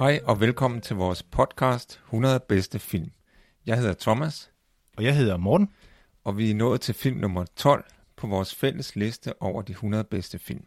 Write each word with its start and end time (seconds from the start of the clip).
Hej 0.00 0.20
og 0.24 0.40
velkommen 0.40 0.80
til 0.80 0.96
vores 0.96 1.22
podcast 1.22 2.00
100 2.04 2.40
bedste 2.48 2.78
film. 2.78 3.10
Jeg 3.66 3.78
hedder 3.78 3.94
Thomas, 3.94 4.50
Og 4.96 5.04
jeg 5.04 5.16
hedder 5.16 5.36
Morten. 5.36 5.68
og 6.24 6.38
vi 6.38 6.50
er 6.50 6.54
nået 6.54 6.80
til 6.80 6.94
film 6.94 7.16
nummer 7.16 7.44
12 7.56 7.84
på 8.16 8.26
vores 8.26 8.54
fælles 8.54 8.96
liste 8.96 9.42
over 9.42 9.62
de 9.62 9.72
100 9.72 10.04
bedste 10.04 10.38
film. 10.38 10.64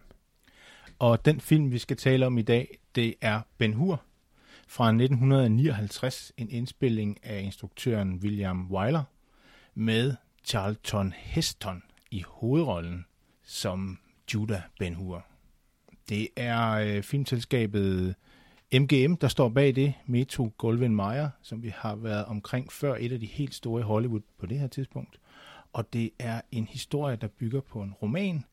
Og 1.00 1.26
den 1.26 1.41
film, 1.41 1.72
vi 1.72 1.77
skal 1.77 1.98
tale 1.98 2.26
om 2.26 2.38
i 2.38 2.41
dag, 2.41 2.80
det 2.96 3.16
er 3.22 3.41
Ben 3.58 3.74
Hur 3.74 4.04
fra 4.68 4.88
1959. 4.88 6.32
En 6.38 6.50
indspilling 6.50 7.26
af 7.26 7.41
instruktøren 7.41 8.13
William 8.16 8.72
Wyler 8.72 9.04
med 9.76 10.16
Charlton 10.46 11.13
Heston 11.18 11.84
i 12.12 12.24
hovedrollen 12.27 13.05
som 13.44 14.00
Judah 14.34 14.62
Ben 14.79 14.94
Hur. 14.94 15.26
Det 16.10 16.27
er 16.35 16.72
øh, 16.72 17.04
filmselskabet 17.04 18.16
MGM, 18.74 19.16
der 19.16 19.27
står 19.27 19.49
bag 19.49 19.76
det, 19.76 19.93
Metro 20.05 20.54
Goldwyn 20.57 20.96
Mayer, 20.96 21.29
som 21.41 21.63
vi 21.63 21.74
har 21.76 21.96
været 21.96 22.26
omkring 22.26 22.71
før, 22.71 22.96
et 22.99 23.12
af 23.12 23.20
de 23.20 23.26
helt 23.26 23.54
store 23.54 23.82
i 23.82 23.84
Hollywood 23.84 24.21
på 24.40 24.46
det 24.46 24.60
her 24.60 24.68
tidspunkt. 24.68 25.20
Og 25.74 25.93
det 25.93 26.12
er 26.20 26.41
en 26.52 26.68
historie, 26.68 27.16
der 27.16 27.27
bygger 27.27 27.62
på 27.62 27.82
en 27.82 27.94
roman 27.94 28.44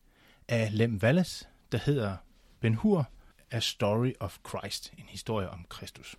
af 0.47 0.77
Lem 0.77 0.99
Wallace, 1.03 1.47
der 1.71 1.77
hedder 1.77 2.15
Ben 2.59 2.73
Hur, 2.73 3.09
A 3.51 3.59
Story 3.59 4.11
of 4.19 4.37
Christ, 4.49 4.93
en 4.97 5.05
historie 5.07 5.49
om 5.49 5.65
Kristus. 5.69 6.15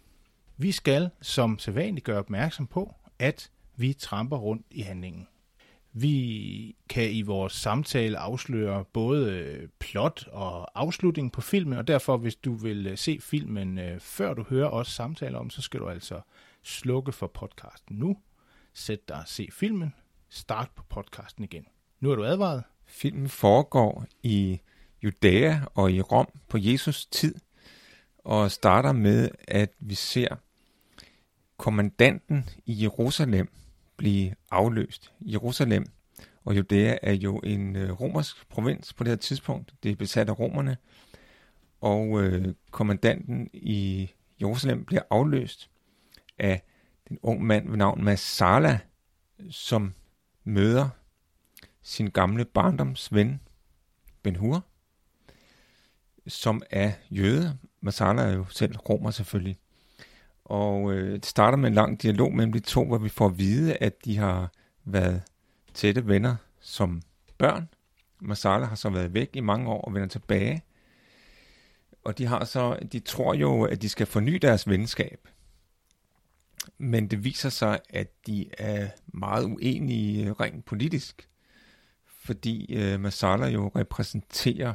Vi 0.57 0.73
skal 0.73 1.11
som 1.21 1.59
sædvanligt 1.59 2.07
gøre 2.07 2.19
opmærksom 2.19 2.67
på, 2.67 2.95
at 3.19 3.51
vi 3.77 3.93
tramper 3.93 4.37
rundt 4.37 4.67
i 4.71 4.81
handlingen. 4.81 5.29
Vi 5.95 6.77
kan 6.89 7.11
i 7.11 7.23
vores 7.23 7.53
samtale 7.53 8.19
afsløre 8.19 8.85
både 8.85 9.31
øh, 9.31 9.69
plot 9.79 10.27
og 10.33 10.81
afslutning 10.81 11.33
på 11.33 11.41
filmen, 11.41 11.79
og 11.79 11.89
derfor 11.89 12.17
hvis 12.17 12.37
du 12.37 12.55
vil 12.55 12.87
øh, 12.87 12.99
se 12.99 13.19
filmen 13.21 13.79
øh, 13.79 14.01
før 14.01 14.35
du 14.35 14.43
hører 14.43 14.69
os 14.69 14.89
samtale 14.89 15.39
om, 15.39 15.51
så 15.51 15.63
skal 15.63 15.81
du 15.81 15.89
altså 15.89 16.21
slukke 16.63 17.13
for 17.13 17.27
podcasten 17.27 17.97
nu, 17.97 18.17
sæt 18.75 19.09
dig 19.09 19.17
og 19.17 19.29
se 19.29 19.49
filmen, 19.53 19.95
start 20.29 20.71
på 20.77 20.83
podcasten 20.89 21.45
igen. 21.45 21.67
Nu 22.01 22.11
er 22.11 22.15
du 22.15 22.25
advaret. 22.25 22.63
Filmen 22.87 23.29
foregår 23.29 24.07
i 24.23 24.61
Judæa 25.03 25.61
og 25.75 25.93
i 25.93 26.01
Rom 26.01 26.29
på 26.49 26.59
Jesus 26.61 27.07
tid, 27.07 27.35
og 28.19 28.51
starter 28.51 28.93
med, 28.93 29.29
at 29.49 29.73
vi 29.79 29.95
ser 29.95 30.37
kommandanten 31.57 32.49
i 32.67 32.83
Jerusalem 32.83 33.49
blive 33.97 34.35
afløst. 34.51 35.13
Jerusalem 35.21 35.87
og 36.45 36.57
Judæa 36.57 36.97
er 37.03 37.13
jo 37.13 37.39
en 37.39 37.77
øh, 37.77 38.01
romersk 38.01 38.49
provins 38.49 38.93
på 38.93 39.05
det 39.05 39.11
her 39.11 39.17
tidspunkt. 39.17 39.75
Det 39.83 39.91
er 39.91 39.97
besat 39.97 40.29
af 40.29 40.39
romerne, 40.39 40.77
og 41.81 42.23
øh, 42.23 42.55
kommandanten 42.71 43.51
i 43.53 44.11
Jerusalem 44.41 44.85
bliver 44.85 45.03
afløst 45.11 45.71
af 46.39 46.63
den 47.09 47.19
ung 47.23 47.45
mand 47.45 47.69
ved 47.69 47.77
navn 47.77 48.05
Masala, 48.05 48.79
som 49.51 49.95
møder 50.45 50.89
sin 51.83 52.11
gamle 52.11 52.45
barndomsven 52.45 53.41
Ben 54.23 54.37
Hur, 54.37 54.65
som 56.27 56.63
er 56.71 56.93
jøde. 57.11 57.59
Masala 57.81 58.23
er 58.23 58.33
jo 58.33 58.45
selv 58.49 58.77
romer 58.77 59.11
selvfølgelig. 59.11 59.59
Og 60.45 60.93
øh, 60.93 61.13
det 61.13 61.27
starter 61.27 61.59
med 61.59 61.69
en 61.69 61.75
lang 61.75 62.03
dialog 62.03 62.35
mellem 62.35 62.53
de 62.53 62.61
to, 62.61 62.87
hvor 62.87 62.99
vi 62.99 63.09
får 63.09 63.27
at 63.27 63.39
vide, 63.39 63.77
at 63.77 64.05
de 64.05 64.17
har 64.19 64.53
været 64.85 65.23
tætte 65.75 66.07
venner 66.07 66.37
som 66.61 67.03
børn. 67.39 67.69
Masala 68.21 68.65
har 68.65 68.77
så 68.77 68.91
været 68.91 69.15
væk 69.15 69.31
i 69.35 69.41
mange 69.41 69.69
år 69.69 69.81
og 69.81 69.95
vender 69.95 70.09
tilbage. 70.09 70.63
Og 72.05 72.19
de 72.19 72.27
har 72.27 72.45
så, 72.45 72.79
de 72.93 73.01
tror 73.01 73.35
jo, 73.35 73.63
at 73.63 73.83
de 73.83 73.89
skal 73.89 74.07
forny 74.07 74.35
deres 74.35 74.69
venskab. 74.69 75.29
Men 76.79 77.09
det 77.09 77.25
viser 77.25 77.49
sig, 77.49 77.81
at 77.91 78.27
de 78.27 78.47
er 78.59 78.89
meget 79.07 79.45
uenige 79.45 80.27
øh, 80.27 80.33
rent 80.33 80.65
politisk. 80.65 81.29
Fordi 82.07 82.75
øh, 82.75 83.01
Masala 83.01 83.47
jo 83.47 83.71
repræsenterer 83.77 84.75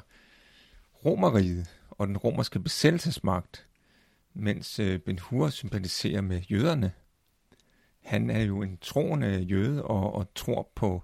Romeriet 1.05 1.67
og 1.89 2.07
den 2.07 2.17
romerske 2.17 2.59
besættelsesmagt 2.59 3.66
mens 4.39 4.79
øh, 4.79 4.99
Ben 4.99 5.19
Hur 5.19 5.49
sympatiserer 5.49 6.21
med 6.21 6.41
jøderne. 6.41 6.91
Han 8.03 8.29
er 8.29 8.41
jo 8.41 8.61
en 8.61 8.77
troende 8.77 9.39
jøde 9.41 9.83
og, 9.83 10.13
og 10.13 10.33
tror 10.35 10.71
på 10.75 11.03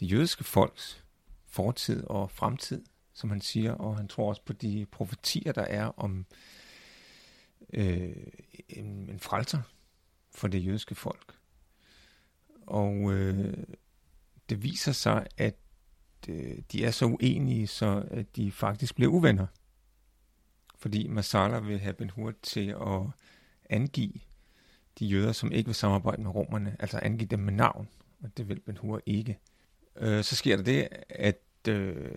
det 0.00 0.12
jødiske 0.12 0.44
folks 0.44 1.04
fortid 1.46 2.04
og 2.04 2.30
fremtid, 2.30 2.84
som 3.12 3.30
han 3.30 3.40
siger, 3.40 3.72
og 3.72 3.96
han 3.96 4.08
tror 4.08 4.28
også 4.28 4.42
på 4.44 4.52
de 4.52 4.86
profetier, 4.90 5.52
der 5.52 5.62
er 5.62 5.84
om 5.86 6.26
øh, 7.72 8.16
en, 8.68 9.10
en 9.10 9.20
frelser 9.20 9.62
for 10.30 10.48
det 10.48 10.66
jødiske 10.66 10.94
folk. 10.94 11.34
Og 12.66 13.12
øh, 13.12 13.54
det 14.50 14.62
viser 14.62 14.92
sig, 14.92 15.26
at 15.36 15.56
øh, 16.28 16.58
de 16.72 16.84
er 16.84 16.90
så 16.90 17.04
uenige, 17.04 17.66
så 17.66 18.08
at 18.10 18.36
de 18.36 18.52
faktisk 18.52 18.94
bliver 18.94 19.10
uvenner 19.12 19.46
fordi 20.82 21.08
Masala 21.08 21.58
vil 21.58 21.78
have 21.78 21.94
Ben 21.94 22.10
Hur 22.10 22.32
til 22.42 22.68
at 22.68 23.00
angive 23.70 24.12
de 24.98 25.06
jøder, 25.06 25.32
som 25.32 25.52
ikke 25.52 25.68
vil 25.68 25.74
samarbejde 25.74 26.22
med 26.22 26.34
romerne, 26.34 26.76
altså 26.78 26.98
angive 27.02 27.26
dem 27.26 27.38
med 27.38 27.52
navn, 27.52 27.88
og 28.22 28.36
det 28.36 28.48
vil 28.48 28.60
Ben 28.60 28.76
Hur 28.76 29.02
ikke. 29.06 29.38
Øh, 29.96 30.24
så 30.24 30.36
sker 30.36 30.56
der 30.56 30.62
det, 30.62 30.88
at 31.08 31.40
øh, 31.68 32.12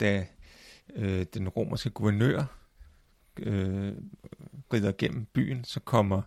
da 0.00 0.26
øh, 0.94 1.26
den 1.34 1.48
romerske 1.48 1.90
guvernør 1.90 2.44
øh, 3.36 3.94
rider 4.72 4.92
gennem 4.98 5.24
byen, 5.24 5.64
så 5.64 5.80
kommer 5.80 6.22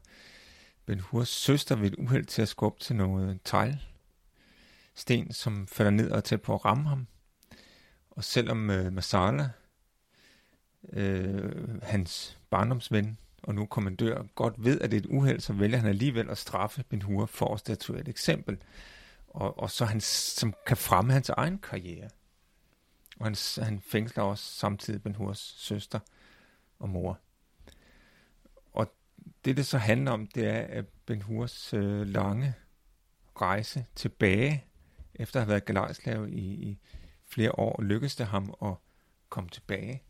Ben 0.86 1.00
Hurs 1.00 1.30
søster 1.30 1.76
ved 1.76 1.88
et 1.88 1.96
uheld 1.98 2.26
til 2.26 2.42
at 2.42 2.48
skubbe 2.48 2.80
til 2.80 2.96
noget 2.96 3.40
tegl, 3.44 3.84
sten, 4.96 5.34
som 5.34 5.68
falder 5.68 5.92
ned 5.92 6.12
og 6.12 6.24
tæt 6.24 6.42
på 6.42 6.54
at 6.54 6.66
ramme 6.66 6.90
ham. 6.90 7.08
Og 8.12 8.24
selvom 8.24 8.70
øh, 8.70 8.94
Masala 8.94 9.50
øh, 10.90 11.82
hans 11.84 12.40
barndomsven 12.50 13.18
og 13.44 13.56
nu 13.56 13.66
kommandør 13.66 14.24
godt 14.36 14.54
ved, 14.58 14.82
at 14.82 14.92
det 14.92 14.98
er 14.98 15.02
et 15.02 15.10
uheld, 15.10 15.40
så 15.40 15.54
vælger 15.54 15.78
han 15.78 15.90
alligevel 15.90 16.30
at 16.30 16.38
straffe 16.38 16.84
Ben 16.90 17.02
Hur 17.02 17.26
for 17.26 17.54
at 17.54 17.60
statuere 17.60 18.02
et 18.02 18.08
eksempel. 18.08 18.58
Og, 19.28 19.60
og 19.60 19.72
så 19.72 19.86
han, 19.86 20.02
som 20.02 20.54
kan 20.68 20.78
fremme 20.78 21.14
hans 21.14 21.30
egen 21.30 21.58
karriere. 21.58 22.10
Og 23.20 23.26
han, 23.26 23.36
han 23.58 23.82
fængsler 23.82 24.24
også 24.24 24.44
samtidig 24.44 25.04
Ben 25.04 25.16
Hurs 25.16 25.56
søster 25.58 26.00
og 26.80 26.90
mor. 26.90 27.20
Og 28.74 28.94
det, 29.46 29.58
det 29.58 29.66
så 29.66 29.78
handler 29.78 30.12
om, 30.12 30.28
det 30.28 30.48
er, 30.48 30.60
at 30.60 30.86
Ben 31.06 31.22
Hurs 31.22 31.74
øh, 31.74 32.08
lange 32.08 32.54
rejse 33.42 33.86
tilbage, 33.96 34.66
efter 35.16 35.40
at 35.40 35.46
have 35.46 35.50
været 35.50 35.66
galejslave 35.66 36.32
i, 36.32 36.54
i 36.54 36.80
flere 37.26 37.60
år, 37.60 37.82
lykkedes 37.82 38.16
det 38.16 38.26
ham 38.26 38.54
at 38.62 38.74
komme 39.30 39.50
tilbage 39.50 40.04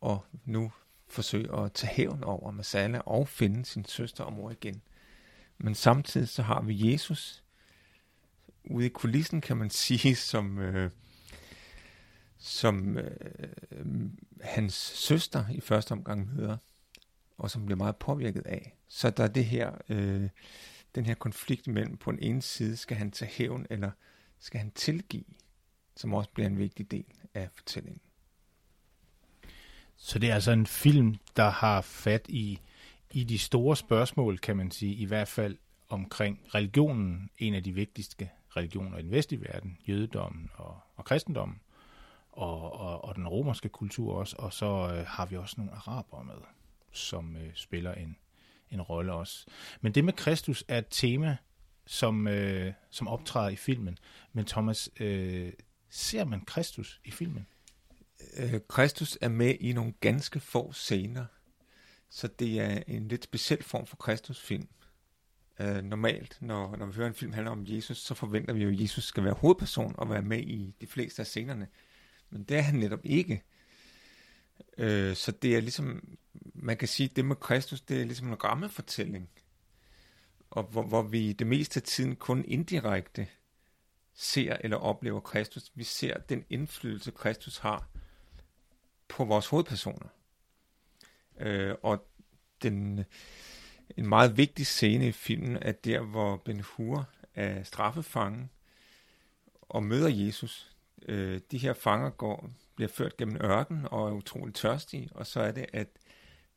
og 0.00 0.24
nu 0.44 0.72
forsøge 1.08 1.56
at 1.56 1.72
tage 1.72 1.92
hævn 1.92 2.24
over 2.24 2.50
Masala 2.50 2.98
og 2.98 3.28
finde 3.28 3.64
sin 3.64 3.84
søster 3.84 4.24
og 4.24 4.32
mor 4.32 4.50
igen. 4.50 4.82
Men 5.58 5.74
samtidig 5.74 6.28
så 6.28 6.42
har 6.42 6.62
vi 6.62 6.92
Jesus 6.92 7.44
ude 8.64 8.86
i 8.86 8.88
kulissen, 8.88 9.40
kan 9.40 9.56
man 9.56 9.70
sige, 9.86 10.16
som, 10.16 10.58
øh, 10.58 10.90
som 12.38 12.98
øh, 12.98 14.10
hans 14.40 14.74
søster 14.74 15.44
i 15.48 15.60
første 15.60 15.92
omgang 15.92 16.34
møder, 16.34 16.56
og 17.38 17.50
som 17.50 17.66
bliver 17.66 17.76
meget 17.76 17.96
påvirket 17.96 18.46
af. 18.46 18.76
Så 18.88 19.10
der 19.10 19.24
er 19.24 19.28
det 19.28 19.44
her, 19.44 19.72
øh, 19.88 20.28
den 20.94 21.06
her 21.06 21.14
konflikt 21.14 21.66
mellem, 21.66 21.96
på 21.96 22.12
den 22.12 22.18
ene 22.22 22.42
side, 22.42 22.76
skal 22.76 22.96
han 22.96 23.10
tage 23.10 23.30
hævn, 23.30 23.66
eller 23.70 23.90
skal 24.38 24.58
han 24.60 24.70
tilgive, 24.70 25.24
som 25.96 26.14
også 26.14 26.30
bliver 26.30 26.46
en 26.46 26.58
vigtig 26.58 26.90
del 26.90 27.04
af 27.34 27.48
fortællingen. 27.54 28.00
Så 29.98 30.18
det 30.18 30.30
er 30.30 30.34
altså 30.34 30.52
en 30.52 30.66
film, 30.66 31.16
der 31.36 31.50
har 31.50 31.80
fat 31.80 32.26
i, 32.28 32.58
i 33.10 33.24
de 33.24 33.38
store 33.38 33.76
spørgsmål, 33.76 34.38
kan 34.38 34.56
man 34.56 34.70
sige, 34.70 34.94
i 34.94 35.04
hvert 35.04 35.28
fald 35.28 35.56
omkring 35.88 36.40
religionen, 36.54 37.30
en 37.38 37.54
af 37.54 37.62
de 37.62 37.72
vigtigste 37.72 38.28
religioner 38.56 38.98
i 38.98 39.02
den 39.02 39.10
vestlige 39.10 39.44
verden, 39.44 39.78
jødedommen 39.88 40.50
og, 40.54 40.80
og 40.96 41.04
kristendommen, 41.04 41.60
og, 42.32 42.72
og, 42.72 43.04
og 43.04 43.16
den 43.16 43.28
romerske 43.28 43.68
kultur 43.68 44.14
også, 44.14 44.36
og 44.38 44.52
så 44.52 44.66
øh, 44.66 45.06
har 45.06 45.26
vi 45.26 45.36
også 45.36 45.54
nogle 45.58 45.72
araber 45.72 46.22
med, 46.22 46.34
som 46.92 47.36
øh, 47.36 47.50
spiller 47.54 47.94
en, 47.94 48.16
en 48.70 48.82
rolle 48.82 49.12
også. 49.12 49.46
Men 49.80 49.92
det 49.92 50.04
med 50.04 50.12
Kristus 50.12 50.64
er 50.68 50.78
et 50.78 50.86
tema, 50.90 51.36
som, 51.86 52.28
øh, 52.28 52.72
som 52.90 53.08
optræder 53.08 53.48
i 53.48 53.56
filmen. 53.56 53.98
Men 54.32 54.44
Thomas, 54.44 54.90
øh, 55.00 55.52
ser 55.90 56.24
man 56.24 56.40
Kristus 56.40 57.00
i 57.04 57.10
filmen? 57.10 57.46
Øh, 58.36 58.60
Kristus 58.68 59.18
er 59.20 59.28
med 59.28 59.54
i 59.60 59.72
nogle 59.72 59.92
ganske 60.00 60.40
få 60.40 60.72
scener, 60.72 61.24
så 62.10 62.26
det 62.26 62.60
er 62.60 62.82
en 62.86 63.08
lidt 63.08 63.24
speciel 63.24 63.62
form 63.62 63.86
for 63.86 63.96
Kristusfilm. 63.96 64.68
Øh, 65.60 65.82
normalt, 65.82 66.38
når, 66.40 66.76
når 66.76 66.86
vi 66.86 66.92
hører 66.92 67.08
en 67.08 67.14
film 67.14 67.32
handler 67.32 67.50
om 67.50 67.64
Jesus, 67.66 67.98
så 67.98 68.14
forventer 68.14 68.52
vi 68.54 68.62
jo, 68.62 68.68
at 68.68 68.80
Jesus 68.80 69.04
skal 69.04 69.24
være 69.24 69.34
hovedperson 69.34 69.94
og 69.98 70.10
være 70.10 70.22
med 70.22 70.38
i 70.38 70.74
de 70.80 70.86
fleste 70.86 71.22
af 71.22 71.26
scenerne. 71.26 71.68
Men 72.30 72.44
det 72.44 72.56
er 72.56 72.60
han 72.60 72.74
netop 72.74 73.00
ikke. 73.04 73.42
Øh, 74.78 75.16
så 75.16 75.32
det 75.32 75.56
er 75.56 75.60
ligesom, 75.60 76.08
man 76.54 76.76
kan 76.76 76.88
sige, 76.88 77.10
det 77.16 77.24
med 77.24 77.36
Kristus, 77.36 77.80
det 77.80 78.00
er 78.00 78.04
ligesom 78.04 78.28
en 78.28 78.44
rammefortælling. 78.44 79.28
Og 80.50 80.62
hvor, 80.62 80.82
hvor 80.82 81.02
vi 81.02 81.32
det 81.32 81.46
meste 81.46 81.78
af 81.78 81.82
tiden 81.82 82.16
kun 82.16 82.44
indirekte 82.44 83.26
ser 84.14 84.56
eller 84.60 84.76
oplever 84.76 85.20
Kristus. 85.20 85.72
Vi 85.74 85.84
ser 85.84 86.18
den 86.18 86.44
indflydelse, 86.50 87.10
Kristus 87.10 87.58
har 87.58 87.88
på 89.08 89.24
vores 89.24 89.46
hovedpersoner. 89.46 90.08
Øh, 91.40 91.74
og 91.82 92.08
den, 92.62 93.04
en 93.96 94.06
meget 94.06 94.36
vigtig 94.36 94.66
scene 94.66 95.08
i 95.08 95.12
filmen 95.12 95.58
er 95.62 95.72
der, 95.72 96.00
hvor 96.00 96.36
Ben 96.36 96.60
Hur 96.60 97.08
er 97.34 97.62
straffefange 97.62 98.48
og 99.62 99.82
møder 99.82 100.08
Jesus. 100.08 100.72
Øh, 101.08 101.40
de 101.50 101.58
her 101.58 101.72
fanger 101.72 102.10
går, 102.10 102.50
bliver 102.74 102.88
ført 102.88 103.16
gennem 103.16 103.36
ørken 103.36 103.86
og 103.90 104.08
er 104.08 104.12
utroligt 104.12 104.56
tørstige, 104.56 105.08
og 105.14 105.26
så 105.26 105.40
er 105.40 105.52
det, 105.52 105.66
at 105.72 105.88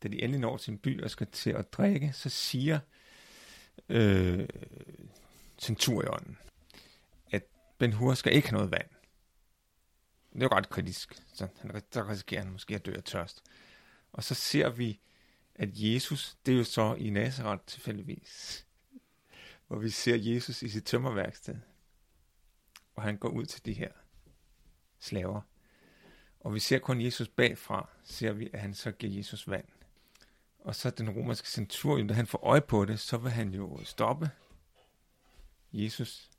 da 0.03 0.07
de 0.07 0.21
endelig 0.21 0.39
når 0.39 0.57
til 0.57 0.71
en 0.71 0.77
by 0.77 1.03
og 1.03 1.09
skal 1.09 1.27
til 1.27 1.49
at 1.49 1.73
drikke, 1.73 2.11
så 2.13 2.29
siger 2.29 2.79
øh, 3.89 4.47
centurionen, 5.57 6.37
at 7.31 7.43
Ben 7.77 7.93
Hur 7.93 8.13
skal 8.13 8.33
ikke 8.33 8.49
have 8.49 8.57
noget 8.57 8.71
vand. 8.71 8.87
Det 10.33 10.43
er 10.43 10.45
jo 10.51 10.57
ret 10.57 10.69
kritisk, 10.69 11.23
så 11.33 11.47
han, 11.61 11.81
så 11.91 12.03
risikerer 12.03 12.41
han 12.41 12.51
måske 12.51 12.75
at 12.75 12.85
dø 12.85 12.93
af 12.93 13.03
tørst. 13.03 13.43
Og 14.11 14.23
så 14.23 14.35
ser 14.35 14.69
vi, 14.69 14.99
at 15.55 15.69
Jesus, 15.73 16.37
det 16.45 16.53
er 16.53 16.57
jo 16.57 16.63
så 16.63 16.95
i 16.95 17.09
Nazareth 17.09 17.63
tilfældigvis, 17.67 18.65
hvor 19.67 19.77
vi 19.77 19.89
ser 19.89 20.15
Jesus 20.15 20.61
i 20.61 20.69
sit 20.69 20.85
tømmerværksted, 20.85 21.55
og 22.95 23.03
han 23.03 23.17
går 23.17 23.29
ud 23.29 23.45
til 23.45 23.65
de 23.65 23.73
her 23.73 23.91
slaver. 24.99 25.41
Og 26.39 26.53
vi 26.53 26.59
ser 26.59 26.79
kun 26.79 27.01
Jesus 27.01 27.27
bagfra, 27.27 27.89
ser 28.03 28.31
vi, 28.31 28.49
at 28.53 28.59
han 28.59 28.73
så 28.73 28.91
giver 28.91 29.13
Jesus 29.13 29.49
vand. 29.49 29.67
Og 30.59 30.75
så 30.75 30.89
den 30.89 31.09
romerske 31.09 31.49
centurion, 31.49 32.07
da 32.07 32.13
han 32.13 32.27
får 32.27 32.37
øje 32.43 32.61
på 32.61 32.85
det, 32.85 32.99
så 32.99 33.17
vil 33.17 33.31
han 33.31 33.53
jo 33.53 33.79
stoppe 33.83 34.31
Jesus. 35.73 36.30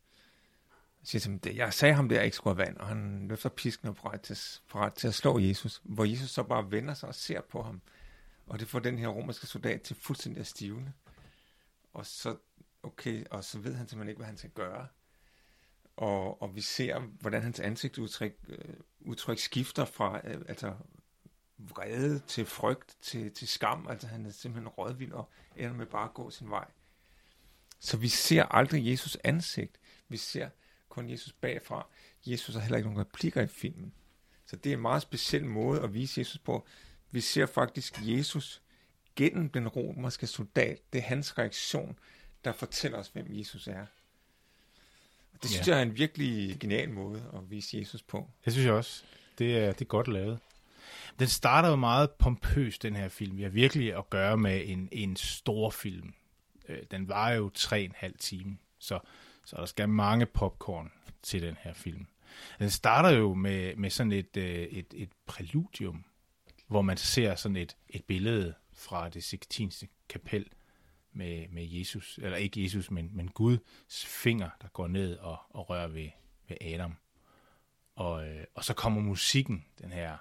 Siger 1.04 1.20
til 1.20 1.30
ham, 1.30 1.56
jeg 1.56 1.72
sagde 1.72 1.94
ham, 1.94 2.08
der 2.08 2.22
ikke 2.22 2.36
skulle 2.36 2.56
have 2.56 2.66
vand, 2.66 2.76
og 2.76 2.88
han 2.88 3.28
løfter 3.28 3.48
pisken 3.48 3.88
og 3.88 3.96
parat 3.96 4.20
til, 4.20 4.38
parat 4.70 4.94
til 4.94 5.08
at 5.08 5.14
slå 5.14 5.38
Jesus, 5.38 5.80
hvor 5.84 6.04
Jesus 6.04 6.30
så 6.30 6.42
bare 6.42 6.70
vender 6.70 6.94
sig 6.94 7.08
og 7.08 7.14
ser 7.14 7.40
på 7.40 7.62
ham. 7.62 7.82
Og 8.46 8.60
det 8.60 8.68
får 8.68 8.78
den 8.78 8.98
her 8.98 9.08
romerske 9.08 9.46
soldat 9.46 9.82
til 9.82 9.96
fuldstændig 9.96 10.40
at 10.40 10.46
stivne. 10.46 10.92
Og 11.92 12.06
så, 12.06 12.36
okay, 12.82 13.24
og 13.30 13.44
så 13.44 13.58
ved 13.58 13.74
han 13.74 13.88
simpelthen 13.88 14.08
ikke, 14.08 14.18
hvad 14.18 14.26
han 14.26 14.36
skal 14.36 14.50
gøre. 14.50 14.86
Og, 15.96 16.42
og 16.42 16.56
vi 16.56 16.60
ser, 16.60 17.00
hvordan 17.00 17.42
hans 17.42 17.60
ansigtsudtryk 17.60 18.36
øh, 18.48 18.74
udtryk 19.00 19.38
skifter 19.38 19.84
fra 19.84 20.20
øh, 20.24 20.40
altså 20.48 20.74
vrede 21.58 22.18
til 22.18 22.46
frygt 22.46 22.96
til, 23.00 23.32
til 23.32 23.48
skam. 23.48 23.86
Altså 23.88 24.06
han 24.06 24.26
er 24.26 24.30
simpelthen 24.30 24.68
rådvild 24.68 25.12
og 25.12 25.30
ender 25.56 25.74
med 25.74 25.86
bare 25.86 26.04
at 26.04 26.14
gå 26.14 26.30
sin 26.30 26.50
vej. 26.50 26.70
Så 27.80 27.96
vi 27.96 28.08
ser 28.08 28.44
aldrig 28.44 28.90
Jesus 28.90 29.18
ansigt. 29.24 29.80
Vi 30.08 30.16
ser 30.16 30.48
kun 30.92 31.10
Jesus 31.10 31.32
bagfra. 31.32 31.86
Jesus 32.26 32.54
har 32.54 32.62
heller 32.62 32.76
ikke 32.76 32.88
nogen 32.88 33.00
replikker 33.00 33.42
i 33.42 33.46
filmen. 33.46 33.92
Så 34.46 34.56
det 34.56 34.70
er 34.70 34.76
en 34.76 34.82
meget 34.82 35.02
speciel 35.02 35.44
måde 35.44 35.80
at 35.80 35.94
vise 35.94 36.20
Jesus 36.20 36.38
på. 36.38 36.66
Vi 37.10 37.20
ser 37.20 37.46
faktisk 37.46 37.98
Jesus 38.00 38.62
gennem 39.16 39.48
den 39.48 39.68
romerske 39.68 40.26
soldat. 40.26 40.92
Det 40.92 40.98
er 40.98 41.02
hans 41.02 41.38
reaktion, 41.38 41.98
der 42.44 42.52
fortæller 42.52 42.98
os, 42.98 43.08
hvem 43.08 43.26
Jesus 43.28 43.66
er. 43.66 43.86
Og 45.32 45.42
det 45.42 45.50
synes 45.50 45.68
ja. 45.68 45.72
jeg 45.72 45.78
er 45.78 45.82
en 45.82 45.98
virkelig 45.98 46.60
genial 46.60 46.90
måde 46.90 47.30
at 47.34 47.50
vise 47.50 47.78
Jesus 47.78 48.02
på. 48.02 48.30
Det 48.44 48.52
synes 48.52 48.66
jeg 48.66 48.74
også. 48.74 49.02
Det 49.38 49.58
er, 49.58 49.72
det 49.72 49.80
er 49.80 49.84
godt 49.84 50.08
lavet. 50.08 50.38
Den 51.18 51.28
starter 51.28 51.68
jo 51.68 51.76
meget 51.76 52.10
pompøs, 52.10 52.78
den 52.78 52.96
her 52.96 53.08
film. 53.08 53.36
Vi 53.36 53.42
har 53.42 53.50
virkelig 53.50 53.96
at 53.96 54.10
gøre 54.10 54.36
med 54.36 54.62
en, 54.68 54.88
en 54.92 55.16
stor 55.16 55.70
film. 55.70 56.14
Øh, 56.68 56.78
den 56.90 57.08
var 57.08 57.30
jo 57.30 57.50
tre 57.54 57.82
en 57.82 57.94
halv 57.96 58.14
time, 58.18 58.58
så, 58.78 58.98
så 59.44 59.56
der 59.56 59.66
skal 59.66 59.88
mange 59.88 60.26
popcorn 60.26 60.92
til 61.22 61.42
den 61.42 61.56
her 61.60 61.72
film. 61.72 62.06
Den 62.58 62.70
starter 62.70 63.10
jo 63.10 63.34
med, 63.34 63.76
med 63.76 63.90
sådan 63.90 64.12
et, 64.12 64.36
øh, 64.36 64.44
et, 64.44 64.94
et 64.94 65.10
præludium, 65.26 66.04
hvor 66.66 66.82
man 66.82 66.96
ser 66.96 67.34
sådan 67.34 67.56
et, 67.56 67.76
et 67.88 68.04
billede 68.04 68.54
fra 68.72 69.08
det 69.08 69.24
16. 69.24 69.72
kapel 70.08 70.46
med, 71.12 71.48
med 71.48 71.66
Jesus, 71.68 72.18
eller 72.22 72.36
ikke 72.36 72.62
Jesus, 72.62 72.90
men, 72.90 73.10
men 73.12 73.28
Guds 73.28 74.06
finger, 74.06 74.50
der 74.62 74.68
går 74.68 74.88
ned 74.88 75.16
og, 75.16 75.38
og 75.50 75.70
rører 75.70 75.88
ved, 75.88 76.08
ved 76.48 76.56
Adam. 76.60 76.96
Og, 77.94 78.28
øh, 78.28 78.44
og 78.54 78.64
så 78.64 78.74
kommer 78.74 79.00
musikken, 79.00 79.64
den 79.80 79.92
her 79.92 80.16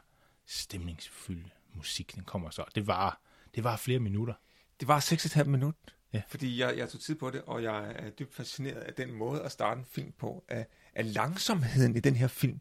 stemningsfyldte 0.45 1.51
musik, 1.73 2.15
den 2.15 2.23
kommer 2.23 2.49
så. 2.49 2.65
Det 2.75 2.87
var, 2.87 3.21
det 3.55 3.63
var 3.63 3.77
flere 3.77 3.99
minutter. 3.99 4.33
Det 4.79 4.87
var 4.87 4.99
6,5 4.99 5.43
minutter, 5.43 5.93
ja. 6.13 6.21
fordi 6.27 6.59
jeg, 6.59 6.77
jeg 6.77 6.89
tog 6.89 7.01
tid 7.01 7.15
på 7.15 7.29
det, 7.29 7.41
og 7.41 7.63
jeg 7.63 7.91
er 7.95 8.09
dybt 8.09 8.35
fascineret 8.35 8.81
af 8.81 8.93
den 8.93 9.13
måde 9.13 9.41
at 9.41 9.51
starte 9.51 9.79
en 9.79 9.85
film 9.85 10.11
på, 10.11 10.43
af, 10.47 10.67
af 10.95 11.13
langsomheden 11.13 11.95
i 11.95 11.99
den 11.99 12.15
her 12.15 12.27
film. 12.27 12.59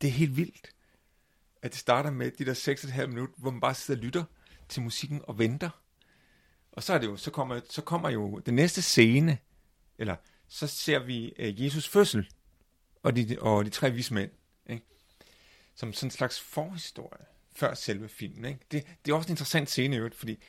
Det 0.00 0.08
er 0.08 0.12
helt 0.12 0.36
vildt, 0.36 0.70
at 1.62 1.70
det 1.70 1.80
starter 1.80 2.10
med 2.10 2.30
de 2.30 2.44
der 2.44 2.54
6,5 2.54 3.06
minutter, 3.06 3.34
hvor 3.36 3.50
man 3.50 3.60
bare 3.60 3.74
sidder 3.74 4.00
og 4.00 4.04
lytter 4.04 4.24
til 4.68 4.82
musikken 4.82 5.20
og 5.24 5.38
venter. 5.38 5.70
Og 6.72 6.82
så 6.82 6.92
er 6.92 6.98
det 6.98 7.06
jo, 7.06 7.16
så 7.16 7.30
kommer, 7.30 7.60
så 7.70 7.82
kommer 7.82 8.10
jo 8.10 8.38
den 8.38 8.54
næste 8.54 8.82
scene, 8.82 9.38
eller 9.98 10.16
så 10.48 10.66
ser 10.66 10.98
vi 10.98 11.32
uh, 11.38 11.64
Jesus 11.64 11.88
fødsel, 11.88 12.28
og 13.02 13.16
de, 13.16 13.36
og 13.40 13.64
de 13.64 13.70
tre 13.70 13.90
vismænd 13.90 14.30
som 15.76 15.92
sådan 15.92 16.06
en 16.06 16.10
slags 16.10 16.40
forhistorie 16.40 17.24
før 17.52 17.74
selve 17.74 18.08
filmen. 18.08 18.44
Ikke? 18.44 18.60
Det, 18.70 18.86
det 19.04 19.12
er 19.12 19.16
også 19.16 19.28
en 19.28 19.32
interessant 19.32 19.70
scene 19.70 19.96
i 19.96 19.98
øvrigt, 19.98 20.14
fordi 20.14 20.42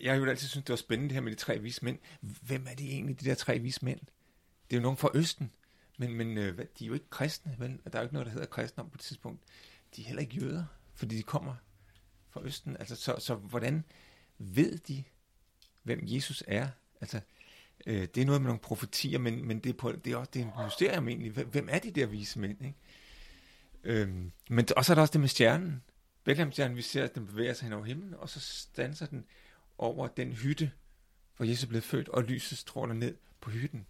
jeg 0.00 0.12
har 0.12 0.18
jo 0.18 0.24
altid 0.24 0.48
synes 0.48 0.64
det 0.64 0.72
var 0.72 0.76
spændende 0.76 1.08
det 1.08 1.14
her 1.14 1.20
med 1.20 1.30
de 1.30 1.36
tre 1.36 1.58
vise 1.58 1.84
mænd. 1.84 1.98
Hvem 2.20 2.66
er 2.70 2.74
de 2.74 2.90
egentlig, 2.90 3.20
de 3.20 3.24
der 3.24 3.34
tre 3.34 3.58
vise 3.58 3.84
mænd? 3.84 4.00
Det 4.70 4.76
er 4.76 4.80
jo 4.80 4.82
nogen 4.82 4.96
fra 4.96 5.10
Østen, 5.14 5.50
men, 5.98 6.14
men 6.14 6.38
øh, 6.38 6.58
de 6.58 6.84
er 6.84 6.88
jo 6.88 6.94
ikke 6.94 7.10
kristne, 7.10 7.56
vel? 7.58 7.70
Der 7.70 7.90
er 7.92 7.98
jo 7.98 8.02
ikke 8.02 8.14
noget, 8.14 8.26
der 8.26 8.32
hedder 8.32 8.46
kristne 8.46 8.84
på 8.84 8.90
det 8.92 9.00
tidspunkt. 9.00 9.42
De 9.96 10.02
er 10.02 10.06
heller 10.06 10.22
ikke 10.22 10.36
jøder, 10.36 10.64
fordi 10.94 11.16
de 11.16 11.22
kommer 11.22 11.54
fra 12.30 12.42
Østen. 12.42 12.76
Altså, 12.76 12.96
så, 12.96 13.16
så 13.18 13.34
hvordan 13.34 13.84
ved 14.38 14.78
de, 14.78 15.04
hvem 15.82 16.00
Jesus 16.02 16.44
er? 16.46 16.68
Altså, 17.00 17.20
øh, 17.86 18.08
det 18.14 18.18
er 18.18 18.24
noget 18.24 18.40
med 18.40 18.48
nogle 18.48 18.60
profetier, 18.60 19.18
men, 19.18 19.48
men 19.48 19.58
det, 19.58 19.70
er 19.70 19.74
på, 19.74 19.92
det 19.92 20.12
er 20.12 20.16
også 20.16 20.30
det 20.34 20.42
er 20.42 20.58
en 20.58 20.64
mysterium 20.64 21.08
egentlig. 21.08 21.32
Hvem 21.32 21.68
er 21.70 21.78
de 21.78 21.90
der 21.90 22.06
vise 22.06 22.38
mænd? 22.38 22.64
Ikke? 22.64 22.78
Øhm, 23.84 24.32
men 24.50 24.68
også 24.76 24.92
er 24.92 24.94
der 24.94 25.02
også 25.02 25.12
det 25.12 25.20
med 25.20 25.28
stjernen. 25.28 25.82
Bethlehemstjernen, 26.24 26.76
vi 26.76 26.82
ser, 26.82 27.04
at 27.04 27.14
den 27.14 27.26
bevæger 27.26 27.52
sig 27.52 27.64
hen 27.64 27.72
over 27.72 27.84
himlen, 27.84 28.14
og 28.14 28.28
så 28.28 28.40
standser 28.40 29.06
den 29.06 29.24
over 29.78 30.08
den 30.08 30.32
hytte, 30.32 30.72
hvor 31.36 31.46
Jesus 31.46 31.66
blev 31.66 31.82
født, 31.82 32.08
og 32.08 32.22
lyset 32.22 32.58
stråler 32.58 32.94
ned 32.94 33.16
på 33.40 33.50
hytten. 33.50 33.86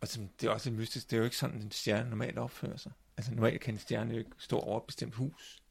Og 0.00 0.08
så, 0.08 0.26
det 0.40 0.46
er 0.46 0.50
også 0.50 0.70
mystisk, 0.70 1.10
det 1.10 1.16
er 1.16 1.18
jo 1.18 1.24
ikke 1.24 1.36
sådan, 1.36 1.62
en 1.62 1.70
stjerne 1.70 2.10
normalt 2.10 2.38
opfører 2.38 2.76
sig. 2.76 2.92
Altså 3.16 3.34
normalt 3.34 3.60
kan 3.60 3.74
en 3.74 3.80
stjerne 3.80 4.12
jo 4.12 4.18
ikke 4.18 4.30
stå 4.38 4.58
over 4.58 4.80
et 4.80 4.86
bestemt 4.86 5.14
hus, 5.14 5.62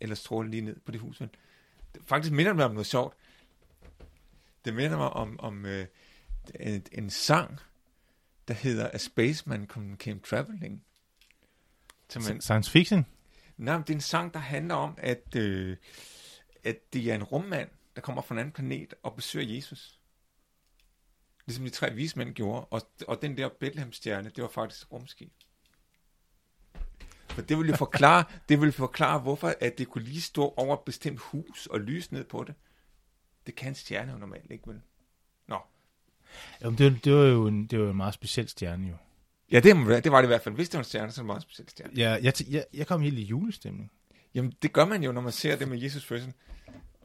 eller 0.00 0.14
stråle 0.14 0.50
lige 0.50 0.60
ned 0.60 0.76
på 0.80 0.92
det 0.92 1.00
hus. 1.00 1.20
Men 1.20 1.30
det, 1.94 2.02
faktisk 2.06 2.32
minder 2.32 2.52
det 2.52 2.56
mig 2.56 2.64
om 2.64 2.72
noget 2.72 2.86
sjovt. 2.86 3.16
Det 4.64 4.74
minder 4.74 4.96
mig 4.96 5.10
om, 5.10 5.40
om 5.40 5.66
øh, 5.66 5.86
en, 6.60 6.86
en 6.92 7.10
sang, 7.10 7.58
der 8.48 8.54
hedder 8.54 8.90
A 8.92 8.98
Spaceman 8.98 9.66
Came 9.98 10.20
Traveling 10.20 10.84
man, 12.14 12.40
Science 12.40 12.70
fiction? 12.70 13.06
Nej, 13.56 13.78
det 13.78 13.90
er 13.90 13.94
en 13.94 14.00
sang, 14.00 14.34
der 14.34 14.40
handler 14.40 14.74
om, 14.74 14.94
at, 14.98 15.36
øh, 15.36 15.76
at 16.66 16.92
det 16.92 17.10
er 17.10 17.14
en 17.14 17.22
rummand, 17.22 17.68
der 17.96 18.02
kommer 18.02 18.22
fra 18.22 18.34
en 18.34 18.38
anden 18.38 18.52
planet 18.52 18.94
og 19.02 19.14
besøger 19.14 19.54
Jesus. 19.54 20.00
Ligesom 21.46 21.64
de 21.64 21.70
tre 21.70 21.94
vismænd 21.94 22.34
gjorde. 22.34 22.64
Og, 22.64 22.82
og 23.08 23.22
den 23.22 23.36
der 23.36 23.48
Bethlehem-stjerne, 23.60 24.30
det 24.36 24.42
var 24.42 24.48
faktisk 24.48 24.92
rumskib. 24.92 25.32
For 27.28 27.42
det 27.42 27.58
vil 27.58 27.68
jo 27.68 27.76
forklare, 27.86 28.24
det 28.48 28.60
vil 28.60 28.72
forklare, 28.72 29.18
hvorfor 29.18 29.54
at 29.60 29.78
det 29.78 29.88
kunne 29.88 30.04
lige 30.04 30.20
stå 30.20 30.54
over 30.56 30.74
et 30.74 30.84
bestemt 30.86 31.20
hus 31.20 31.66
og 31.66 31.80
lyse 31.80 32.14
ned 32.14 32.24
på 32.24 32.44
det. 32.44 32.54
Det 33.46 33.54
kan 33.54 33.68
en 33.68 33.74
stjerne 33.74 34.12
jo 34.12 34.18
normalt 34.18 34.50
ikke, 34.50 34.66
vel? 34.66 34.80
Nå. 35.48 35.58
Jamen, 36.60 36.78
det, 36.78 37.04
det, 37.04 37.14
var 37.14 37.24
jo 37.24 37.46
en, 37.46 37.66
det 37.66 37.80
var 37.80 37.90
en 37.90 37.96
meget 37.96 38.14
speciel 38.14 38.48
stjerne, 38.48 38.88
jo. 38.88 38.96
Ja, 39.50 39.60
det, 39.60 40.04
det 40.04 40.12
var 40.12 40.20
det 40.20 40.26
i 40.26 40.26
hvert 40.26 40.42
fald. 40.42 40.54
Hvis 40.54 40.68
det 40.68 40.74
var 40.74 40.80
en 40.80 40.84
stjerne, 40.84 41.12
så 41.12 41.22
var 41.22 41.22
det 41.22 41.24
en 41.24 41.26
meget 41.26 41.42
speciel 41.42 41.68
stjerne. 41.68 41.92
Ja, 41.96 42.18
jeg, 42.22 42.32
jeg, 42.50 42.64
jeg 42.74 42.86
kom 42.86 43.00
helt 43.00 43.18
i 43.18 43.22
julestemning. 43.22 43.90
Jamen, 44.34 44.52
det 44.62 44.72
gør 44.72 44.84
man 44.84 45.02
jo, 45.02 45.12
når 45.12 45.20
man 45.20 45.32
ser 45.32 45.56
det 45.56 45.68
med 45.68 45.78
Jesus 45.78 46.04
fødsel. 46.04 46.32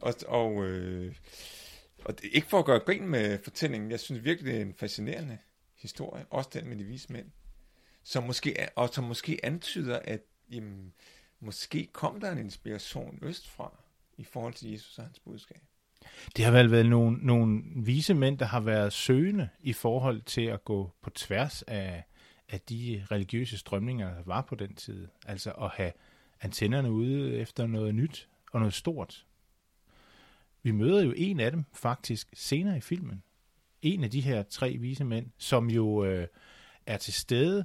Og, 0.02 0.14
og, 0.28 0.64
øh, 0.64 1.14
og 2.04 2.18
det, 2.18 2.30
ikke 2.32 2.46
for 2.46 2.58
at 2.58 2.64
gøre 2.64 2.78
grin 2.78 3.08
med 3.08 3.38
fortællingen, 3.44 3.90
jeg 3.90 4.00
synes 4.00 4.24
virkelig, 4.24 4.52
det 4.52 4.60
er 4.60 4.64
en 4.64 4.74
fascinerende 4.74 5.38
historie. 5.74 6.26
Også 6.30 6.50
den 6.52 6.68
med 6.68 6.76
de 6.76 6.84
vise 6.84 7.12
mænd. 7.12 7.26
Som 8.02 8.22
måske, 8.22 8.58
er- 8.58 8.68
og 8.76 8.88
som 8.88 9.04
måske 9.04 9.40
antyder, 9.42 9.98
at 10.04 10.20
jamen, 10.50 10.92
måske 11.40 11.88
kom 11.92 12.20
der 12.20 12.32
en 12.32 12.38
inspiration 12.38 13.18
østfra 13.22 13.78
i 14.16 14.24
forhold 14.24 14.54
til 14.54 14.70
Jesus 14.70 14.98
og 14.98 15.04
hans 15.04 15.18
budskab. 15.18 15.60
Det 16.36 16.44
har 16.44 16.52
vel 16.52 16.70
været 16.70 16.86
nogle, 16.86 17.18
nogle 17.22 17.62
vise 17.76 18.14
mænd, 18.14 18.38
der 18.38 18.46
har 18.46 18.60
været 18.60 18.92
søgende 18.92 19.48
i 19.60 19.72
forhold 19.72 20.22
til 20.22 20.46
at 20.46 20.64
gå 20.64 20.90
på 21.02 21.10
tværs 21.10 21.62
af, 21.62 22.04
af 22.48 22.60
de 22.60 23.06
religiøse 23.10 23.58
strømninger, 23.58 24.14
der 24.14 24.22
var 24.26 24.42
på 24.42 24.54
den 24.54 24.74
tid. 24.74 25.08
Altså 25.26 25.50
at 25.50 25.70
have 25.70 25.92
antennerne 26.40 26.90
ude 26.90 27.36
efter 27.36 27.66
noget 27.66 27.94
nyt 27.94 28.28
og 28.52 28.60
noget 28.60 28.74
stort. 28.74 29.26
Vi 30.62 30.70
møder 30.70 31.02
jo 31.02 31.14
en 31.16 31.40
af 31.40 31.50
dem 31.50 31.64
faktisk 31.72 32.28
senere 32.34 32.76
i 32.76 32.80
filmen. 32.80 33.22
En 33.82 34.04
af 34.04 34.10
de 34.10 34.20
her 34.20 34.42
tre 34.42 34.76
vise 34.76 35.04
mænd, 35.04 35.26
som 35.38 35.70
jo 35.70 36.04
øh, 36.04 36.26
er 36.86 36.96
til 36.96 37.12
stede, 37.12 37.64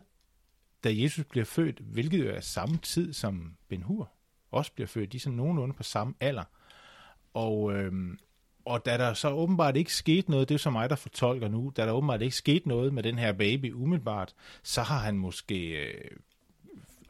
da 0.84 0.89
Jesus 0.94 1.25
bliver 1.25 1.46
født, 1.46 1.80
hvilket 1.80 2.25
jo 2.25 2.30
er 2.30 2.39
samme 2.39 2.77
tid 2.77 3.13
som 3.13 3.58
Ben 3.68 3.82
Hur 3.82 4.12
også 4.51 4.74
bliver 4.74 4.88
født. 4.88 5.12
De 5.12 5.18
er 5.18 5.22
sådan 5.22 5.38
nogenlunde 5.38 5.74
på 5.74 5.84
samme 5.84 6.13
alder. 6.20 6.44
Og, 7.34 7.74
øh, 7.74 8.18
og 8.66 8.86
da 8.86 8.98
der 8.98 9.13
så 9.13 9.30
åbenbart 9.30 9.77
ikke 9.77 9.94
skete 9.94 10.32
noget, 10.32 10.50
det 10.50 10.56
er 10.56 10.60
så 10.60 10.70
mig, 10.70 10.89
der 10.89 10.96
fortolker 10.96 11.48
nu, 11.48 11.74
da 11.77 11.86
der 11.86 11.92
åbenbart 11.92 12.22
ikke 12.22 12.36
skete 12.36 12.68
noget 12.68 12.94
med 12.94 13.04
den 13.04 13.20
her 13.20 13.34
baby 13.34 13.74
umiddelbart, 13.74 14.36
så 14.63 14.82
har 14.82 15.00
han 15.00 15.18
måske 15.18 15.70
øh, 15.70 16.12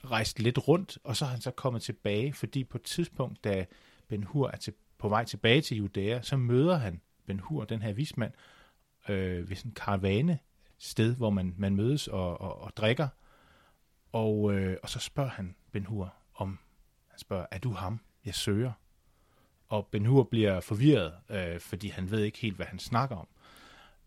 rejst 0.04 0.40
lidt 0.40 0.68
rundt, 0.68 0.98
og 1.04 1.18
så 1.18 1.26
har 1.26 1.32
han 1.32 1.42
så 1.42 1.52
kommet 1.52 1.82
tilbage, 1.82 2.34
fordi 2.34 2.64
på 2.64 2.78
et 2.78 2.84
tidspunkt, 2.84 3.44
da 3.44 3.66
Ben 4.08 4.24
Hur 4.24 4.48
er 4.48 4.58
til, 4.58 4.74
på 4.98 5.10
vej 5.10 5.24
tilbage 5.26 5.62
til 5.62 5.78
Judæa, 5.78 6.22
så 6.22 6.38
møder 6.38 6.78
han 6.78 7.02
Ben 7.26 7.40
Hur, 7.40 7.64
den 7.64 7.82
her 7.82 7.94
vismand, 7.94 8.34
øh, 9.10 9.50
ved 9.50 9.56
sådan 9.56 9.72
en 9.72 9.76
karavane 9.76 10.40
sted, 10.80 11.16
hvor 11.16 11.30
man, 11.30 11.54
man 11.58 11.76
mødes 11.76 12.08
og, 12.08 12.42
og, 12.42 12.62
og 12.62 12.72
drikker, 12.78 13.08
og, 14.12 14.54
øh, 14.54 14.78
og 14.84 14.90
så 14.90 15.00
spørger 15.00 15.30
han 15.30 15.56
Ben 15.72 15.86
Hur 15.86 16.14
om, 16.36 16.60
han 17.08 17.20
spørger, 17.20 17.46
er 17.52 17.60
du 17.60 17.72
ham, 17.72 18.00
jeg 18.26 18.36
søger? 18.36 18.72
Og 19.68 19.88
Ben 19.88 20.06
Hur 20.06 20.24
bliver 20.24 20.60
forvirret, 20.60 21.14
øh, 21.30 21.60
fordi 21.60 21.88
han 21.88 22.12
ved 22.12 22.24
ikke 22.24 22.38
helt, 22.38 22.56
hvad 22.56 22.66
han 22.66 22.80
snakker 22.80 23.16
om. 23.16 23.28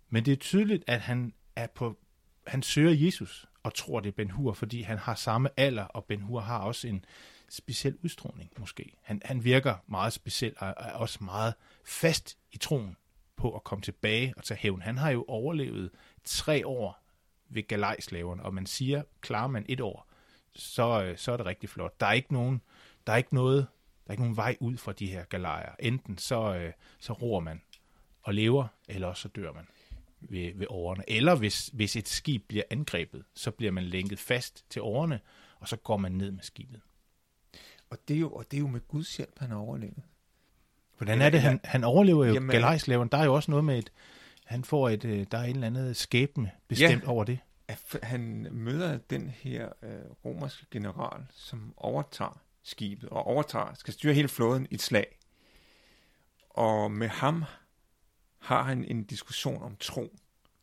Men 0.08 0.24
det 0.24 0.32
er 0.32 0.36
tydeligt, 0.36 0.84
at 0.86 1.00
han 1.00 1.34
er 1.56 1.66
på, 1.74 1.98
han 2.46 2.62
søger 2.62 3.04
Jesus 3.04 3.46
og 3.62 3.74
tror, 3.74 4.00
det 4.00 4.08
er 4.08 4.12
Ben 4.12 4.30
Hur, 4.30 4.52
fordi 4.52 4.82
han 4.82 4.98
har 4.98 5.14
samme 5.14 5.48
alder, 5.56 5.84
og 5.84 6.04
Ben 6.04 6.20
Hur 6.20 6.40
har 6.40 6.58
også 6.58 6.88
en 6.88 7.04
speciel 7.50 7.98
udstråling, 8.02 8.52
måske. 8.58 8.92
Han, 9.02 9.22
han 9.24 9.44
virker 9.44 9.74
meget 9.86 10.12
speciel 10.12 10.54
og 10.58 10.68
er 10.68 10.92
også 10.92 11.24
meget 11.24 11.54
fast 11.84 12.38
i 12.52 12.58
troen 12.58 12.96
på 13.36 13.54
at 13.54 13.64
komme 13.64 13.82
tilbage 13.82 14.34
og 14.36 14.44
tage 14.44 14.58
hævn. 14.58 14.82
Han 14.82 14.98
har 14.98 15.10
jo 15.10 15.24
overlevet 15.28 15.90
tre 16.24 16.66
år 16.66 17.02
ved 17.48 17.62
galejslaverne, 17.68 18.42
og 18.42 18.54
man 18.54 18.66
siger, 18.66 19.02
klarer 19.20 19.48
man 19.48 19.66
et 19.68 19.80
år, 19.80 20.10
så, 20.54 21.02
øh, 21.02 21.18
så 21.18 21.32
er 21.32 21.36
det 21.36 21.46
rigtig 21.46 21.68
flot. 21.68 22.00
Der 22.00 22.06
er 22.06 22.12
ikke 22.12 22.32
nogen, 22.32 22.60
der 23.06 23.12
er 23.12 23.16
ikke 23.16 23.34
noget, 23.34 23.66
der 24.04 24.10
er 24.10 24.12
ikke 24.12 24.22
nogen 24.22 24.36
vej 24.36 24.56
ud 24.60 24.76
fra 24.76 24.92
de 24.92 25.06
her 25.06 25.24
galejer. 25.24 25.72
Enten 25.78 26.18
så, 26.18 26.54
øh, 26.54 26.72
så 26.98 27.12
roer 27.12 27.40
man 27.40 27.62
og 28.22 28.34
lever, 28.34 28.66
eller 28.88 29.08
også 29.08 29.22
så 29.22 29.28
dør 29.28 29.52
man 29.52 29.66
ved, 30.20 30.54
ved 30.54 30.66
årene. 30.70 31.04
Eller 31.08 31.34
hvis, 31.34 31.66
hvis 31.66 31.96
et 31.96 32.08
skib 32.08 32.48
bliver 32.48 32.64
angrebet, 32.70 33.24
så 33.34 33.50
bliver 33.50 33.72
man 33.72 33.84
lænket 33.84 34.18
fast 34.18 34.64
til 34.70 34.82
årene, 34.82 35.20
og 35.58 35.68
så 35.68 35.76
går 35.76 35.96
man 35.96 36.12
ned 36.12 36.30
med 36.30 36.42
skibet. 36.42 36.80
Og 37.90 37.98
det 38.08 38.16
er 38.16 38.20
jo, 38.20 38.30
og 38.30 38.44
det 38.50 38.56
er 38.56 38.60
jo 38.60 38.66
med 38.66 38.80
Guds 38.88 39.16
hjælp, 39.16 39.38
han 39.38 39.50
har 39.50 39.56
overlevet. 39.58 40.02
Hvordan 40.96 41.20
er 41.22 41.30
det, 41.30 41.40
han, 41.42 41.60
han 41.64 41.84
overlever 41.84 42.24
jo 42.26 42.34
Jamen- 42.34 42.50
galejslaveren? 42.50 43.08
Der 43.08 43.18
er 43.18 43.24
jo 43.24 43.34
også 43.34 43.50
noget 43.50 43.64
med 43.64 43.78
et, 43.78 43.92
han 44.44 44.64
får 44.64 44.88
et, 44.88 45.04
øh, 45.04 45.26
der 45.30 45.38
er 45.38 45.44
en 45.44 45.54
eller 45.54 45.66
anden 45.66 45.94
skæbne 45.94 46.50
bestemt 46.68 47.02
Ja. 47.04 47.08
over 47.08 47.24
det. 47.24 47.38
at 47.68 47.96
han 48.02 48.46
møder 48.50 48.98
den 48.98 49.28
her 49.30 49.68
øh, 49.82 49.90
romerske 50.24 50.66
general, 50.70 51.26
som 51.30 51.74
overtager 51.76 52.40
skibet, 52.62 53.08
og 53.08 53.26
overtager, 53.26 53.74
skal 53.74 53.94
styre 53.94 54.14
hele 54.14 54.28
flåden 54.28 54.66
i 54.70 54.74
et 54.74 54.82
slag. 54.82 55.18
Og 56.50 56.90
med 56.90 57.08
ham 57.08 57.44
har 58.38 58.62
han 58.62 58.84
en 58.84 59.04
diskussion 59.04 59.62
om 59.62 59.76
tro. 59.80 60.16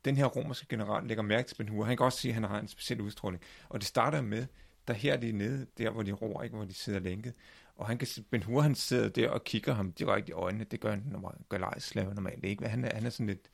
Den 0.06 0.18
her 0.18 0.26
romerske 0.26 0.68
general 0.70 1.04
lægger 1.08 1.24
mærke 1.24 1.48
til 1.48 1.56
Ben 1.56 1.68
Hur. 1.68 1.84
Han 1.86 1.98
kan 1.98 2.06
også 2.06 2.20
sige, 2.20 2.30
at 2.30 2.34
han 2.34 2.44
har 2.44 2.60
en 2.60 2.68
speciel 2.68 3.02
udstråling. 3.02 3.44
Og 3.70 3.80
det 3.80 3.88
starter 3.88 4.22
med, 4.22 4.46
der 4.88 4.94
her 4.94 5.14
er 5.14 5.18
de 5.18 5.32
nede, 5.32 5.68
der 5.78 5.90
hvor 5.90 6.04
de 6.04 6.12
roer, 6.12 6.44
ikke, 6.44 6.56
hvor 6.56 6.66
de 6.66 6.74
sidder 6.74 7.00
lænket. 7.00 7.34
Og 7.76 7.88
han 7.88 7.98
kan, 7.98 8.08
Ben 8.30 8.44
Hur, 8.44 8.62
han 8.62 8.76
sidder 8.76 9.10
der 9.10 9.30
og 9.30 9.44
kigger 9.44 9.74
ham 9.74 9.92
direkte 9.92 10.30
i 10.30 10.34
øjnene. 10.34 10.64
Det 10.64 10.80
gør 10.80 10.94
en 10.94 11.04
normal, 11.12 11.36
galejslave 11.50 12.14
normalt 12.14 12.46
ikke. 12.46 12.68
Han 12.68 12.86
er, 12.86 12.96
han 12.96 13.06
er 13.06 13.10
sådan 13.10 13.28
lidt, 13.28 13.50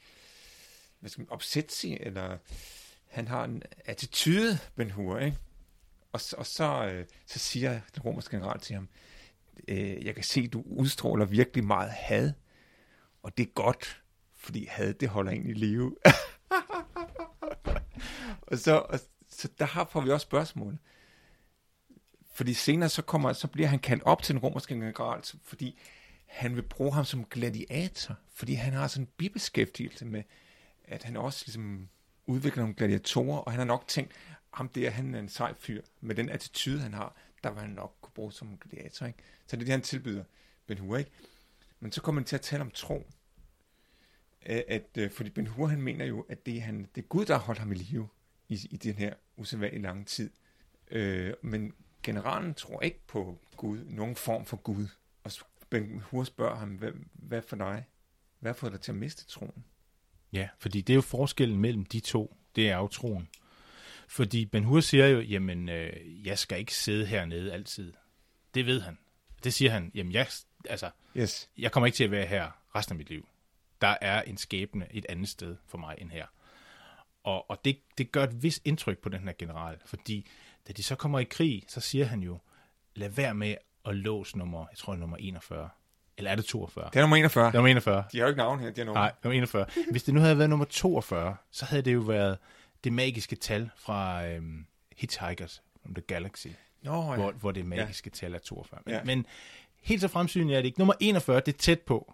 hvad 1.00 1.10
skal 1.10 1.22
man, 1.22 1.30
opsætsig, 1.30 1.98
eller 2.02 2.38
han 3.08 3.28
har 3.28 3.44
en 3.44 3.64
attitude, 3.86 4.60
Ben 4.76 4.92
Hur, 4.92 5.20
ikke? 5.20 5.38
Og, 6.12 6.22
og 6.38 6.46
så, 6.46 6.90
øh, 6.94 7.06
så 7.26 7.40
siger 7.40 7.80
den 7.96 8.04
romerske 8.04 8.38
general 8.38 8.60
til 8.60 8.74
ham, 8.74 8.90
øh, 9.68 10.06
jeg 10.06 10.16
kan 10.16 10.24
se, 10.24 10.48
du 10.48 10.64
udstråler 10.66 11.26
virkelig 11.26 11.64
meget 11.64 11.90
had, 11.90 12.32
og 13.24 13.38
det 13.38 13.48
er 13.48 13.52
godt, 13.52 14.04
fordi 14.36 14.66
had, 14.66 14.94
det 14.94 15.10
holder 15.10 15.32
en 15.32 15.50
i 15.50 15.54
live. 15.54 15.96
og 18.48 18.58
så, 18.58 18.78
og, 18.90 19.00
så 19.30 19.50
der 19.60 19.66
har 19.66 19.90
får 19.92 20.02
vi 20.02 20.12
også 20.12 20.26
spørgsmål. 20.26 20.78
Fordi 22.34 22.54
senere 22.54 22.90
så, 22.90 23.02
kommer, 23.02 23.34
så 23.34 23.48
bliver 23.48 23.68
han 23.68 23.80
kaldt 23.80 24.04
op 24.04 24.22
til 24.22 24.36
den 24.36 24.42
romerske 24.44 24.74
general, 24.74 25.24
fordi 25.44 25.80
han 26.26 26.56
vil 26.56 26.62
bruge 26.62 26.94
ham 26.94 27.06
som 27.06 27.26
gladiator, 27.26 28.16
fordi 28.34 28.54
han 28.54 28.74
har 28.74 28.88
sådan 28.88 29.04
en 29.04 29.10
bibeskæftigelse 29.18 30.06
med, 30.06 30.24
at 30.84 31.04
han 31.04 31.18
også 31.18 31.44
ligesom 31.46 31.90
udvikler 32.26 32.64
nogle 32.64 32.76
gladiatorer, 32.76 33.38
og 33.38 33.52
han 33.52 33.60
har 33.60 33.66
nok 33.66 33.88
tænkt, 33.88 34.12
ham 34.54 34.70
der, 34.70 34.90
han 34.90 35.16
er 35.16 35.20
en 35.20 35.30
sej 35.30 35.54
fyr, 35.60 35.82
med 36.02 36.16
den 36.16 36.30
attitude, 36.30 36.80
han 36.80 36.94
har, 36.94 37.16
der 37.44 37.52
vil 37.52 37.62
han 37.62 37.70
nok 37.70 37.96
kunne 38.02 38.14
bruge 38.16 38.34
som 38.34 38.58
gladiator, 38.58 39.06
ikke? 39.06 39.20
Så 39.48 39.56
det 39.56 39.62
er 39.62 39.66
det, 39.66 39.72
han 39.72 39.82
tilbyder 39.82 40.24
Ben 40.68 40.78
Hur, 40.78 40.98
ikke? 40.98 41.12
Men 41.80 41.92
så 41.92 42.02
kommer 42.02 42.22
han 42.22 42.26
til 42.26 42.36
at 42.36 42.42
tale 42.42 42.62
om 42.62 42.72
tro. 42.72 43.08
At, 44.42 44.88
at, 44.98 45.12
fordi 45.12 45.30
Ben 45.30 45.48
Hur, 45.48 45.68
han 45.68 45.82
mener 45.82 46.06
jo, 46.06 46.26
at 46.30 46.46
det 46.46 46.58
er, 46.58 46.62
han, 46.62 46.90
det 46.96 47.04
er 47.04 47.08
Gud, 47.08 47.26
der 47.26 47.34
har 47.34 47.42
holdt 47.42 47.60
ham 47.60 47.72
i 47.72 47.76
live 47.76 48.08
i, 48.50 48.68
i 48.72 48.78
den 48.78 48.94
her 48.94 49.14
usædvanlig 49.38 49.82
lange 49.82 50.06
tid. 50.06 50.30
Øh, 50.92 51.34
men 51.42 51.74
generalen 52.04 52.54
tror 52.54 52.82
ikke 52.82 53.00
på 53.08 53.40
Gud, 53.58 53.80
nogen 53.86 54.16
form 54.16 54.46
for 54.46 54.58
Gud. 54.58 54.88
Og 55.24 55.32
Ben 55.70 56.00
Hur 56.00 56.24
spørger 56.24 56.56
ham, 56.56 56.70
hvad, 56.70 56.92
hvad 57.14 57.42
for 57.42 57.56
dig? 57.56 57.86
Hvad 58.40 58.54
fået 58.54 58.72
dig 58.72 58.82
til 58.82 58.92
at 58.92 58.98
miste 58.98 59.26
troen? 59.28 59.66
Ja, 60.34 60.50
fordi 60.60 60.82
det 60.82 60.94
er 60.94 60.96
jo 60.96 61.02
forskellen 61.02 61.58
mellem 61.58 61.86
de 61.86 62.00
to. 62.00 62.38
Det 62.56 62.70
er 62.70 62.78
jo 62.78 62.88
troen. 62.88 63.30
Fordi 64.08 64.46
Ben 64.46 64.64
Hur 64.64 64.80
siger 64.80 65.08
jo, 65.08 65.20
jamen, 65.20 65.70
øh, 65.70 66.28
jeg 66.28 66.40
skal 66.40 66.60
ikke 66.60 66.76
sidde 66.76 67.06
hernede 67.06 67.54
altid. 67.54 67.94
Det 68.54 68.66
ved 68.66 68.82
han. 68.82 68.98
Det 69.44 69.54
siger 69.54 69.72
han, 69.72 69.92
jamen, 69.96 70.12
jeg, 70.14 70.28
altså, 70.70 70.90
Yes. 71.18 71.50
jeg 71.58 71.72
kommer 71.72 71.86
ikke 71.86 71.96
til 71.96 72.04
at 72.04 72.12
være 72.12 72.26
her 72.26 72.52
resten 72.76 72.94
af 72.94 72.98
mit 72.98 73.10
liv. 73.10 73.28
Der 73.82 73.98
er 74.02 74.22
en 74.22 74.38
skæbne 74.38 74.88
et 74.92 75.06
andet 75.10 75.30
sted 75.30 75.56
for 75.68 75.78
mig 75.78 75.96
end 75.98 76.10
her. 76.10 76.26
Og, 77.24 77.50
og 77.50 77.66
det, 77.66 77.80
det 77.98 78.12
gør 78.12 78.24
et 78.24 78.44
vis 78.44 78.62
indtryk 78.66 78.98
på 79.00 79.10
den 79.10 79.24
her 79.24 79.34
general, 79.38 79.78
fordi 79.86 80.28
da 80.68 80.74
de 80.74 80.84
så 80.84 80.96
kommer 80.96 81.20
i 81.20 81.24
krig, 81.24 81.64
så 81.68 81.80
siger 81.82 82.06
han 82.06 82.20
jo, 82.20 82.40
lad 82.96 83.10
være 83.10 83.34
med 83.34 83.56
at 83.86 83.96
låse 83.96 84.38
nummer, 84.38 84.66
jeg 84.72 84.78
tror 84.78 84.94
er 84.94 84.98
nummer 84.98 85.18
41. 85.18 85.70
Eller 86.18 86.32
er 86.32 86.36
det 86.36 86.46
42? 86.46 86.90
Det 86.94 86.96
er 86.96 87.02
nummer 87.02 87.16
41. 87.18 87.46
Det 87.46 87.50
er 87.50 87.54
nummer 87.58 87.70
41. 87.70 88.04
De 88.12 88.18
har 88.18 88.24
jo 88.26 88.30
ikke 88.30 88.38
navn 88.38 88.60
her, 88.60 88.72
de 88.72 88.82
har 88.82 88.86
nummer. 88.86 89.02
Nej, 89.02 89.12
nummer 89.24 89.38
41. 89.38 89.66
Hvis 89.92 90.04
det 90.04 90.14
nu 90.14 90.20
havde 90.20 90.38
været 90.38 90.50
nummer 90.50 90.66
42, 90.66 91.36
så 91.52 91.66
havde 91.66 91.82
det 91.84 91.94
jo 91.94 92.00
været 92.00 92.38
det 92.84 92.94
magiske 92.94 93.36
tal 93.36 93.70
fra 93.78 94.26
øhm, 94.28 94.66
Hitchhikers 94.98 95.64
from 95.82 95.94
the 95.96 96.02
Galaxy, 96.02 96.48
Nå, 96.82 97.10
ja. 97.12 97.16
hvor, 97.16 97.32
hvor 97.32 97.52
det 97.52 97.66
magiske 97.66 98.12
ja. 98.14 98.18
tal 98.18 98.34
er 98.34 98.40
42. 98.40 98.80
Men, 98.86 98.94
Ja. 98.96 99.04
men 99.04 99.26
helt 99.82 100.02
så 100.02 100.08
fremsynende 100.08 100.54
er 100.54 100.58
det 100.58 100.66
ikke. 100.66 100.80
Nummer 100.80 100.94
41, 101.00 101.40
det 101.40 101.54
er 101.54 101.58
tæt 101.58 101.80
på. 101.82 102.14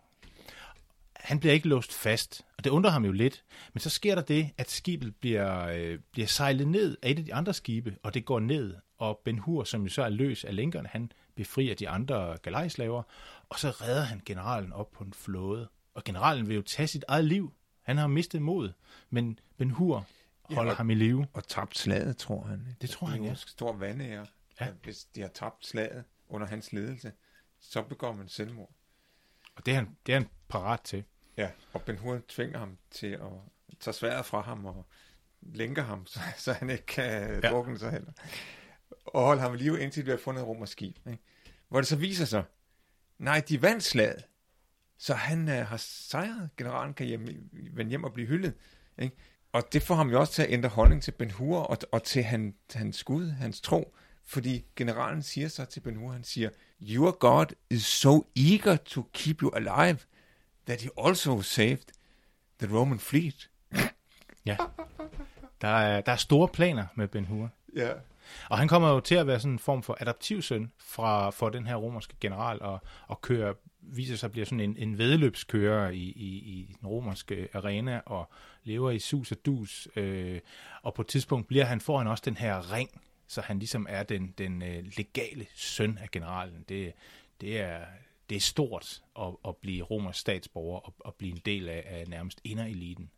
Han 1.20 1.40
bliver 1.40 1.54
ikke 1.54 1.68
låst 1.68 1.94
fast, 1.94 2.46
og 2.58 2.64
det 2.64 2.70
undrer 2.70 2.92
ham 2.92 3.06
jo 3.06 3.12
lidt. 3.12 3.44
Men 3.74 3.80
så 3.82 3.90
sker 3.90 4.16
der 4.16 4.22
det, 4.22 4.50
at 4.58 4.70
skibet 4.72 5.16
bliver, 5.16 5.68
øh, 5.68 6.00
bliver 6.12 6.28
sejlet 6.28 6.68
ned 6.68 6.98
af 7.02 7.10
et 7.12 7.20
af 7.20 7.26
de 7.26 7.34
andre 7.34 7.54
skibe, 7.54 7.98
og 8.04 8.14
det 8.14 8.26
går 8.26 8.40
ned. 8.40 8.76
Og 8.98 9.22
Ben 9.26 9.38
Hur, 9.40 9.64
som 9.64 9.84
jo 9.84 9.90
så 9.90 10.04
er 10.04 10.10
løs 10.10 10.44
af 10.44 10.56
lænkerne, 10.56 10.88
han 10.92 11.12
befrier 11.36 11.76
de 11.76 11.90
andre 11.90 12.38
galejslaver, 12.44 13.04
og 13.50 13.60
så 13.60 13.70
redder 13.70 14.02
han 14.04 14.22
generalen 14.26 14.74
op 14.74 14.92
på 14.92 15.04
en 15.04 15.14
flåde. 15.14 15.70
Og 15.94 16.04
generalen 16.04 16.48
vil 16.48 16.56
jo 16.56 16.62
tage 16.62 16.88
sit 16.88 17.06
eget 17.08 17.26
liv. 17.26 17.54
Han 17.82 17.98
har 17.98 18.08
mistet 18.08 18.42
mod, 18.42 18.72
men 19.10 19.40
Ben 19.58 19.72
Hur 19.72 20.06
holder 20.44 20.64
Ja, 20.64 20.70
og- 20.72 20.78
ham 20.78 20.90
i 20.90 20.96
live. 20.96 21.28
Og 21.34 21.48
tabt 21.48 21.78
slaget, 21.78 22.18
tror 22.18 22.44
han. 22.44 22.60
ikke? 22.60 22.78
Det 22.82 22.90
tror 22.90 23.08
det 23.08 23.16
han, 23.16 23.24
ja. 23.26 23.34
stor 23.36 23.74
vandære. 23.74 24.26
Ja. 24.62 24.68
Hvis 24.84 25.04
de 25.04 25.22
har 25.22 25.28
tabt 25.28 25.66
slaget 25.68 26.04
under 26.30 26.48
hans 26.48 26.74
ledelse, 26.74 27.12
så 27.60 27.82
begår 27.82 28.14
man 28.14 28.28
selvmord. 28.28 28.72
Og 29.56 29.66
det 29.66 29.72
er 29.72 29.76
han, 29.76 29.96
det 30.06 30.14
er 30.16 30.20
han 30.20 30.30
parat 30.50 30.82
til. 30.82 31.04
Ja, 31.38 31.50
og 31.74 31.82
Ben 31.82 31.98
Hur 31.98 32.22
tvinger 32.28 32.60
ham 32.60 32.78
til 32.92 33.08
at, 33.08 33.20
tager 33.80 33.94
sværet 33.94 34.26
fra 34.26 34.42
ham 34.42 34.66
og 34.66 34.86
lænker 35.42 35.84
ham, 35.84 36.06
så, 36.14 36.20
så 36.38 36.54
han 36.54 36.70
ikke 36.70 36.86
kan 36.86 37.42
ja. 37.44 37.50
Drukne 37.50 37.80
sig 37.80 37.92
heller. 37.92 38.12
Og 39.06 39.26
holde 39.26 39.42
ham 39.42 39.54
i 39.54 39.58
live, 39.58 39.80
indtil 39.80 40.06
de 40.06 40.12
har 40.12 40.18
fundet 40.18 40.42
et 40.42 40.48
romersk 40.48 40.72
skib. 40.72 40.98
Ikke? 41.08 41.24
Hvor 41.70 41.80
det 41.80 41.88
så 41.88 41.96
viser 41.96 42.26
sig, 42.26 42.44
nej, 43.18 43.44
de 43.50 43.62
vandt 43.62 43.84
slaget. 43.84 44.26
Så 44.98 45.14
han 45.14 45.50
øh, 45.50 45.66
har 45.66 45.78
sejret. 45.78 46.50
Generalen 46.58 46.94
kan 46.94 47.06
hjem, 47.06 47.50
vende 47.74 47.90
hjem 47.90 48.04
og 48.04 48.14
blive 48.14 48.28
hyldet. 48.28 48.54
Ikke? 48.98 49.16
Og 49.52 49.74
det 49.74 49.84
får 49.84 49.96
ham 49.96 50.10
jo 50.10 50.20
også 50.20 50.34
til 50.34 50.42
at 50.42 50.52
ændre 50.52 50.70
holdning 50.70 51.04
til 51.04 51.12
Ben 51.12 51.32
Hur 51.32 51.60
og, 51.60 51.78
og 51.92 52.04
til 52.04 52.24
han, 52.24 52.56
hans 52.74 52.96
skud, 52.96 53.30
hans 53.30 53.62
tro. 53.62 53.96
Fordi 54.26 54.66
generalen 54.76 55.24
siger 55.24 55.48
så 55.48 55.66
til 55.66 55.80
Ben 55.80 55.96
Hur, 55.96 56.12
han 56.12 56.24
siger, 56.24 56.50
Your 56.82 57.12
God 57.12 57.46
is 57.70 57.86
so 57.86 58.32
eager 58.36 58.76
to 58.76 59.10
keep 59.14 59.42
you 59.42 59.50
alive, 59.50 60.00
that 60.68 60.82
he 60.82 60.90
also 60.98 61.42
saved 61.42 61.86
the 62.60 62.78
Roman 62.78 63.00
fleet. 63.00 63.50
Ja. 64.46 64.58
Der 65.62 65.68
er, 65.68 66.02
der 66.02 66.12
er 66.12 66.16
store 66.16 66.48
planer 66.48 66.86
med 66.96 67.08
Ben 67.08 67.26
Hur. 67.26 67.50
Ja. 67.76 67.92
Og 68.50 68.58
han 68.58 68.68
kommer 68.68 68.90
jo 68.90 69.00
til 69.00 69.16
at 69.16 69.28
være 69.28 69.40
sådan 69.40 69.52
en 69.52 69.60
form 69.60 69.84
for 69.84 69.98
adaptivsøn 70.00 70.72
fra, 70.78 71.30
for 71.30 71.50
den 71.50 71.68
her 71.68 71.76
romerske 71.76 72.16
general, 72.22 72.62
og, 72.62 72.80
og 73.08 73.22
kører, 73.22 73.54
viser 73.82 74.16
sig 74.16 74.28
at 74.28 74.32
blive 74.32 74.46
sådan 74.46 74.60
en, 74.60 74.78
en 74.78 74.98
vedløbskører 74.98 75.90
i, 75.90 75.98
i, 75.98 76.38
i 76.38 76.76
den 76.80 76.88
romerske 76.88 77.48
arena, 77.54 78.02
og 78.06 78.32
lever 78.64 78.92
i 78.92 79.00
sus 79.00 79.32
og 79.32 79.38
dus. 79.46 79.88
Øh, 79.96 80.40
og 80.82 80.94
på 80.94 81.02
et 81.02 81.08
tidspunkt 81.08 81.48
bliver 81.48 81.66
han, 81.66 81.82
får 81.82 81.98
han 81.98 82.08
også 82.08 82.24
den 82.26 82.38
her 82.38 82.74
ring, 82.74 83.02
så 83.28 83.42
han 83.42 83.60
ligesom 83.60 83.86
er 83.90 84.04
den, 84.04 84.34
den 84.38 84.62
øh, 84.62 84.84
legale 84.98 85.46
søn 85.56 85.98
af 86.02 86.12
generalen. 86.12 86.66
Det, 86.70 86.94
det, 87.42 87.60
er, 87.60 87.86
det 88.30 88.36
er 88.36 88.40
stort 88.40 89.02
at, 89.20 89.36
at 89.48 89.58
blive 89.58 89.84
romersk 89.84 90.20
statsborger 90.20 90.80
og 90.80 90.94
at 91.06 91.16
blive 91.16 91.32
en 91.32 91.42
del 91.46 91.70
af, 91.70 91.84
af 91.86 92.08
nærmest 92.08 92.42
indereliten. 92.44 93.10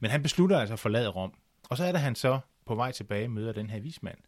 Men 0.00 0.10
han 0.10 0.22
beslutter 0.22 0.58
altså 0.58 0.72
at 0.72 0.78
forlade 0.80 1.08
Rom. 1.08 1.34
Og 1.68 1.76
så 1.76 1.84
er 1.84 1.92
det, 1.92 2.00
han 2.00 2.14
så 2.14 2.40
på 2.66 2.74
vej 2.74 2.92
tilbage 2.92 3.28
møder 3.28 3.52
den 3.52 3.70
her 3.70 3.80
vismand, 3.80 4.18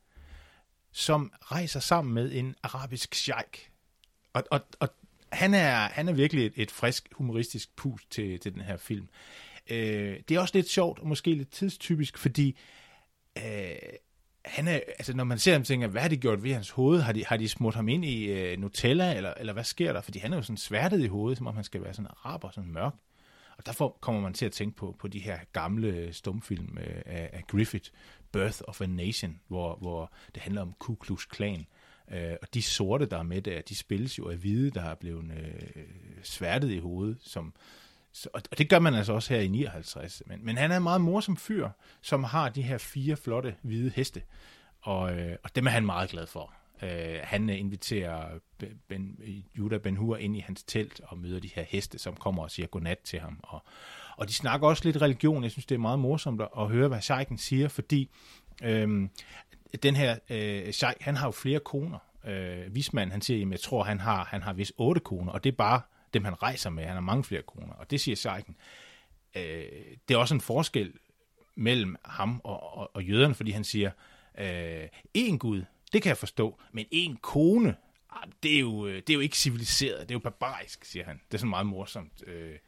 som 0.92 1.32
rejser 1.42 1.80
sammen 1.80 2.14
med 2.14 2.32
en 2.32 2.54
arabisk 2.62 3.14
sheik. 3.14 3.70
Og, 4.32 4.44
og, 4.50 4.60
og 4.80 4.88
han, 5.32 5.54
er, 5.54 5.74
han 5.74 6.08
er 6.08 6.12
virkelig 6.12 6.46
et, 6.46 6.52
et 6.56 6.70
frisk, 6.70 7.08
humoristisk 7.12 7.76
pus 7.76 8.06
til, 8.10 8.40
til 8.40 8.54
den 8.54 8.62
her 8.62 8.76
film. 8.76 9.08
Øh, 9.70 10.20
det 10.28 10.36
er 10.36 10.40
også 10.40 10.54
lidt 10.54 10.68
sjovt, 10.68 10.98
og 10.98 11.06
måske 11.06 11.34
lidt 11.34 11.50
tidstypisk, 11.50 12.18
fordi 12.18 12.58
øh, 13.38 13.74
han 14.44 14.68
er, 14.68 14.80
altså 14.98 15.16
når 15.16 15.24
man 15.24 15.38
ser 15.38 15.52
ham, 15.52 15.62
tænker, 15.62 15.86
hvad 15.86 16.02
har 16.02 16.08
de 16.08 16.16
gjort 16.16 16.42
ved 16.42 16.52
hans 16.52 16.70
hoved? 16.70 17.00
Har 17.00 17.12
de, 17.12 17.24
har 17.26 17.36
de 17.36 17.48
smurt 17.48 17.74
ham 17.74 17.88
ind 17.88 18.04
i 18.04 18.24
øh, 18.24 18.58
Nutella, 18.58 19.16
eller, 19.16 19.34
eller 19.34 19.52
hvad 19.52 19.64
sker 19.64 19.92
der? 19.92 20.00
Fordi 20.00 20.18
han 20.18 20.32
er 20.32 20.36
jo 20.36 20.42
sådan 20.42 20.56
sværtet 20.56 21.00
i 21.00 21.06
hovedet, 21.06 21.38
som 21.38 21.46
om 21.46 21.54
han 21.54 21.64
skal 21.64 21.82
være 21.82 21.94
sådan 21.94 22.10
araber, 22.10 22.50
sådan 22.50 22.72
mørk. 22.72 22.94
Og 23.58 23.66
derfor 23.66 23.98
kommer 24.00 24.20
man 24.20 24.34
til 24.34 24.46
at 24.46 24.52
tænke 24.52 24.76
på, 24.76 24.96
på 24.98 25.08
de 25.08 25.18
her 25.18 25.38
gamle 25.52 25.88
øh, 25.88 26.12
stumfilm 26.12 26.78
øh, 26.78 27.02
af, 27.06 27.30
af 27.32 27.46
Griffith, 27.46 27.90
Birth 28.32 28.60
of 28.68 28.80
a 28.80 28.86
Nation, 28.86 29.40
hvor, 29.48 29.76
hvor 29.76 30.12
det 30.34 30.42
handler 30.42 30.62
om 30.62 30.74
Ku 30.78 30.94
Klux 30.94 31.26
Klan. 31.28 31.66
Øh, 32.10 32.34
og 32.42 32.54
de 32.54 32.62
sorte, 32.62 33.06
der 33.06 33.18
er 33.18 33.22
med 33.22 33.42
der, 33.42 33.60
de 33.60 33.74
spilles 33.74 34.18
jo 34.18 34.28
af 34.28 34.36
hvide, 34.36 34.70
der 34.70 34.82
er 34.82 34.94
blevet 34.94 35.24
øh, 35.24 35.82
sværtet 36.22 36.70
i 36.70 36.78
hovedet. 36.78 37.18
Som, 37.20 37.54
så, 38.12 38.28
og 38.32 38.58
det 38.58 38.68
gør 38.68 38.78
man 38.78 38.94
altså 38.94 39.12
også 39.12 39.34
her 39.34 39.40
i 39.40 39.48
59. 39.48 40.22
Men, 40.26 40.44
men 40.44 40.56
han 40.56 40.72
er 40.72 40.76
en 40.76 40.82
meget 40.82 41.00
morsom 41.00 41.36
fyr, 41.36 41.68
som 42.00 42.24
har 42.24 42.48
de 42.48 42.62
her 42.62 42.78
fire 42.78 43.16
flotte 43.16 43.54
hvide 43.62 43.92
heste. 43.94 44.22
Og, 44.80 45.18
øh, 45.18 45.36
og 45.42 45.54
dem 45.56 45.66
er 45.66 45.70
han 45.70 45.86
meget 45.86 46.10
glad 46.10 46.26
for. 46.26 46.52
Øh, 46.82 47.18
han 47.22 47.48
inviterer 47.48 48.38
ben, 48.88 49.18
Judah 49.58 49.80
Ben 49.80 49.96
Hur 49.96 50.16
ind 50.16 50.36
i 50.36 50.40
hans 50.40 50.62
telt 50.62 51.00
og 51.04 51.18
møder 51.18 51.40
de 51.40 51.50
her 51.54 51.64
heste, 51.68 51.98
som 51.98 52.16
kommer 52.16 52.42
og 52.42 52.50
siger 52.50 52.66
godnat 52.66 52.98
til 52.98 53.20
ham. 53.20 53.40
Og, 53.42 53.62
og 54.16 54.28
de 54.28 54.32
snakker 54.32 54.68
også 54.68 54.84
lidt 54.84 55.02
religion. 55.02 55.42
Jeg 55.42 55.50
synes, 55.50 55.66
det 55.66 55.74
er 55.74 55.78
meget 55.78 55.98
morsomt 55.98 56.40
at, 56.40 56.48
at 56.58 56.68
høre, 56.68 56.88
hvad 56.88 57.00
sheiken 57.00 57.38
siger, 57.38 57.68
fordi 57.68 58.10
øh, 58.62 59.08
den 59.82 59.96
her 59.96 60.18
øh, 60.30 60.72
sheik, 60.72 60.96
han 61.00 61.16
har 61.16 61.26
jo 61.26 61.30
flere 61.30 61.60
koner. 61.60 61.98
Øh, 62.26 62.74
Vismand, 62.74 63.12
han 63.12 63.22
siger, 63.22 63.46
at 63.46 63.50
jeg 63.50 63.60
tror, 63.60 63.84
han 63.84 64.00
har, 64.00 64.24
han 64.24 64.42
har 64.42 64.52
vist 64.52 64.72
otte 64.76 65.00
koner, 65.00 65.32
og 65.32 65.44
det 65.44 65.52
er 65.52 65.56
bare 65.56 65.80
dem, 66.14 66.24
han 66.24 66.42
rejser 66.42 66.70
med. 66.70 66.84
Han 66.84 66.94
har 66.94 67.00
mange 67.00 67.24
flere 67.24 67.42
koner, 67.42 67.72
og 67.72 67.90
det 67.90 68.00
siger 68.00 68.16
Seiken. 68.16 68.56
Øh, 69.36 69.66
det 70.08 70.14
er 70.14 70.18
også 70.18 70.34
en 70.34 70.40
forskel 70.40 70.92
mellem 71.54 71.96
ham 72.04 72.40
og, 72.44 72.76
og, 72.76 72.90
og 72.94 73.04
jøderne, 73.04 73.34
fordi 73.34 73.50
han 73.50 73.64
siger, 73.64 73.90
øh, 74.38 74.88
én 75.18 75.36
Gud, 75.36 75.64
det 75.92 76.02
kan 76.02 76.08
jeg 76.08 76.16
forstå, 76.16 76.60
men 76.72 76.86
en 76.90 77.16
kone, 77.16 77.76
ah, 78.10 78.28
det 78.42 78.56
er, 78.56 78.60
jo, 78.60 78.86
øh, 78.86 78.94
det 78.94 79.10
er 79.10 79.14
jo 79.14 79.20
ikke 79.20 79.36
civiliseret, 79.36 80.00
det 80.00 80.10
er 80.10 80.14
jo 80.14 80.18
barbarisk, 80.18 80.84
siger 80.84 81.04
han. 81.04 81.20
Det 81.28 81.34
er 81.34 81.38
sådan 81.38 81.50
meget 81.50 81.66
morsomt. 81.66 82.24
Øh, 82.26 82.58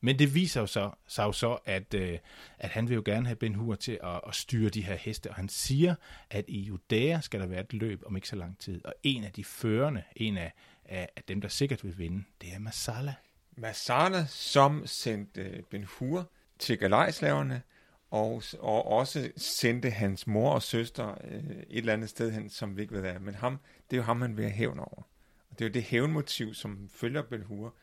men 0.00 0.18
det 0.18 0.34
viser 0.34 0.60
jo 0.60 0.66
så, 0.66 0.90
sig 1.06 1.24
jo 1.24 1.32
så, 1.32 1.58
at, 1.64 1.94
øh, 1.94 2.18
at 2.58 2.70
han 2.70 2.88
vil 2.88 2.94
jo 2.94 3.02
gerne 3.04 3.26
have 3.26 3.36
Ben 3.36 3.54
Hur 3.54 3.74
til 3.74 3.98
at, 4.02 4.20
at 4.28 4.34
styre 4.34 4.70
de 4.70 4.82
her 4.82 4.94
heste, 4.94 5.30
og 5.30 5.34
han 5.34 5.48
siger, 5.48 5.94
at 6.30 6.44
i 6.48 6.60
Judæa 6.60 7.20
skal 7.20 7.40
der 7.40 7.46
være 7.46 7.60
et 7.60 7.72
løb 7.72 8.02
om 8.06 8.16
ikke 8.16 8.28
så 8.28 8.36
lang 8.36 8.58
tid, 8.58 8.84
og 8.84 8.94
en 9.02 9.24
af 9.24 9.32
de 9.32 9.44
førende, 9.44 10.02
en 10.16 10.36
af, 10.36 10.52
af, 10.90 11.08
af 11.16 11.22
dem, 11.28 11.40
der 11.40 11.48
sikkert 11.48 11.84
vil 11.84 11.98
vinde, 11.98 12.24
det 12.40 12.54
er 12.54 12.58
Masala. 12.58 13.14
Masala, 13.56 14.26
som 14.26 14.86
sendte 14.86 15.64
Ben 15.70 15.84
Hur 15.84 16.30
til 16.58 16.78
galejslaverne, 16.78 17.62
og, 18.10 18.42
og 18.58 18.86
også 18.86 19.30
sendte 19.36 19.90
hans 19.90 20.26
mor 20.26 20.52
og 20.52 20.62
søster 20.62 21.14
øh, 21.24 21.50
et 21.50 21.66
eller 21.68 21.92
andet 21.92 22.10
sted 22.10 22.32
hen, 22.32 22.50
som 22.50 22.76
vi 22.76 22.82
ikke 22.82 22.94
ved 22.94 23.04
af. 23.04 23.20
Men 23.20 23.34
ham, 23.34 23.58
det 23.90 23.96
er 23.96 24.00
jo 24.00 24.02
ham, 24.02 24.16
man 24.16 24.36
vil 24.36 24.44
have 24.44 24.54
hævn 24.54 24.78
over. 24.78 25.02
Og 25.50 25.58
det 25.58 25.64
er 25.64 25.68
jo 25.68 25.72
det 25.72 25.82
hævnmotiv, 25.82 26.54
som 26.54 26.88
følger 26.94 27.22
Ben 27.22 27.42
Hur 27.42 27.74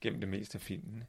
gennem 0.00 0.20
det 0.20 0.28
meste 0.28 0.54
af 0.56 0.62
filmen. 0.62 1.04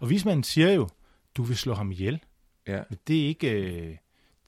Og 0.00 0.10
vismanden 0.10 0.44
siger 0.44 0.72
jo, 0.72 0.88
du 1.36 1.42
vil 1.42 1.56
slå 1.56 1.74
ham 1.74 1.92
ihjel. 1.92 2.24
Ja. 2.66 2.82
Men 2.90 2.98
det 3.06 3.22
er 3.22 3.26
ikke... 3.26 3.50
Øh, 3.50 3.96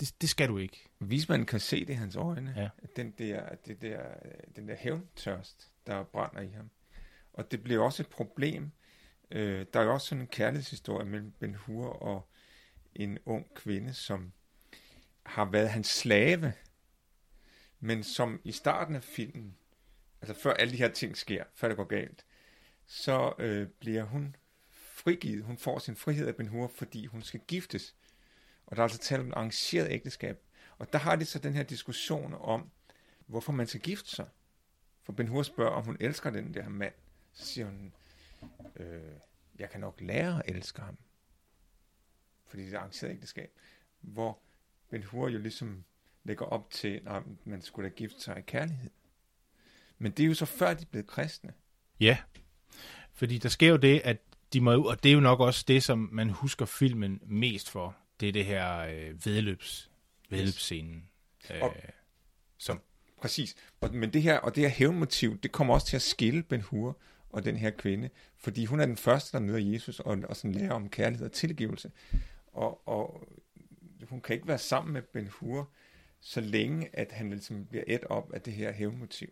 det, 0.01 0.15
det 0.21 0.29
skal 0.29 0.49
du 0.49 0.59
ikke. 0.59 0.88
Vismanden 1.01 1.47
kan 1.47 1.61
se 1.61 1.81
det 1.81 1.93
i 1.93 1.97
hans 1.97 2.17
øjne. 2.17 2.55
Ja. 2.57 2.69
Den, 2.97 3.11
der, 3.11 3.55
det 3.55 3.83
der, 3.83 4.03
den 4.57 4.69
der 4.69 4.75
hævntørst, 4.75 5.71
der 5.87 6.05
brænder 6.05 6.41
i 6.41 6.49
ham. 6.49 6.71
Og 7.33 7.51
det 7.51 7.63
bliver 7.63 7.83
også 7.85 8.03
et 8.03 8.09
problem. 8.09 8.71
Øh, 9.31 9.67
der 9.73 9.81
er 9.81 9.85
jo 9.85 9.93
også 9.93 10.07
sådan 10.07 10.23
en 10.23 10.29
kærlighedshistorie 10.29 11.07
mellem 11.07 11.31
Ben 11.31 11.55
Hur 11.55 11.89
og 11.89 12.29
en 12.95 13.19
ung 13.27 13.55
kvinde, 13.55 13.95
som 13.95 14.33
har 15.23 15.45
været 15.45 15.71
hans 15.71 15.87
slave, 15.87 16.53
men 17.81 18.03
som 18.03 18.41
i 18.45 18.53
starten 18.53 18.97
af 18.97 19.03
filmen, 19.03 19.57
altså 20.21 20.43
før 20.43 20.53
alle 20.53 20.73
de 20.73 20.77
her 20.77 20.89
ting 20.89 21.17
sker, 21.17 21.45
før 21.55 21.69
det 21.69 21.77
går 21.77 21.85
galt, 21.85 22.25
så 22.87 23.35
øh, 23.39 23.69
bliver 23.69 24.03
hun 24.03 24.37
frigivet. 24.71 25.45
Hun 25.45 25.59
får 25.59 25.79
sin 25.79 25.97
frihed 25.97 26.27
af 26.27 26.37
Ben 26.37 26.49
Hur, 26.49 26.69
fordi 26.69 27.07
hun 27.07 27.23
skal 27.23 27.41
giftes. 27.41 27.95
Og 28.67 28.77
der 28.77 28.83
er 28.83 28.85
altså 28.85 28.99
tale 28.99 29.21
om 29.21 29.29
et 29.29 29.35
arrangeret 29.35 29.91
ægteskab. 29.91 30.43
Og 30.79 30.93
der 30.93 30.99
har 30.99 31.17
de 31.17 31.25
så 31.25 31.39
den 31.39 31.55
her 31.55 31.63
diskussion 31.63 32.35
om, 32.41 32.71
hvorfor 33.27 33.53
man 33.53 33.67
skal 33.67 33.81
gifte 33.81 34.11
sig. 34.11 34.27
For 35.03 35.13
Ben 35.13 35.29
Hur 35.29 35.43
spørger, 35.43 35.73
om 35.73 35.85
hun 35.85 35.97
elsker 36.01 36.31
den 36.31 36.55
der 36.55 36.69
mand. 36.69 36.95
Så 37.33 37.47
siger 37.47 37.67
hun, 37.67 37.93
øh, 38.77 39.01
jeg 39.59 39.71
kan 39.71 39.81
nok 39.81 40.01
lære 40.01 40.47
at 40.47 40.57
elske 40.57 40.81
ham. 40.81 40.99
Fordi 42.47 42.65
det 42.67 42.75
er 42.75 42.79
arrangeret 42.79 43.11
ægteskab. 43.11 43.51
Hvor 44.01 44.39
Ben 44.91 45.03
Hur 45.03 45.29
jo 45.29 45.39
ligesom 45.39 45.85
lægger 46.25 46.45
op 46.45 46.71
til, 46.71 47.01
at 47.07 47.23
man 47.45 47.63
skulle 47.63 47.91
da 47.91 47.95
gifte 47.95 48.21
sig 48.21 48.39
i 48.39 48.43
kærlighed. 48.43 48.91
Men 49.99 50.13
det 50.13 50.23
er 50.23 50.27
jo 50.27 50.35
så 50.35 50.47
før 50.47 50.75
de 50.75 50.83
er 50.83 50.87
blevet 50.87 51.07
kristne. 51.07 51.53
Ja, 52.01 52.19
fordi 53.13 53.39
der 53.39 53.49
sker 53.49 53.69
jo 53.69 53.77
det, 53.77 54.01
at 54.05 54.19
de 54.53 54.61
må, 54.61 54.83
og 54.83 55.03
det 55.03 55.09
er 55.09 55.13
jo 55.13 55.21
nok 55.21 55.41
også 55.41 55.65
det, 55.69 55.83
som 55.83 56.09
man 56.13 56.31
husker 56.31 56.65
filmen 56.65 57.21
mest 57.27 57.71
for, 57.71 57.97
det 58.21 58.29
er 58.29 58.33
det 58.33 58.45
her 58.45 58.79
øh, 58.79 59.27
vedløbs, 59.27 59.91
vedløbsscenen. 60.29 61.09
Øh, 61.51 61.63
Og- 61.63 61.77
som, 62.59 62.81
Præcis. 63.21 63.55
Og, 63.81 63.95
men 63.95 64.13
det 64.13 64.23
her, 64.23 64.39
og 64.39 64.55
det 64.55 64.63
her 64.63 64.71
hævnmotiv, 64.71 65.39
det 65.41 65.53
kommer 65.53 65.75
også 65.75 65.87
til 65.87 65.97
at 65.97 66.03
skille 66.03 66.43
Ben 66.43 66.61
Hur 66.61 66.99
og 67.31 67.45
den 67.45 67.57
her 67.57 67.71
kvinde, 67.71 68.11
fordi 68.37 68.65
hun 68.65 68.81
er 68.81 68.87
den 68.87 68.97
første, 68.97 69.33
der 69.39 69.43
møder 69.45 69.59
Jesus 69.73 70.01
og, 70.01 70.19
og 70.29 70.37
sådan 70.37 70.53
lærer 70.53 70.73
om 70.73 70.89
kærlighed 70.89 71.27
og 71.27 71.33
tilgivelse. 71.33 71.91
Og, 72.47 72.89
og 72.89 73.29
hun 74.09 74.21
kan 74.21 74.35
ikke 74.35 74.49
være 74.49 74.59
sammen 74.59 74.93
med 74.93 75.03
Ben 75.03 75.29
Hur, 75.29 75.71
så 76.21 76.41
længe 76.41 76.91
at 76.93 77.13
han 77.13 77.31
ligesom 77.31 77.67
bliver 77.67 77.85
et 77.87 78.05
op 78.05 78.33
af 78.33 78.41
det 78.41 78.53
her 78.53 78.73
hævnmotiv. 78.73 79.29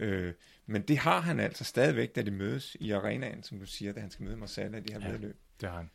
Øh, 0.00 0.34
men 0.66 0.82
det 0.82 0.98
har 0.98 1.20
han 1.20 1.40
altså 1.40 1.64
stadigvæk, 1.64 2.14
da 2.16 2.22
de 2.22 2.30
mødes 2.30 2.76
i 2.80 2.90
arenaen, 2.90 3.42
som 3.42 3.58
du 3.58 3.66
siger, 3.66 3.92
da 3.92 4.00
han 4.00 4.10
skal 4.10 4.24
møde 4.24 4.36
Marsala 4.36 4.78
i 4.78 4.80
de 4.80 4.92
her 4.92 5.00
Ja. 5.00 5.10
vedløb. 5.10 5.36
det 5.60 5.68
har 5.68 5.76
han. 5.76 5.90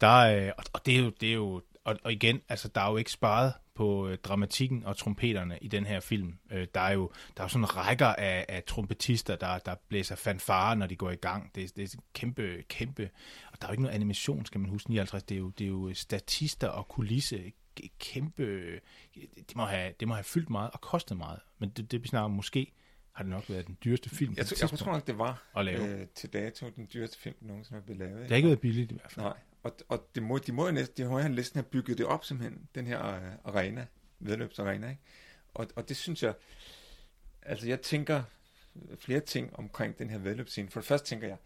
Der, 0.00 0.06
er, 0.24 0.52
og, 0.52 0.64
og 0.72 0.86
det 0.86 0.94
er 0.94 0.98
jo, 1.02 1.10
det 1.20 1.28
er 1.28 1.34
jo 1.34 1.62
og, 1.88 1.98
og 2.04 2.12
igen, 2.12 2.40
altså 2.48 2.68
der 2.68 2.80
er 2.80 2.90
jo 2.90 2.96
ikke 2.96 3.10
sparet 3.10 3.52
på 3.74 4.08
øh, 4.08 4.18
dramatikken 4.18 4.84
og 4.84 4.96
trompeterne 4.96 5.58
i 5.60 5.68
den 5.68 5.86
her 5.86 6.00
film. 6.00 6.38
Øh, 6.50 6.66
der 6.74 6.80
er 6.80 6.92
jo 6.92 7.12
der 7.36 7.42
er 7.42 7.44
jo 7.44 7.48
sådan 7.48 7.76
rækker 7.76 8.06
af, 8.06 8.46
af 8.48 8.62
trompetister, 8.66 9.36
der, 9.36 9.58
der 9.58 9.74
blæser 9.88 10.16
fanfare, 10.16 10.76
når 10.76 10.86
de 10.86 10.96
går 10.96 11.10
i 11.10 11.16
gang. 11.16 11.54
Det, 11.54 11.76
det 11.76 11.94
er 11.94 11.98
kæmpe, 12.14 12.62
kæmpe... 12.68 13.10
Og 13.52 13.60
der 13.60 13.66
er 13.66 13.70
jo 13.70 13.72
ikke 13.72 13.82
noget 13.82 13.94
animation, 13.94 14.46
skal 14.46 14.60
man 14.60 14.70
huske, 14.70 14.90
59. 14.90 15.22
Det 15.22 15.34
er 15.34 15.38
jo, 15.38 15.50
det 15.50 15.64
er 15.64 15.68
jo 15.68 15.94
statister 15.94 16.68
og 16.68 16.88
kulisse. 16.88 17.52
Kæmpe... 17.98 18.72
Det 19.14 19.56
må, 19.56 19.64
have, 19.64 19.92
det 20.00 20.08
må 20.08 20.14
have 20.14 20.24
fyldt 20.24 20.50
meget 20.50 20.70
og 20.70 20.80
kostet 20.80 21.16
meget. 21.16 21.40
Men 21.58 21.68
det, 21.68 21.92
det 21.92 22.14
om, 22.14 22.30
måske 22.30 22.72
har 23.12 23.24
det 23.24 23.30
nok 23.30 23.50
været 23.50 23.66
den 23.66 23.76
dyreste 23.84 24.10
film. 24.10 24.30
Jeg, 24.32 24.38
jeg 24.38 24.46
tidspunkt 24.46 24.78
tror 24.78 24.92
nok, 24.92 25.06
det 25.06 25.18
var 25.18 25.42
at 25.56 25.64
lave. 25.64 26.00
øh, 26.00 26.06
til 26.14 26.32
dato 26.32 26.68
den 26.76 26.88
dyreste 26.94 27.18
film, 27.18 27.34
der 27.40 27.46
nogensinde 27.46 27.80
er 27.80 27.84
blevet 27.84 27.98
lavet. 27.98 28.20
Det 28.20 28.28
har 28.28 28.36
ikke 28.36 28.48
været 28.48 28.60
billigt 28.60 28.92
i 28.92 28.94
hvert 28.94 29.12
fald. 29.12 29.26
Nej, 29.26 29.36
og, 29.62 29.76
og 29.88 30.08
det 30.14 30.22
må, 30.22 30.38
de 30.38 30.52
må 30.52 30.66
jo 30.66 30.72
næsten, 30.72 31.04
de 31.04 31.10
må 31.10 31.20
jo 31.20 31.28
næsten 31.28 31.58
have 31.58 31.70
bygget 31.70 31.98
det 31.98 32.06
op 32.06 32.24
simpelthen, 32.24 32.68
den 32.74 32.86
her 32.86 33.06
øh, 33.06 33.32
arena, 33.44 33.86
vedløbsarena, 34.18 34.90
ikke? 34.90 35.02
Og, 35.54 35.66
og 35.76 35.88
det 35.88 35.96
synes 35.96 36.22
jeg, 36.22 36.34
altså 37.42 37.66
jeg 37.66 37.80
tænker 37.80 38.22
flere 38.98 39.20
ting 39.20 39.56
omkring 39.56 39.98
den 39.98 40.10
her 40.10 40.18
vedløbsscene. 40.18 40.70
For 40.70 40.80
det 40.80 40.86
første 40.86 41.08
tænker 41.08 41.28
jeg, 41.28 41.36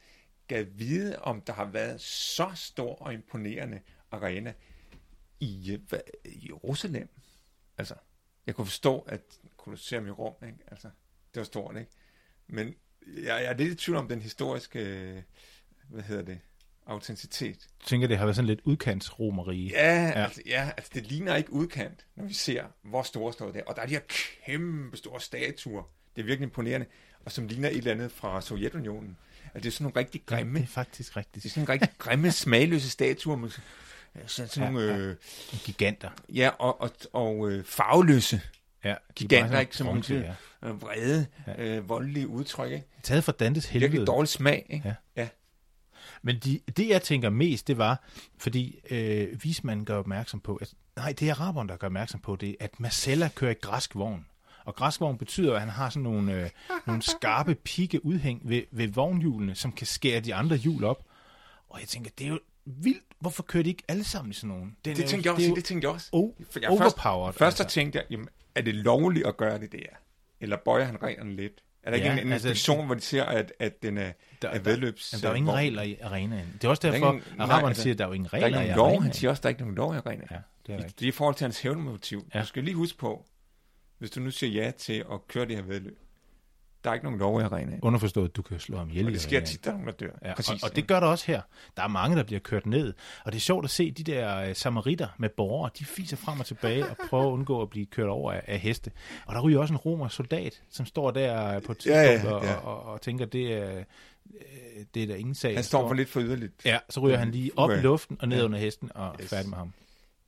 gad 0.49 0.63
vide, 0.63 1.19
om 1.19 1.41
der 1.41 1.53
har 1.53 1.65
været 1.65 2.01
så 2.01 2.53
stor 2.55 2.95
og 2.95 3.15
imponerende 3.15 3.81
arena 4.11 4.55
i, 5.41 5.73
øh, 5.73 5.81
hvad, 5.89 6.01
i 6.25 6.49
Jerusalem. 6.49 7.09
Altså, 7.79 7.95
jeg 8.47 8.55
kunne 8.55 8.67
forstå, 8.67 9.01
at 9.01 9.41
Colosseum 9.57 10.07
i 10.07 10.11
Rom, 10.11 10.35
ikke? 10.47 10.59
Altså, 10.67 10.91
det 11.35 11.41
var 11.41 11.45
stort, 11.45 11.77
ikke? 11.77 11.91
Men 12.47 12.75
jeg, 13.07 13.25
jeg 13.25 13.45
er 13.45 13.57
lidt 13.57 13.73
i 13.73 13.75
tvivl 13.75 13.99
om 13.99 14.09
den 14.09 14.23
historiske, 14.23 14.79
øh, 14.79 15.23
hvad 15.89 16.03
hedder 16.03 16.23
det, 16.23 16.41
autenticitet. 16.87 17.57
Du 17.81 17.87
tænker, 17.87 18.09
det 18.09 18.19
har 18.19 18.25
været 18.25 18.37
sådan 18.37 18.47
lidt 18.47 18.61
udkantsromeri? 18.65 19.69
Ja, 19.71 20.03
ja. 20.03 20.11
Altså, 20.11 20.41
ja, 20.47 20.71
altså 20.77 20.91
det 20.95 21.07
ligner 21.07 21.37
ikke 21.37 21.53
udkant, 21.53 22.07
når 22.17 22.25
vi 22.25 22.35
ser, 22.35 22.65
hvor 22.83 23.03
store 23.03 23.33
står 23.33 23.51
det 23.51 23.63
Og 23.63 23.77
der 23.77 23.83
er 23.83 23.87
de 23.87 23.93
her 23.93 24.01
kæmpe 24.47 24.97
store 24.97 25.21
statuer. 25.21 25.83
Det 26.17 26.23
er 26.23 26.27
virkelig 26.27 26.47
imponerende. 26.47 26.87
Og 27.25 27.33
som 27.33 27.47
ligner 27.47 27.69
et 27.69 27.77
eller 27.77 27.93
andet 27.93 28.13
fra 28.13 28.41
Sovjetunionen. 28.41 29.17
Altså 29.45 29.61
det 29.61 29.67
er 29.67 29.71
sådan 29.71 29.85
nogle 29.85 30.01
rigtig 30.01 30.23
grimme... 30.27 30.59
Ja, 30.59 30.63
det 30.63 30.69
er 30.69 30.73
faktisk 30.73 31.17
rigtigt. 31.17 31.43
Det 31.43 31.49
er 31.49 31.53
sådan 31.53 31.61
nogle 31.61 31.73
rigtig 31.73 31.99
grimme, 31.99 32.31
smagløse 32.33 32.91
statuer 32.91 33.37
med 33.37 33.51
sådan, 34.27 34.49
sådan 34.49 34.73
nogle... 34.73 34.89
Ja, 34.89 34.97
ja. 34.97 34.99
Øh, 34.99 35.17
Giganter. 35.65 36.11
ja, 36.35 36.51
og, 36.59 36.81
og, 36.81 36.91
og 37.13 37.51
øh, 37.51 37.65
farveløse 37.65 38.41
Ja, 38.85 38.95
giganter, 39.15 39.61
ikke? 39.61 39.77
Som 39.77 39.87
bronze, 39.87 40.15
ja. 40.15 40.35
ja. 40.63 40.69
øh, 40.69 40.83
vrede, 40.83 41.27
øh, 41.59 41.89
voldelige 41.89 42.29
udtryk, 42.29 42.73
ikke? 42.73 42.87
Taget 43.03 43.25
fra 43.25 43.33
Dantes 43.33 43.67
helvede. 43.67 43.91
Virkelig 43.91 44.07
dårlig 44.07 44.29
smag, 44.29 44.67
ikke? 44.71 44.89
Ja. 44.89 45.23
ja. 45.23 45.29
Men 46.23 46.39
de, 46.45 46.61
det, 46.77 46.89
jeg 46.89 47.03
tænker 47.03 47.31
mest, 47.31 47.69
det 47.69 47.79
var, 47.79 48.05
fordi 48.39 48.79
øh, 48.91 49.45
vismanden 49.45 49.87
gør 49.87 49.97
opmærksom 49.97 50.41
på, 50.41 50.57
at, 50.57 50.73
nej, 50.97 51.13
det 51.13 51.29
er 51.29 51.35
araberen, 51.35 51.69
der 51.69 51.77
gør 51.77 51.87
opmærksom 51.87 52.21
på 52.21 52.37
det, 52.37 52.57
at 52.61 52.81
Marcella 52.81 53.29
kører 53.35 53.51
i 53.51 53.55
græsk 53.61 53.95
vogn. 53.95 54.27
Og 54.65 54.75
græskvogn 54.75 55.19
betyder, 55.19 55.55
at 55.55 55.61
han 55.61 55.69
har 55.69 55.91
sådan 55.91 56.03
nogle, 56.03 56.43
øh, 56.43 56.51
nogle 56.87 57.03
skarpe 57.03 57.55
pigge 57.55 58.05
udhæng 58.05 58.41
ved, 58.45 58.63
ved 58.71 58.89
vognhjulene, 58.89 59.55
som 59.55 59.73
kan 59.73 59.87
skære 59.87 60.21
de 60.21 60.35
andre 60.35 60.57
hjul 60.57 60.85
op. 60.85 61.05
Og 61.69 61.81
jeg 61.81 61.89
tænker, 61.89 62.11
det 62.19 62.25
er 62.25 62.29
jo 62.29 62.39
vildt. 62.65 63.05
Hvorfor 63.19 63.43
kører 63.43 63.63
de 63.63 63.71
ikke 63.71 63.83
alle 63.89 64.05
sammen 64.05 64.31
i 64.31 64.35
sådan 64.35 64.49
nogen? 64.49 64.77
Den 64.85 64.97
Det 64.97 65.03
er 65.03 65.09
tænkte 65.09 65.27
jeg 65.27 65.33
jo, 65.33 65.37
også, 65.37 65.49
det 65.49 65.57
det 65.57 65.65
tænkte 65.65 65.87
jeg 65.87 65.95
også. 65.95 66.09
For 66.51 66.61
jeg 66.61 66.71
overpowered. 66.71 67.33
Først, 67.33 67.39
først 67.39 67.57
så 67.57 67.63
altså. 67.63 67.75
tænkte 67.75 67.99
jeg, 67.99 68.07
jamen, 68.11 68.29
er 68.55 68.63
det 68.63 68.75
lovligt 68.75 69.27
at 69.27 69.37
gøre 69.37 69.59
det 69.59 69.73
der? 69.73 69.87
Eller 70.41 70.57
bøjer 70.57 70.85
han 70.85 71.03
reglerne 71.03 71.37
lidt? 71.37 71.63
Er 71.83 71.91
der 71.91 71.97
ikke 71.97 72.09
Ja, 72.09 72.13
en, 72.21 72.27
en 72.27 72.33
altså, 72.33 72.83
hvor 72.87 72.95
de 72.95 73.01
siger, 73.01 73.25
at, 73.25 73.53
at 73.59 73.83
den 73.83 73.99
er, 73.99 74.13
Der- 74.43 74.49
er 74.49 74.53
der- 74.55 74.61
vedløbs... 74.63 75.13
Jamen, 75.13 75.23
der 75.23 75.29
er 75.29 75.33
jo 75.33 75.37
ingen 75.37 75.55
regler 75.55 75.83
i 75.83 75.97
arenaen. 76.03 76.53
Det 76.55 76.65
er 76.65 76.69
også 76.69 76.87
er 76.89 76.91
derfor, 76.93 77.07
ingen- 77.13 77.25
at 77.33 77.41
araberne 77.41 77.69
altså, 77.69 77.83
siger, 77.83 77.95
at 77.95 77.99
der 77.99 78.05
er 78.05 78.09
jo 78.09 78.13
ingen 78.15 78.29
Der 78.33 78.37
er 78.39 78.43
regler 78.43 78.61
ikke 78.61 78.71
i 78.71 78.73
arenaen. 78.79 79.03
han 79.03 79.13
siger 79.13 79.31
også, 79.31 79.41
at 79.41 79.43
der 79.43 79.49
er 79.49 79.51
ikke 79.51 79.61
nogen 79.63 79.75
lov 79.77 79.95
i 79.95 79.97
arenaen. 79.97 80.29
Ja, 80.31 80.37
det 80.67 80.75
er 80.75 80.87
Det, 80.87 80.99
det 81.01 81.05
er 81.05 81.09
i 81.09 81.13
forhold 81.13 81.35
til 81.35 81.45
hans 81.45 81.61
hævnmotiv. 81.61 82.31
Ja. 82.35 82.41
Du 82.41 82.47
skal 82.47 82.65
lige 82.65 82.75
huske 82.75 82.99
på, 82.99 83.25
hvis 83.99 84.11
du 84.11 84.21
nu 84.21 84.31
siger 84.31 84.63
ja 84.65 84.71
til 84.71 85.05
at 85.13 85.29
køre 85.29 85.47
det 85.47 85.57
her 85.57 85.63
vedløb, 85.63 85.99
der 86.85 86.91
er 86.91 86.95
ikke 86.95 87.05
nogen 87.05 87.19
lov 87.21 87.41
i 87.41 87.43
arenaen. 87.43 87.79
Underforstået, 87.83 88.29
at 88.29 88.37
du 88.37 88.43
kan 88.43 88.59
slå 88.61 88.77
ham 88.77 88.89
ihjel. 88.91 89.07
Og 89.07 89.13
det 89.13 89.21
sker 89.21 89.41
tit, 89.41 89.65
der 89.65 89.71
er 89.71 89.75
nogen, 89.75 89.87
der 89.87 89.93
dør. 89.93 90.11
Ja, 90.25 90.35
Præcis. 90.35 90.63
og, 90.63 90.69
og 90.71 90.77
det 90.77 90.87
gør 90.87 91.01
der 91.01 91.07
også 91.07 91.27
her. 91.27 91.41
Der 91.77 91.83
er 91.83 91.89
mange, 91.89 92.17
der 92.17 92.23
bliver 92.23 92.41
kørt 92.41 92.67
ned. 92.67 92.95
Og 93.25 93.33
det 93.33 93.39
er 93.39 93.41
sjovt 93.41 93.65
at 93.65 93.71
se 93.71 93.91
de 93.91 94.03
der 94.05 94.49
uh, 94.49 94.55
samaritter 94.57 95.09
med 95.19 95.29
borgere. 95.37 95.71
De 95.79 95.85
fiser 95.85 96.17
frem 96.17 96.41
og 96.41 96.47
tilbage 96.47 96.87
og 96.87 96.97
prøver 97.11 97.25
at 97.27 97.31
undgå 97.33 97.63
at 97.63 97.71
blive 97.71 97.87
kørt 97.87 98.09
over 98.09 98.33
af, 98.33 98.43
af 98.47 98.59
heste. 98.59 98.91
Og 99.27 99.35
der 99.35 99.41
ryger 99.41 99.59
også 99.61 99.75
en 99.75 99.79
romersk 99.79 100.15
soldat, 100.17 100.63
som 100.71 100.87
står 100.87 101.11
der 101.11 101.57
øh, 101.57 101.63
på 101.63 101.73
et 101.73 101.87
Ja, 101.87 102.11
tidspunkt 102.13 102.31
ja, 102.31 102.35
og, 102.39 102.45
ja. 102.45 102.55
og, 102.55 102.83
og, 102.85 102.93
og 102.93 103.01
tænker, 103.01 103.25
det 103.27 103.53
er, 103.53 103.79
øh, 103.79 103.85
det 104.95 105.03
er 105.03 105.07
der 105.07 105.15
ingen 105.15 105.35
sag. 105.35 105.55
Han 105.55 105.65
står 105.65 105.89
for 105.89 105.95
lidt 105.95 106.09
for 106.09 106.21
yderligt. 106.21 106.53
Ja, 106.65 106.79
så 106.91 107.01
ryger 107.01 107.17
han 107.17 107.31
lige 107.31 107.51
op 107.57 107.71
Okay. 107.71 107.79
i 107.79 107.83
luften 107.83 108.17
og 108.21 108.29
ned 108.29 108.39
Ja. 108.39 108.45
under 108.45 108.59
hesten 108.59 108.91
og 108.95 109.17
yes. 109.23 109.31
færdig 109.31 109.49
med 109.51 109.59
ham. 109.59 109.73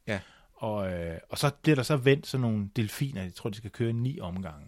Ja. 0.06 0.20
Og, 0.54 0.92
øh, 0.92 1.18
og 1.30 1.38
så 1.38 1.50
bliver 1.62 1.76
der 1.76 1.82
så 1.82 1.96
vendt 1.96 2.26
sådan 2.26 2.40
nogle 2.42 2.68
delfiner. 2.76 3.22
Jeg 3.22 3.34
tror, 3.34 3.50
de 3.50 3.56
skal 3.56 3.70
køre 3.70 3.92
ni 3.92 4.20
omgange. 4.20 4.66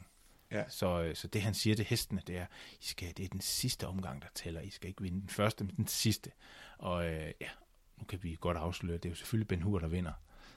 Ja. 0.52 0.64
Så, 0.68 1.02
øh, 1.02 1.14
så 1.16 1.28
det 1.28 1.42
han 1.42 1.54
siger 1.54 1.76
til 1.76 1.84
hestene, 1.84 2.22
det 2.26 2.36
er, 2.38 2.46
I 2.72 2.84
skal, 2.84 3.08
det 3.16 3.24
er 3.24 3.28
den 3.28 3.40
sidste 3.40 3.86
omgang, 3.86 4.22
der 4.22 4.28
tæller. 4.34 4.60
I 4.60 4.70
skal 4.70 4.88
ikke 4.88 5.02
vinde 5.02 5.20
den 5.20 5.28
første, 5.28 5.64
men 5.64 5.74
den 5.76 5.86
sidste. 5.86 6.30
Og 6.78 7.06
øh, 7.06 7.30
ja, 7.40 7.48
nu 7.98 8.04
kan 8.04 8.18
vi 8.22 8.36
godt 8.40 8.56
afsløre, 8.56 8.96
det 8.96 9.04
er 9.04 9.08
jo 9.10 9.14
selvfølgelig 9.14 9.48
Ben 9.48 9.62
Hur, 9.62 9.78
der 9.78 9.88
vinder. 9.88 10.12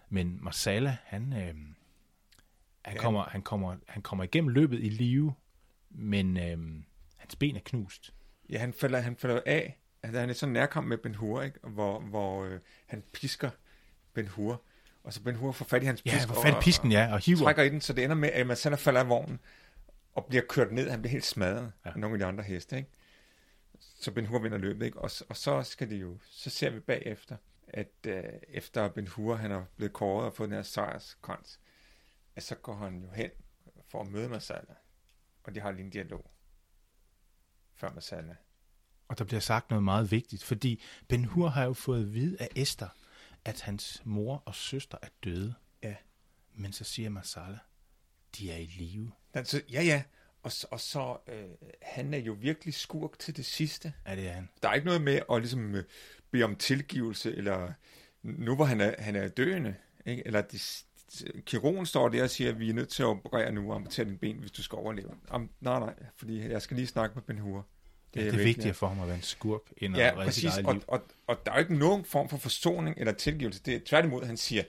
Men 0.09 0.37
Marsala, 0.43 0.97
han, 1.05 1.33
øh, 1.33 1.39
han, 2.85 2.95
Ja. 2.95 3.01
kommer, 3.01 3.23
han, 3.23 3.41
kommer, 3.41 3.75
han 3.87 4.01
kommer 4.01 4.23
igennem 4.23 4.47
løbet 4.49 4.79
i 4.83 4.89
live, 4.89 5.33
men 5.89 6.37
øh, 6.37 6.83
hans 7.17 7.35
ben 7.35 7.55
er 7.55 7.59
knust. 7.65 8.13
Ja, 8.49 8.57
han 8.57 8.73
falder, 8.73 8.99
han 8.99 9.15
falder 9.15 9.41
af. 9.45 9.79
Altså, 10.03 10.19
han 10.19 10.29
er 10.29 10.33
sådan 10.33 10.53
nærkamp 10.53 10.87
med 10.87 10.97
Ben 10.97 11.15
Hur, 11.15 11.41
ikke? 11.41 11.59
hvor, 11.67 11.99
hvor 11.99 12.43
øh, 12.45 12.59
han 12.87 13.03
pisker 13.13 13.49
Ben 14.13 14.27
Hur. 14.27 14.61
Og 15.03 15.13
så 15.13 15.23
Ben 15.23 15.35
Hur 15.35 15.51
får 15.51 15.65
fat 15.65 15.83
i 15.83 15.85
hans 15.85 16.01
Ja, 16.05 16.11
pisk 16.11 16.27
hvor 16.27 16.41
fat 16.41 16.53
i 16.53 16.55
pisken, 16.61 16.91
ja, 16.91 17.07
og 17.07 17.13
og 17.13 17.19
hiver. 17.19 17.37
trækker 17.43 17.63
i 17.63 17.69
den, 17.69 17.81
så 17.81 17.93
det 17.93 18.03
ender 18.03 18.15
med, 18.15 18.29
at 18.29 18.47
man 18.47 18.57
selv 18.57 18.77
falder 18.77 18.99
af 18.99 19.09
vognen 19.09 19.39
og 20.13 20.25
bliver 20.25 20.43
kørt 20.49 20.71
ned. 20.71 20.89
Han 20.89 21.01
bliver 21.01 21.11
helt 21.11 21.25
smadret 21.25 21.71
Ja. 21.85 21.89
af 21.89 21.99
nogle 21.99 22.13
af 22.15 22.19
de 22.19 22.25
andre 22.25 22.43
heste. 22.43 22.77
Ikke? 22.77 22.89
Så 23.79 24.11
Ben 24.11 24.25
Hur 24.25 24.39
vinder 24.39 24.57
løbet. 24.57 24.85
Ikke? 24.85 24.99
Og, 24.99 25.11
og 25.29 25.37
så 25.37 25.63
skal 25.63 25.89
det 25.89 26.01
jo, 26.01 26.17
så 26.29 26.49
ser 26.49 26.69
vi 26.69 26.79
bagefter, 26.79 27.37
at 27.67 27.91
øh, 28.07 28.23
efter 28.47 28.87
Ben 28.89 29.07
Hur 29.07 29.35
han 29.35 29.51
er 29.51 29.65
blevet 29.75 29.93
kåret 29.93 30.25
og 30.25 30.33
fået 30.33 30.49
den 30.49 30.55
her 30.55 30.63
sejrskrans, 30.63 31.59
at 32.35 32.43
så 32.43 32.55
går 32.55 32.75
han 32.75 33.01
jo 33.01 33.09
hen 33.11 33.29
for 33.87 34.01
at 34.01 34.07
møde 34.07 34.29
Masala. 34.29 34.75
Og 35.43 35.55
de 35.55 35.59
har 35.59 35.71
lige 35.71 35.83
en 35.85 35.89
dialog 35.89 36.31
før 37.73 37.91
Masala. 37.93 38.35
Og 39.07 39.17
der 39.17 39.23
bliver 39.25 39.39
sagt 39.39 39.69
noget 39.69 39.83
meget 39.83 40.11
vigtigt, 40.11 40.43
fordi 40.43 40.83
Ben 41.07 41.25
Hur 41.25 41.47
har 41.47 41.63
jo 41.65 41.73
fået 41.73 42.01
at 42.01 42.13
vide 42.13 42.37
af 42.39 42.47
Esther, 42.55 42.87
at 43.45 43.61
hans 43.61 44.01
mor 44.05 44.43
og 44.45 44.55
søster 44.55 44.97
er 45.01 45.07
døde. 45.23 45.53
Ja. 45.83 45.95
Men 46.53 46.73
så 46.73 46.83
siger 46.83 47.09
Marsala, 47.09 47.59
de 48.37 48.51
er 48.51 48.57
i 48.57 48.65
live. 48.77 49.11
Altså, 49.33 49.61
ja, 49.71 49.83
ja. 49.83 50.01
Og, 50.43 50.51
så- 50.51 50.67
og 50.71 50.79
så, 50.79 51.17
øh, 51.27 51.43
han 51.81 52.13
er 52.13 52.17
jo 52.17 52.37
virkelig 52.39 52.73
skurk 52.73 53.19
til 53.19 53.37
det 53.37 53.45
sidste. 53.45 53.93
Er 54.05 54.15
det 54.15 54.27
er 54.27 54.31
han? 54.31 54.49
Der 54.63 54.69
er 54.69 54.73
ikke 54.73 54.85
noget 54.87 55.01
med 55.01 55.19
at 55.31 55.39
ligesom 55.41 55.75
øh, 55.75 55.83
bede 56.31 56.43
om 56.43 56.55
tilgivelse, 56.55 57.35
eller 57.35 57.71
nu 58.23 58.55
hvor 58.55 58.65
han 58.65 58.81
er, 58.81 58.95
han 59.01 59.15
er 59.15 59.27
døende, 59.27 59.75
ikke? 60.05 60.23
eller 60.27 60.41
de, 60.41 60.59
kirurgen 61.45 61.85
står 61.85 62.09
der 62.09 62.23
og 62.23 62.29
siger, 62.29 62.49
at 62.49 62.59
vi 62.59 62.69
er 62.69 62.73
nødt 62.73 62.89
til 62.89 63.03
at 63.03 63.07
operere 63.07 63.51
nu 63.51 63.69
og 63.69 63.75
amputere 63.75 64.05
dine 64.05 64.17
ben, 64.17 64.37
hvis 64.37 64.51
du 64.51 64.63
skal 64.63 64.75
overleve. 64.75 65.09
Om, 65.29 65.49
nej, 65.61 65.79
nej, 65.79 65.93
fordi 66.17 66.49
jeg 66.49 66.61
skal 66.61 66.77
lige 66.77 66.87
snakke 66.87 67.15
med 67.15 67.23
Ben 67.23 67.37
Hur. 67.39 67.65
Det 68.13 68.19
er, 68.19 68.23
det 68.23 68.27
er 68.27 68.31
vigtigt. 68.37 68.45
vigtigere 68.57 68.73
for 68.73 68.87
ham 68.87 68.99
at 68.99 69.07
være 69.07 69.15
en 69.15 69.21
skurk, 69.21 69.61
end 69.77 69.95
at 69.97 70.01
Ja, 70.01 70.11
redde 70.19 70.31
sit 70.31 70.43
præcis. 70.45 70.57
eget 70.57 70.65
Og, 70.65 70.73
liv. 70.73 70.83
og, 70.87 71.01
og 71.27 71.45
der 71.45 71.51
er 71.51 71.55
jo 71.55 71.59
ikke 71.59 71.75
nogen 71.77 72.05
form 72.05 72.29
for 72.29 72.37
forsoning 72.37 72.97
eller 72.97 73.13
tilgivelse. 73.13 73.61
Det 73.65 73.75
er 73.75 73.79
tværtimod, 73.85 74.23
han 74.25 74.37
siger, 74.37 74.63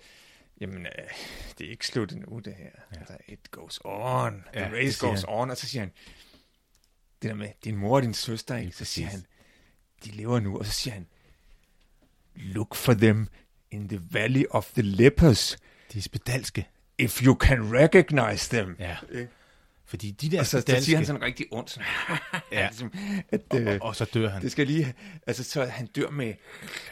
jamen, 0.61 0.87
øh, 0.87 0.93
det 1.59 1.67
er 1.67 1.71
ikke 1.71 1.87
slut 1.87 2.13
endnu, 2.13 2.39
det 2.39 2.55
her. 2.55 2.71
Ja. 2.95 2.99
Altså, 2.99 3.17
it 3.29 3.51
goes 3.51 3.81
on. 3.85 4.45
The 4.53 4.63
Ja, 4.63 4.71
race 4.73 5.07
goes 5.07 5.21
han. 5.21 5.29
on. 5.29 5.51
Og 5.51 5.57
så 5.57 5.67
siger 5.67 5.83
han, 5.83 5.93
det 7.23 7.29
der 7.29 7.35
med 7.35 7.49
din 7.65 7.77
mor 7.77 7.97
og 7.97 8.03
din 8.03 8.15
søster, 8.15 8.57
ikke? 8.57 8.73
Så 8.77 8.85
siger 8.85 9.09
han, 9.09 9.25
de 10.05 10.11
lever 10.11 10.41
nu. 10.41 10.59
Og 10.59 10.67
så 10.67 10.73
siger 10.73 10.95
han, 10.95 11.07
look 12.35 12.75
for 12.75 12.95
them 12.95 13.29
in 13.71 13.89
the 13.89 14.01
valley 14.11 14.45
of 14.51 14.71
the 14.73 14.83
lepers, 14.83 15.59
De 15.93 15.99
er 15.99 16.03
spedalske. 16.03 16.69
if 16.99 17.23
you 17.23 17.35
can 17.41 17.75
recognize 17.77 18.57
them. 18.57 18.77
Ja. 18.79 18.97
Ikke? 19.13 19.29
Fordi 19.91 20.11
de 20.11 20.31
der 20.31 20.41
Og 20.41 20.47
så, 20.47 20.51
så 20.51 20.61
spedalske... 20.61 20.85
siger 20.85 20.97
han 20.97 21.07
sådan 21.07 21.23
rigtig 21.23 21.47
ondt. 21.51 21.71
Sådan, 21.71 21.87
Ja. 22.53 22.67
ligesom, 22.69 22.93
at, 23.29 23.41
og, 23.51 23.61
øh, 23.61 23.79
og, 23.83 23.97
så 23.97 24.05
dør 24.05 24.29
han. 24.29 24.43
det 24.43 24.53
skal 24.53 24.67
lige, 24.67 24.95
altså 25.27 25.45
så 25.45 25.65
han 25.65 25.87
dør 25.87 26.11
med, 26.11 26.27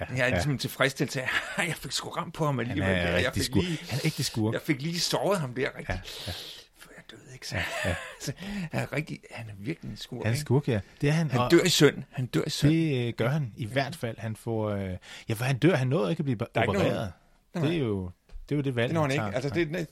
Ja, 0.01 0.07
jeg 0.17 0.27
er 0.27 0.31
ligesom 0.31 0.59
tilfredsstillelse 0.59 1.23
af, 1.23 1.29
jeg 1.59 1.75
fik 1.77 1.93
sgu 1.93 2.09
ramt 2.09 2.35
på 2.35 2.45
ham 2.47 2.59
han 2.59 2.67
alligevel. 2.71 2.97
er 2.97 3.03
der. 3.03 3.09
jeg, 3.11 3.17
rigtig 3.17 3.33
fik 3.35 3.43
skurk. 3.43 3.65
lige, 3.65 3.79
Han 3.89 3.99
er 3.99 4.07
ægte 4.07 4.25
skurk. 4.25 4.55
jeg 4.55 4.63
fik 4.63 4.83
lige 4.83 5.01
såret 5.01 5.41
ham 5.41 5.55
der 5.55 5.69
rigtig. 5.79 5.89
Ja, 5.89 6.01
ja. 6.27 6.33
Før 6.79 6.91
jeg 6.97 7.05
døde, 7.11 7.21
ikke? 7.35 7.49
Så, 7.49 7.57
ja, 7.85 7.95
så 8.25 8.33
han, 8.73 8.81
er 8.83 8.93
rigtig, 8.93 9.21
han 9.31 9.49
er 9.49 9.53
virkelig 9.59 9.91
en 9.91 9.97
skur. 9.97 10.25
Han 10.25 10.33
er 10.33 10.37
skurk, 10.39 10.69
ja. 10.69 10.81
Det 11.01 11.09
er 11.09 11.13
han. 11.13 11.31
Han 11.31 11.41
og 11.41 11.51
dør 11.51 11.63
i 11.65 11.69
synd. 11.69 12.03
Han 12.11 12.27
dør 12.27 12.43
i 12.47 12.51
synd. 12.51 12.71
det 12.73 13.07
øh, 13.09 13.13
gør 13.17 13.29
han 13.29 13.53
i 13.57 13.67
hvert 13.67 13.97
fald. 13.97 14.19
Han 14.19 14.37
får... 14.37 14.71
Øh, 14.71 14.91
ja, 15.29 15.35
for 15.35 15.45
han 15.45 15.59
dør. 15.59 15.77
Han 15.77 15.87
nåede 15.87 16.11
ikke 16.11 16.21
at 16.21 16.25
blive 16.25 16.39
er 16.55 16.63
ikke 16.63 16.71
opereret. 16.71 17.13
noget- 17.55 17.71
Det 17.71 17.75
er 17.75 17.79
jo 17.85 18.11
det, 18.49 18.55
er 18.55 18.57
jo 18.57 18.63
det 18.63 18.77
valg, 18.77 18.89
det 18.89 18.95
når 18.95 19.03
han 19.03 19.11
ikke. 19.11 19.25
Altså, 19.25 19.51
det, 19.51 19.69
det, 19.69 19.89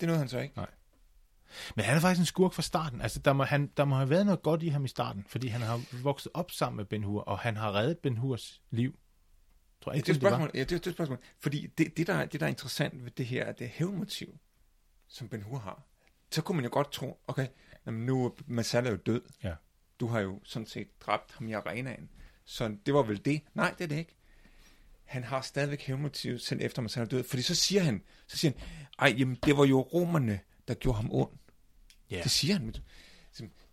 det 0.00 0.06
nåede 0.06 0.18
han 0.18 0.28
så 0.28 0.38
ikke. 0.38 0.54
Men 1.76 1.84
han 1.84 1.96
er 1.96 2.00
faktisk 2.00 2.20
en 2.20 2.26
skurk 2.26 2.52
fra 2.52 2.62
starten. 2.62 3.00
Altså, 3.00 3.18
der 3.18 3.32
må, 3.32 3.44
han, 3.44 3.70
der 3.76 3.84
må 3.84 3.96
have 3.96 4.10
været 4.10 4.26
noget 4.26 4.42
godt 4.42 4.62
i 4.62 4.68
ham 4.68 4.84
i 4.84 4.88
starten, 4.88 5.24
fordi 5.28 5.48
han 5.48 5.60
har 5.60 5.80
vokset 6.02 6.32
op 6.34 6.50
sammen 6.50 6.76
med 6.76 6.84
Ben 6.84 7.02
Hur, 7.04 7.20
og 7.20 7.38
han 7.38 7.56
har 7.56 7.74
reddet 7.74 7.98
Ben 7.98 8.16
Hurs 8.16 8.62
liv. 8.70 8.98
Tror 9.84 9.92
jeg 9.92 9.94
Ja, 9.94 9.98
ikke, 9.98 10.06
det 10.06 10.10
er 10.10 10.14
det, 10.14 10.20
det 10.22 10.30
var. 10.30 10.36
spørgsmål. 10.36 10.50
Ja, 10.54 10.60
det, 10.64 10.72
er- 10.72 10.78
det 10.78 10.86
er 10.86 10.92
spørgsmål. 10.92 11.18
Fordi 11.40 11.66
det, 11.78 11.96
det, 11.96 12.06
der, 12.06 12.24
det, 12.24 12.40
der 12.40 12.46
er 12.46 12.50
interessant 12.50 13.04
ved 13.04 13.10
det 13.10 13.26
her, 13.26 13.44
er 13.44 13.52
det 13.52 13.68
hævnmotiv, 13.68 14.38
som 15.08 15.28
Ben 15.28 15.42
Hur 15.42 15.58
har. 15.58 15.82
Så 16.30 16.42
kunne 16.42 16.56
man 16.56 16.64
jo 16.64 16.70
godt 16.72 16.92
tro, 16.92 17.20
okay, 17.26 17.46
jamen 17.86 18.06
nu 18.06 18.24
er 18.26 18.30
Masala 18.46 18.90
jo 18.90 18.96
død. 18.96 19.22
Ja. 19.44 19.54
Du 20.00 20.06
har 20.06 20.20
jo 20.20 20.40
sådan 20.44 20.66
set 20.66 20.88
dræbt 21.00 21.32
ham 21.34 21.48
i 21.48 21.52
arenaen. 21.52 22.08
Så 22.44 22.76
det 22.86 22.94
var 22.94 23.02
vel 23.02 23.24
det? 23.24 23.40
Nej, 23.54 23.74
det 23.78 23.84
er 23.84 23.88
det 23.88 23.96
ikke. 23.98 24.14
Han 25.04 25.24
har 25.24 25.40
stadigvæk 25.40 25.82
hævnmotiv, 25.82 26.38
selv 26.38 26.60
efter 26.62 26.82
Masala 26.82 27.04
er 27.04 27.08
død. 27.08 27.24
Fordi 27.24 27.42
så 27.42 27.54
siger 27.54 27.82
han, 27.82 28.02
så 28.26 28.36
siger 28.36 28.52
han, 28.58 28.68
ej, 28.98 29.14
jamen 29.18 29.38
det 29.44 29.56
var 29.56 29.64
jo 29.64 29.80
romerne, 29.80 30.40
der 30.68 30.74
gjorde 30.74 30.96
ham 30.96 31.08
ond. 31.12 31.30
Ja. 32.12 32.22
Det 32.22 32.30
siger 32.30 32.54
han. 32.58 32.74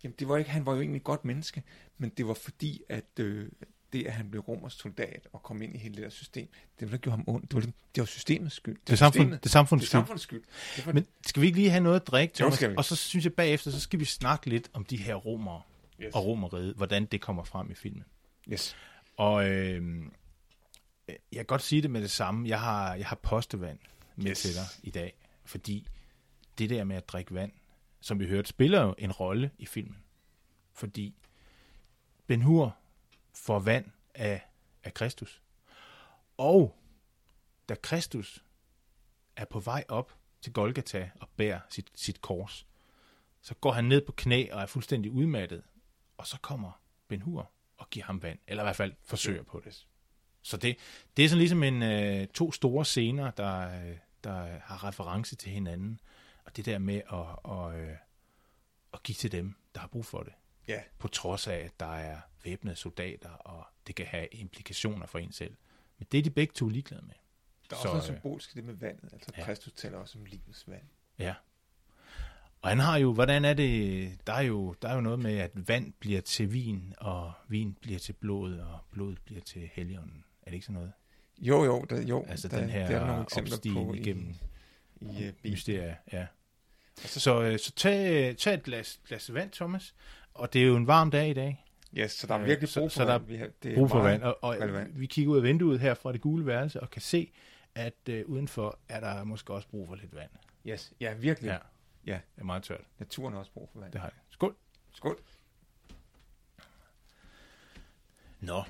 Jamen, 0.04 0.14
det 0.18 0.28
var 0.28 0.36
ikke, 0.36 0.50
han 0.50 0.66
var 0.66 0.72
jo 0.74 0.80
egentlig 0.80 0.98
et 0.98 1.04
godt 1.04 1.24
menneske, 1.24 1.62
men 1.98 2.10
det 2.16 2.26
var 2.26 2.34
fordi, 2.34 2.82
at 2.88 3.04
øh, 3.20 3.48
det, 3.92 4.06
at 4.06 4.12
han 4.12 4.30
blev 4.30 4.42
romersk 4.42 4.80
soldat 4.80 5.28
og 5.32 5.42
kom 5.42 5.62
ind 5.62 5.74
i 5.74 5.78
hele 5.78 5.94
det 5.94 6.02
der 6.02 6.10
system, 6.10 6.48
det 6.80 6.92
var, 6.92 6.98
gjorde 6.98 7.16
ham 7.16 7.24
ondt. 7.26 7.50
Det 7.50 7.54
var, 7.54 7.60
det 7.60 7.72
var 7.96 8.04
systemets 8.04 8.54
skyld. 8.56 8.78
Det 8.86 8.98
samfund, 8.98 9.30
det 9.32 9.44
er 9.44 9.48
samfundets 9.48 9.90
det 9.90 9.94
er 9.96 10.00
skyld. 10.02 10.06
samfundets 10.06 10.22
skyld. 10.22 10.42
Det 10.76 10.86
var, 10.86 10.92
Men 10.92 11.06
skal 11.26 11.42
vi 11.42 11.46
ikke 11.46 11.58
lige 11.58 11.70
have 11.70 11.82
noget 11.82 12.00
at 12.00 12.06
drikke, 12.06 12.34
Jo, 12.40 12.50
Thomas? 12.50 12.70
vi. 12.70 12.74
Og 12.76 12.84
så 12.84 12.96
synes 12.96 13.24
jeg 13.24 13.34
bagefter, 13.34 13.70
så 13.70 13.80
skal 13.80 14.00
vi 14.00 14.04
snakke 14.04 14.48
lidt 14.48 14.70
om 14.72 14.84
de 14.84 14.96
her 14.96 15.14
romere 15.14 15.62
yes. 16.02 16.14
og 16.14 16.26
romeriet, 16.26 16.74
hvordan 16.74 17.06
det 17.06 17.20
kommer 17.20 17.44
frem 17.44 17.70
i 17.70 17.74
filmen. 17.74 18.04
yes. 18.52 18.76
Og 19.16 19.48
øh, 19.48 20.02
jeg 21.08 21.16
kan 21.32 21.44
godt 21.46 21.62
sige 21.62 21.82
det 21.82 21.90
med 21.90 22.00
det 22.02 22.10
samme. 22.10 22.48
Jeg 22.48 22.60
har, 22.60 22.94
jeg 22.94 23.06
har 23.06 23.16
postevand 23.22 23.78
med 24.16 24.30
yes. 24.30 24.40
til 24.40 24.54
dig 24.54 24.64
i 24.82 24.90
dag, 24.90 25.14
fordi 25.44 25.86
det 26.58 26.70
der 26.70 26.84
med 26.84 26.96
at 26.96 27.08
drikke 27.08 27.34
vand, 27.34 27.52
som 28.00 28.20
vi 28.20 28.26
hørte, 28.26 28.48
spiller 28.48 28.82
jo 28.82 28.94
en 28.98 29.12
rolle 29.12 29.50
i 29.58 29.66
filmen. 29.66 30.04
Fordi 30.72 31.14
Ben 32.26 32.42
Hur 32.42 32.76
får 33.34 33.58
vand 33.58 33.90
af, 34.14 34.42
af 34.84 34.94
Kristus. 34.94 35.42
Og 36.36 36.76
da 37.68 37.74
Kristus 37.74 38.44
er 39.36 39.44
på 39.44 39.60
vej 39.60 39.84
op 39.88 40.16
til 40.40 40.52
Golgata 40.52 41.10
og 41.20 41.28
bærer 41.36 41.60
sit, 41.68 41.90
sit 41.94 42.20
kors, 42.20 42.66
så 43.40 43.54
går 43.54 43.72
han 43.72 43.84
ned 43.84 44.00
på 44.00 44.12
knæ 44.12 44.46
og 44.52 44.62
er 44.62 44.66
fuldstændig 44.66 45.10
udmattet. 45.10 45.62
Og 46.16 46.26
så 46.26 46.38
kommer 46.42 46.80
Ben 47.08 47.22
Hur 47.22 47.50
og 47.76 47.90
giver 47.90 48.06
ham 48.06 48.22
vand, 48.22 48.38
eller 48.46 48.62
i 48.62 48.66
hvert 48.66 48.76
fald 48.76 48.92
forsøger 49.04 49.42
på 49.42 49.62
det. 49.64 49.86
Så 50.42 50.56
det, 50.56 50.76
det 51.16 51.24
er 51.24 51.28
sådan 51.28 51.38
ligesom 51.38 51.62
en, 51.62 51.82
øh, 51.82 52.26
to 52.26 52.52
store 52.52 52.84
scener, 52.84 53.30
der, 53.30 53.82
øh, 53.82 53.96
der 54.24 54.58
har 54.58 54.84
reference 54.84 55.36
til 55.36 55.52
hinanden. 55.52 56.00
Og 56.50 56.56
det 56.56 56.66
der 56.66 56.78
med 56.78 56.96
at, 56.96 57.26
og, 57.42 57.80
øh, 57.80 57.96
at 58.94 59.02
give 59.02 59.14
til 59.14 59.32
dem, 59.32 59.54
der 59.74 59.80
har 59.80 59.88
brug 59.88 60.04
for 60.04 60.22
det. 60.22 60.32
Ja, 60.68 60.80
På 60.98 61.08
trods 61.08 61.46
af, 61.46 61.54
at 61.56 61.80
der 61.80 61.94
er 61.96 62.20
væbnede 62.44 62.76
soldater, 62.76 63.28
og 63.30 63.64
det 63.86 63.94
kan 63.94 64.06
have 64.06 64.26
implikationer 64.34 65.06
for 65.06 65.18
en 65.18 65.32
selv. 65.32 65.56
Men 65.98 66.06
det 66.12 66.18
er 66.18 66.22
de 66.22 66.30
begge 66.30 66.52
to 66.54 66.68
ligeglade 66.68 67.02
med. 67.02 67.14
der 67.70 67.76
er 67.76 67.80
Så, 67.80 67.88
også 67.88 67.88
noget 67.88 68.10
øh, 68.10 68.16
symbolisk 68.16 68.52
i 68.52 68.54
det 68.56 68.64
med 68.64 68.74
vandet. 68.74 69.12
Altså, 69.12 69.30
ja. 69.36 69.44
Kristus 69.44 69.72
taler 69.72 69.98
også 69.98 70.18
om 70.18 70.24
livets 70.24 70.68
vand. 70.68 70.82
Ja. 71.18 71.34
Og 72.62 72.68
han 72.68 72.78
har 72.78 72.96
jo, 72.96 73.12
hvordan 73.12 73.44
er 73.44 73.54
det, 73.54 74.26
der 74.26 74.32
er 74.32 74.40
jo, 74.40 74.74
der 74.82 74.88
er 74.88 74.94
jo 74.94 75.00
noget 75.00 75.18
med, 75.18 75.38
at 75.38 75.68
vand 75.68 75.92
bliver 75.92 76.20
til 76.20 76.52
vin, 76.52 76.94
og 76.98 77.32
vin 77.48 77.74
bliver 77.74 77.98
til 77.98 78.12
blod, 78.12 78.58
og 78.58 78.78
blod 78.92 79.16
bliver 79.24 79.40
til 79.40 79.70
helligånden. 79.72 80.24
Er 80.42 80.44
det 80.50 80.54
ikke 80.54 80.66
sådan 80.66 80.74
noget? 80.74 80.92
Jo, 81.38 81.64
jo, 81.64 81.84
der, 81.90 82.02
jo 82.02 82.24
Altså 82.28 82.48
der, 82.48 82.60
den 82.60 82.70
her 82.70 82.86
der 82.86 83.00
er 83.00 83.06
nogle 83.06 83.22
eksempler 83.22 83.56
på 83.74 83.94
igennem 83.94 84.34
i, 85.00 85.04
i 85.04 85.08
uh, 85.08 85.14
Bibelen. 85.16 85.34
mysterier. 85.52 85.94
Ja. 86.12 86.26
Og 87.02 87.08
så- 87.08 87.20
Så, 87.20 87.42
øh, 87.42 87.58
så 87.58 87.72
tag, 87.72 88.36
tag 88.36 88.54
et 88.54 88.62
glas, 88.62 89.00
glas 89.08 89.34
vand, 89.34 89.50
Thomas. 89.50 89.94
Og 90.34 90.52
det 90.52 90.62
er 90.62 90.66
jo 90.66 90.76
en 90.76 90.86
varm 90.86 91.10
dag 91.10 91.30
i 91.30 91.32
dag. 91.34 91.64
Ja, 91.96 92.08
så 92.08 92.26
der 92.26 92.34
er 92.34 92.40
Øh, 92.40 92.46
virkelig 92.46 92.68
så- 92.68 92.80
brug 92.80 92.92
for 92.92 92.94
så 93.00 93.04
der 93.04 93.08
er 93.14 93.18
vand. 93.18 93.26
Vi 93.28 93.36
har, 93.36 93.48
det 93.62 93.70
er 93.70 93.74
Brug 93.74 93.90
for 93.90 94.02
vand. 94.02 94.22
Og, 94.22 94.38
og 94.44 94.50
relevant. 94.54 95.00
vi 95.00 95.06
kigger 95.06 95.32
ud 95.32 95.36
af 95.36 95.42
vinduet 95.42 95.80
her 95.80 95.94
fra 95.94 96.12
det 96.12 96.20
gule 96.20 96.46
værelse 96.46 96.80
og 96.80 96.90
kan 96.90 97.02
se, 97.02 97.32
at 97.74 97.94
øh, 98.08 98.26
udenfor 98.26 98.78
er 98.88 99.00
der 99.00 99.24
måske 99.24 99.52
også 99.54 99.68
brug 99.68 99.88
for 99.88 99.94
lidt 99.94 100.14
vand. 100.14 100.30
Yes. 100.66 100.92
Ja, 101.00 101.14
virkelig. 101.14 101.48
Ja. 101.48 101.52
Ja. 101.52 101.58
ja, 102.06 102.20
Det 102.34 102.40
er 102.40 102.44
meget 102.44 102.62
tørt. 102.62 102.80
naturen 102.98 103.32
har 103.32 103.38
også 103.40 103.52
brug 103.52 103.68
for 103.72 103.80
vand. 103.80 103.92
Det 103.92 104.00
har 104.00 104.08
det. 104.08 104.18
Skål. 104.30 104.56
Skål. 104.92 105.18
Nå. 108.40 108.62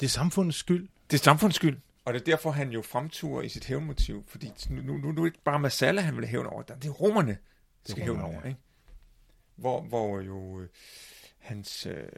Det 0.00 0.06
er 0.06 0.10
samfundets 0.10 0.58
skyld. 0.58 0.88
Det 1.10 1.16
er 1.18 1.22
samfundets 1.22 1.56
skyld. 1.56 1.78
Og 2.08 2.14
det 2.14 2.20
er 2.20 2.24
derfor, 2.24 2.50
han 2.50 2.70
jo 2.70 2.82
fremturer 2.82 3.42
i 3.42 3.48
sit 3.48 3.64
hævnmotiv. 3.64 4.24
Fordi 4.26 4.52
nu, 4.70 4.82
nu, 4.82 4.96
nu 4.96 5.08
er 5.08 5.14
det 5.14 5.26
ikke 5.26 5.42
bare 5.44 5.58
Masala, 5.58 6.00
han 6.00 6.16
vil 6.16 6.26
hævne 6.26 6.48
over. 6.48 6.62
Det 6.62 6.84
er 6.84 6.90
romerne, 6.90 7.32
der 7.32 7.38
er 7.88 7.90
skal 7.90 8.02
hævne 8.02 8.24
over. 8.24 8.42
Ikke? 8.44 8.60
Hvor, 9.56 9.82
hvor 9.82 10.20
jo 10.20 10.60
øh, 10.60 10.68
hans, 11.38 11.86
øh, 11.86 12.08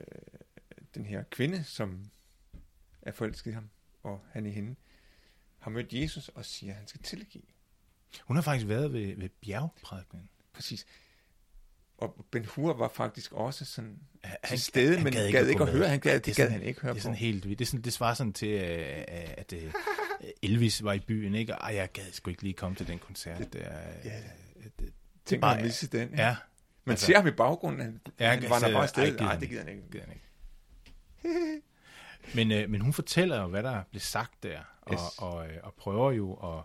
den 0.95 1.07
her 1.07 1.23
kvinde, 1.23 1.65
som 1.65 2.11
er 3.03 3.13
forelsket 3.13 3.51
i 3.51 3.55
ham, 3.55 3.71
og 4.03 4.21
han 4.31 4.47
i 4.47 4.51
hende, 4.51 4.75
har 5.59 5.71
mødt 5.71 5.93
Jesus 5.93 6.29
og 6.29 6.45
siger, 6.45 6.73
at 6.73 6.79
han 6.79 6.87
skal 6.87 7.03
tilgive. 7.03 7.45
Hun 8.21 8.37
har 8.37 8.43
faktisk 8.43 8.69
været 8.69 8.93
ved, 8.93 9.17
ved 9.17 9.29
bjergprædikningen. 9.29 10.29
Præcis. 10.53 10.87
Og 12.01 12.25
Ben 12.31 12.45
Hur 12.45 12.73
var 12.73 12.89
faktisk 12.89 13.33
også 13.33 13.65
sådan 13.65 13.99
Han- 14.25 14.39
til 14.49 14.61
stede, 14.61 15.01
men 15.05 15.13
gad, 15.13 15.33
gad 15.33 15.47
ikke 15.47 15.63
at 15.63 15.69
høre. 15.73 15.89
Han 15.89 16.01
gad, 16.01 16.15
Det 16.15 16.27
det 16.27 16.37
gad 16.37 16.45
sådan- 16.45 16.53
han 16.59 16.63
ikke 16.69 16.81
høre 16.81 16.93
Det 16.95 16.99
er 16.99 17.01
på. 17.01 17.03
sådan 17.03 17.17
helt 17.17 17.45
vildt. 17.45 17.59
Det, 17.59 17.65
er 17.65 17.67
sådan, 17.69 17.81
det 17.85 17.93
svarer 17.93 18.15
sådan 18.15 18.33
til, 18.33 18.49
øh, 18.49 19.05
at 19.37 19.53
øh, 19.53 19.73
Elvis 20.43 20.85
var 20.85 20.93
i 20.93 20.99
byen, 21.01 21.35
ikke? 21.35 21.55
Og 21.59 21.75
jeg 21.75 21.93
gad 21.93 22.03
sgu 22.13 22.31
ikke 22.31 22.43
lige 22.43 22.55
komme 22.55 22.77
til 22.77 22.87
den 22.89 22.99
koncert. 22.99 23.53
Der. 23.53 23.59
Ja. 24.05 24.11
det, 24.81 24.93
Tænk 25.25 25.41
bare- 25.41 25.55
mig 25.55 25.59
at 25.61 25.65
misse 25.65 25.87
den. 25.87 26.03
ikke? 26.03 26.23
ja, 26.23 26.37
Man 26.85 26.93
altså- 26.93 27.07
ser 27.07 27.17
ham 27.17 27.27
i 27.27 27.31
baggrunden, 27.31 27.81
han, 27.81 28.01
Ja, 28.21 28.29
han 28.31 28.43
han 28.43 28.51
var 28.51 28.61
bare 28.61 28.83
afsted. 28.83 29.17
Nej, 29.17 29.29
han 29.33 29.41
det 29.41 29.49
gider 29.49 29.63
han 29.63 29.71
ikke. 29.73 29.83
gider 29.91 30.05
han 30.05 30.13
ikke. 30.15 30.27
Men, 32.35 32.53
øh, 32.53 32.71
men 32.71 32.81
hun 32.81 32.93
fortæller 32.93 33.41
jo, 33.43 33.47
hvad 33.49 33.63
der 33.63 33.83
blev 33.91 34.01
sagt 34.01 34.43
der, 34.43 34.59
og, 34.83 34.93
Yes. 34.93 35.01
og, 35.19 35.47
øh, 35.49 35.57
og 35.63 35.75
prøver 35.75 36.13
jo 36.13 36.33
at, 36.35 36.65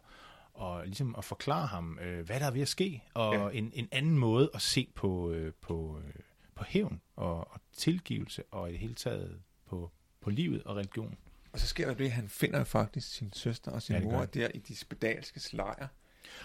og 0.56 0.86
ligesom 0.86 1.15
at 1.18 1.24
forklare 1.26 1.68
ham, 1.68 2.00
øh, 2.02 2.26
hvad 2.26 2.39
der 2.39 2.46
er 2.46 2.52
ved 2.52 2.62
at 2.62 2.68
ske, 2.68 3.04
og 3.13 3.34
Ja. 3.54 3.58
en, 3.58 3.72
en 3.76 3.88
anden 3.91 4.18
måde 4.18 4.50
at 4.54 4.62
se 4.62 4.88
på, 4.96 5.32
øh, 5.32 5.54
på, 5.62 6.00
øh, 6.06 6.13
på 6.56 6.63
hævn 6.68 7.02
og, 7.15 7.52
og 7.54 7.62
tilgivelse, 7.74 8.44
og 8.52 8.70
i 8.70 8.72
det 8.72 8.80
hele 8.80 8.96
taget 8.96 9.39
på, 9.65 9.91
på 10.22 10.30
livet 10.30 10.63
og 10.63 10.76
religion. 10.76 11.15
Og 11.52 11.60
så 11.60 11.68
sker 11.68 11.88
der 11.88 11.94
det, 11.94 12.06
at 12.06 12.12
han 12.12 12.30
finder 12.30 12.63
faktisk 12.63 13.12
sin 13.15 13.34
søster 13.34 13.72
og 13.72 13.82
sin 13.82 13.96
Ja, 13.96 14.02
mor 14.02 14.26
der 14.26 14.48
i 14.54 14.60
de 14.60 14.76
spedalske 14.76 15.56
lejre. 15.56 15.88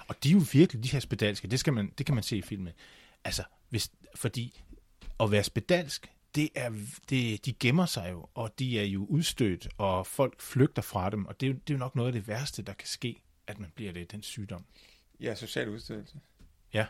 Og 0.09 0.23
de 0.23 0.29
er 0.29 0.33
jo 0.33 0.43
virkelig, 0.53 0.85
de 0.85 0.89
her 0.89 1.01
spedalske, 1.01 1.49
det, 1.49 1.61
skal 1.61 1.73
man, 1.73 1.93
det 1.99 2.07
kan 2.07 2.15
man 2.15 2.25
se 2.25 2.37
i 2.37 2.43
filmen. 2.43 2.73
Altså, 3.25 3.43
hvis, 3.69 3.93
fordi 4.15 4.63
at 5.21 5.31
være 5.31 5.45
spedalsk, 5.45 6.11
det 6.35 6.49
er, 6.55 6.71
det, 7.11 7.45
de 7.47 7.53
gemmer 7.53 7.87
sig 7.87 8.11
jo, 8.13 8.27
og 8.35 8.59
de 8.59 8.79
er 8.81 8.85
jo 8.85 9.05
udstødt, 9.05 9.69
og 9.79 10.07
folk 10.07 10.41
flygter 10.41 10.83
fra 10.83 11.11
dem, 11.11 11.27
og 11.27 11.41
det 11.41 11.47
er, 11.47 11.51
jo, 11.51 11.59
det 11.67 11.71
er 11.71 11.75
jo 11.75 11.79
nok 11.79 11.97
noget 11.97 12.09
af 12.09 12.13
det 12.13 12.29
værste, 12.29 12.63
der 12.63 12.73
kan 12.73 12.89
ske, 12.89 13.23
at 13.51 13.59
man 13.59 13.71
bliver 13.75 13.93
det, 13.93 14.13
den 14.13 14.23
sygdom. 14.23 14.65
Ja, 15.21 15.35
social 15.35 15.69
udstødelse. 15.69 16.21
Ja. 16.73 16.87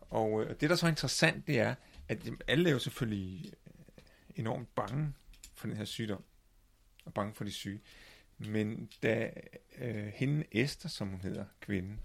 Og 0.00 0.42
øh, 0.42 0.48
det, 0.48 0.60
der 0.60 0.70
er 0.70 0.76
så 0.76 0.88
interessant, 0.88 1.46
det 1.46 1.58
er, 1.58 1.74
at 2.08 2.28
alle 2.48 2.68
er 2.68 2.72
jo 2.72 2.78
selvfølgelig 2.78 3.52
øh, 3.66 4.04
enormt 4.34 4.74
bange 4.74 5.12
for 5.54 5.66
den 5.66 5.76
her 5.76 5.84
sygdom, 5.84 6.24
og 7.04 7.14
bange 7.14 7.34
for 7.34 7.44
de 7.44 7.52
syge. 7.52 7.80
Men 8.38 8.90
da 9.02 9.30
øh, 9.78 10.06
hende 10.06 10.44
Esther, 10.52 10.88
som 10.88 11.08
hun 11.08 11.20
hedder, 11.20 11.44
kvinden, 11.60 12.00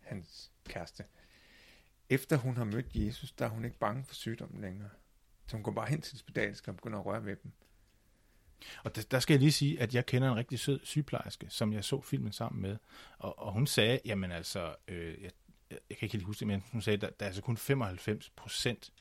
hans 0.00 0.50
kæreste, 0.64 1.04
efter 2.08 2.36
hun 2.36 2.56
har 2.56 2.64
mødt 2.64 2.86
Jesus, 2.94 3.32
der 3.32 3.44
er 3.44 3.48
hun 3.48 3.64
ikke 3.64 3.78
bange 3.78 4.04
for 4.04 4.14
sygdommen 4.14 4.60
længere. 4.60 4.90
Så 5.46 5.56
hun 5.56 5.62
går 5.62 5.72
bare 5.72 5.88
hen 5.88 6.00
til 6.00 6.14
de 6.14 6.18
spedalske 6.18 6.70
og 6.70 6.76
begynder 6.76 6.98
at 6.98 7.06
røre 7.06 7.24
ved 7.24 7.36
dem. 7.36 7.52
Og 8.84 8.96
der, 8.96 9.02
der 9.10 9.20
skal 9.20 9.34
jeg 9.34 9.40
lige 9.40 9.52
sige, 9.52 9.80
at 9.80 9.94
jeg 9.94 10.06
kender 10.06 10.30
en 10.30 10.36
rigtig 10.36 10.58
sød 10.58 10.80
sygeplejerske, 10.82 11.46
som 11.48 11.72
jeg 11.72 11.84
så 11.84 12.00
filmen 12.00 12.32
sammen 12.32 12.62
med, 12.62 12.76
og, 13.18 13.38
og 13.38 13.52
hun 13.52 13.66
sagde, 13.66 14.00
jamen 14.04 14.32
altså, 14.32 14.74
øh, 14.88 15.22
jeg, 15.22 15.30
jeg 15.70 15.96
kan 15.98 16.06
ikke 16.06 16.12
helt 16.12 16.24
huske 16.24 16.40
det, 16.40 16.46
men 16.46 16.64
hun 16.72 16.82
sagde, 16.82 16.96
der, 16.96 17.06
der 17.06 17.24
er 17.24 17.26
altså 17.26 17.42
kun 17.42 17.56
95 17.56 18.30
procent, 18.36 18.92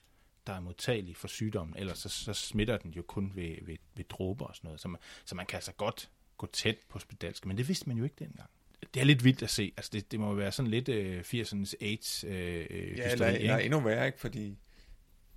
der 0.48 0.54
er 0.54 0.60
modtagelige 0.60 1.16
for 1.16 1.28
sygdommen, 1.28 1.76
ellers 1.78 1.98
så, 1.98 2.10
så 2.10 2.34
smitter 2.34 2.78
den 2.78 2.92
jo 2.92 3.02
kun 3.02 3.32
ved, 3.36 3.56
ved, 3.62 3.78
ved 3.96 4.06
dråber 4.10 4.46
og 4.46 4.56
sådan 4.56 4.68
noget, 4.68 4.82
så 4.82 4.88
man, 4.88 5.02
så 5.26 5.36
man 5.36 5.46
kan 5.46 5.58
altså 5.58 5.72
godt 5.72 6.10
gå 6.38 6.48
tæt 6.54 6.78
på 6.90 7.00
spedalske, 7.00 7.48
men 7.48 7.58
det 7.58 7.68
vidste 7.68 7.88
man 7.88 7.98
jo 7.98 8.04
ikke 8.04 8.16
dengang. 8.20 8.50
Det 8.94 9.00
er 9.00 9.04
lidt 9.04 9.24
vildt 9.24 9.44
at 9.44 9.50
se, 9.50 9.74
altså 9.78 9.90
det, 9.94 10.12
det 10.12 10.20
må 10.20 10.34
være 10.34 10.52
sådan 10.52 10.72
lidt 10.72 10.90
øh, 10.90 11.20
80'ernes 11.20 11.74
AIDS 11.82 12.24
øh, 12.24 12.32
øh, 12.32 12.38
Ja, 12.38 12.86
eller, 12.86 13.12
hysteri, 13.12 13.36
eller 13.36 13.58
ikke? 13.58 13.66
endnu 13.66 13.80
værre, 13.80 14.06
ikke? 14.06 14.20
Fordi, 14.20 14.58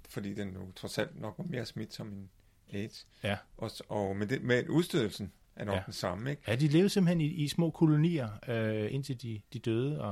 fordi 0.09 0.35
den 0.35 0.55
jo 0.55 0.73
trods 0.73 0.99
alt 0.99 1.21
nok 1.21 1.35
var 1.39 1.45
mere 1.45 1.67
smitsom 1.67 2.09
end 2.09 2.29
AIDS. 2.73 3.07
Ja. 3.23 3.37
Og, 3.57 3.71
og 3.89 4.17
med, 4.17 4.27
det, 4.27 4.43
med 4.43 4.69
udstødelsen 4.69 5.33
er 5.57 5.65
nok 5.65 5.75
Ja. 5.77 5.83
den 5.87 5.93
samme, 5.93 6.31
ikke? 6.31 6.43
Ja, 6.47 6.57
de 6.57 6.69
levede 6.69 6.89
simpelthen 6.89 7.21
i, 7.21 7.27
i 7.27 7.49
små 7.49 7.71
kolonier, 7.71 8.29
øh, 8.49 8.95
indtil 8.95 9.23
de, 9.23 9.41
de 9.53 9.59
døde, 9.59 10.01
og, 10.01 10.09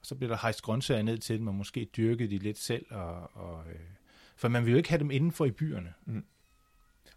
og 0.00 0.06
så 0.06 0.14
blev 0.14 0.28
der 0.30 0.36
hejst 0.36 0.62
grøntsager 0.62 1.02
ned 1.02 1.18
til 1.18 1.38
dem, 1.38 1.48
og 1.48 1.54
måske 1.54 1.84
dyrkede 1.96 2.30
de 2.30 2.38
lidt 2.38 2.58
selv. 2.58 2.86
Og, 2.90 3.36
og, 3.36 3.66
øh, 3.70 3.80
for 4.36 4.48
man 4.48 4.64
vil 4.64 4.70
jo 4.70 4.76
ikke 4.76 4.88
have 4.88 4.98
dem 4.98 5.10
indenfor 5.10 5.44
i 5.44 5.50
byerne. 5.50 5.94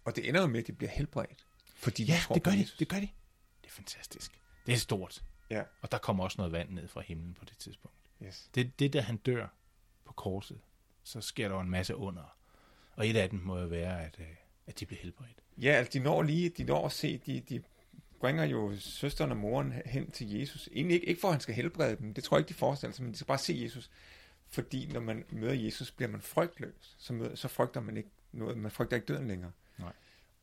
Og 0.04 0.16
det 0.16 0.28
ender 0.28 0.40
jo 0.40 0.46
med, 0.46 0.60
at 0.60 0.66
de 0.66 0.72
bliver 0.72 0.90
helbredt. 0.90 1.46
Fordi 1.76 2.04
de 2.04 2.12
Ja, 2.12 2.18
tror 2.22 2.34
det 2.34 2.42
gør 2.42 2.50
de. 2.50 2.66
Det 2.78 2.88
gør 2.88 2.96
de. 2.96 3.08
Det 3.62 3.66
er 3.66 3.70
fantastisk. 3.70 4.40
Det 4.66 4.72
er 4.74 4.78
stort. 4.78 5.24
Ja, 5.50 5.62
Og 5.82 5.92
der 5.92 5.98
kommer 5.98 6.24
også 6.24 6.34
noget 6.38 6.52
vand 6.52 6.70
ned 6.70 6.88
fra 6.88 7.00
himlen 7.00 7.34
på 7.34 7.44
det 7.44 7.58
tidspunkt. 7.58 7.96
yes. 8.22 8.50
Det, 8.54 8.78
det 8.78 8.92
der 8.92 9.00
han 9.00 9.16
dør 9.16 9.46
på 10.04 10.12
korset, 10.12 10.58
så 11.02 11.20
sker 11.20 11.48
der 11.48 11.54
jo 11.54 11.60
en 11.60 11.70
masse 11.70 11.96
under. 11.96 12.36
Og 12.92 13.08
et 13.08 13.16
af 13.16 13.30
dem 13.30 13.38
må 13.38 13.58
jo 13.58 13.66
være, 13.66 14.04
at, 14.04 14.16
øh, 14.18 14.26
at 14.66 14.80
de 14.80 14.86
bliver 14.86 15.00
helbredt. 15.02 15.42
Ja, 15.58 15.70
altså 15.72 15.90
de 15.92 15.98
når 15.98 16.22
lige, 16.22 16.48
de 16.48 16.64
når 16.64 16.86
at 16.86 16.92
se, 16.92 17.18
de, 17.26 17.40
de 17.40 17.62
bringer 18.20 18.44
jo 18.44 18.76
søsteren 18.78 19.30
og 19.30 19.36
moren 19.36 19.72
hen 19.86 20.10
til 20.10 20.38
Jesus. 20.38 20.68
Egentlig 20.72 20.94
ikke, 20.94 21.06
ikke 21.06 21.20
for, 21.20 21.28
at 21.28 21.34
han 21.34 21.40
skal 21.40 21.54
helbrede 21.54 21.96
dem, 21.96 22.14
det 22.14 22.24
tror 22.24 22.36
jeg 22.36 22.40
ikke, 22.40 22.48
de 22.48 22.54
forestiller 22.54 22.94
sig, 22.94 23.04
men 23.04 23.12
de 23.12 23.18
skal 23.18 23.26
bare 23.26 23.38
se 23.38 23.58
Jesus. 23.62 23.90
Fordi 24.48 24.86
når 24.92 25.00
man 25.00 25.24
møder 25.30 25.54
Jesus, 25.54 25.90
bliver 25.90 26.10
man 26.10 26.20
frygtløs. 26.20 26.96
Så, 26.98 27.12
møder, 27.12 27.34
så 27.34 27.48
frygter 27.48 27.80
man 27.80 27.96
ikke 27.96 28.10
noget, 28.32 28.58
man 28.58 28.70
frygter 28.70 28.96
ikke 28.96 29.06
døden 29.06 29.28
længere. 29.28 29.52
Nej. 29.78 29.92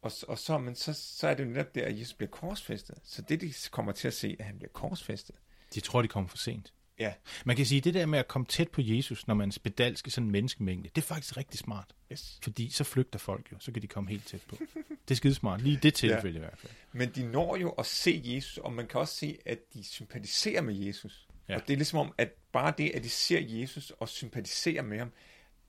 Og, 0.02 0.12
og 0.28 0.40
så, 0.40 0.58
men 0.58 0.76
så, 0.76 0.94
så 0.94 1.28
er 1.28 1.34
det 1.34 1.44
jo 1.44 1.50
netop 1.50 1.76
der, 1.76 1.86
at 1.86 2.00
Jesus 2.00 2.14
bliver 2.14 2.30
korsfæstet. 2.30 2.98
Så 3.04 3.22
det, 3.22 3.42
de 3.42 3.54
kommer 3.72 3.92
til 3.92 4.08
at 4.08 4.14
se, 4.14 4.36
at 4.40 4.46
han 4.46 4.58
bliver 4.58 4.72
korsfæstet. 4.72 5.36
De 5.74 5.80
tror, 5.80 6.02
de 6.02 6.08
kommer 6.08 6.28
for 6.28 6.38
sent. 6.38 6.74
Ja. 7.00 7.14
Man 7.46 7.56
kan 7.56 7.66
sige, 7.66 7.78
at 7.78 7.84
det 7.84 7.94
der 7.94 8.06
med 8.06 8.20
at 8.20 8.28
komme 8.28 8.46
tæt 8.46 8.70
på 8.70 8.82
Jesus, 8.82 9.28
når 9.28 9.34
man 9.34 9.52
spedalsk 9.52 10.08
i 10.08 10.10
sådan 10.10 10.26
en 10.26 10.32
menneskemængde, 10.32 10.90
det 10.96 11.02
er 11.02 11.06
faktisk 11.06 11.38
rigtig 11.38 11.60
smart. 11.60 11.96
Yes. 12.12 12.40
Fordi 12.44 12.70
så 12.70 12.84
flygter 12.84 13.20
folk 13.20 13.52
jo, 13.52 13.58
så 13.60 13.72
kan 13.72 13.82
de 13.82 13.88
komme 13.88 14.10
helt 14.10 14.28
tæt 14.28 14.42
på. 14.50 14.58
Det 14.90 15.12
er 15.12 15.16
skidesmart, 15.16 15.62
lige 15.62 15.80
det 15.84 15.94
tilfælde 16.04 16.40
ja. 16.40 16.46
i 16.46 16.48
hvert 16.48 16.58
fald. 16.58 16.72
Men 16.92 17.10
de 17.10 17.32
når 17.32 17.56
jo 17.58 17.70
at 17.70 17.86
se 17.86 18.22
Jesus, 18.26 18.58
og 18.58 18.74
man 18.74 18.88
kan 18.88 19.00
også 19.00 19.16
se, 19.16 19.38
at 19.46 19.60
de 19.74 19.84
sympatiserer 19.84 20.62
med 20.62 20.76
Jesus. 20.76 21.28
Ja. 21.30 21.54
Ja. 21.54 21.60
Og 21.60 21.68
det 21.68 21.74
er 21.74 21.78
ligesom 21.78 22.00
om, 22.00 22.14
at 22.18 22.32
bare 22.52 22.74
det, 22.78 22.90
at 22.90 23.04
de 23.04 23.10
ser 23.10 23.40
Jesus 23.40 23.90
og 23.90 24.10
sympatiserer 24.10 24.82
med 24.82 24.98
ham, 25.00 25.12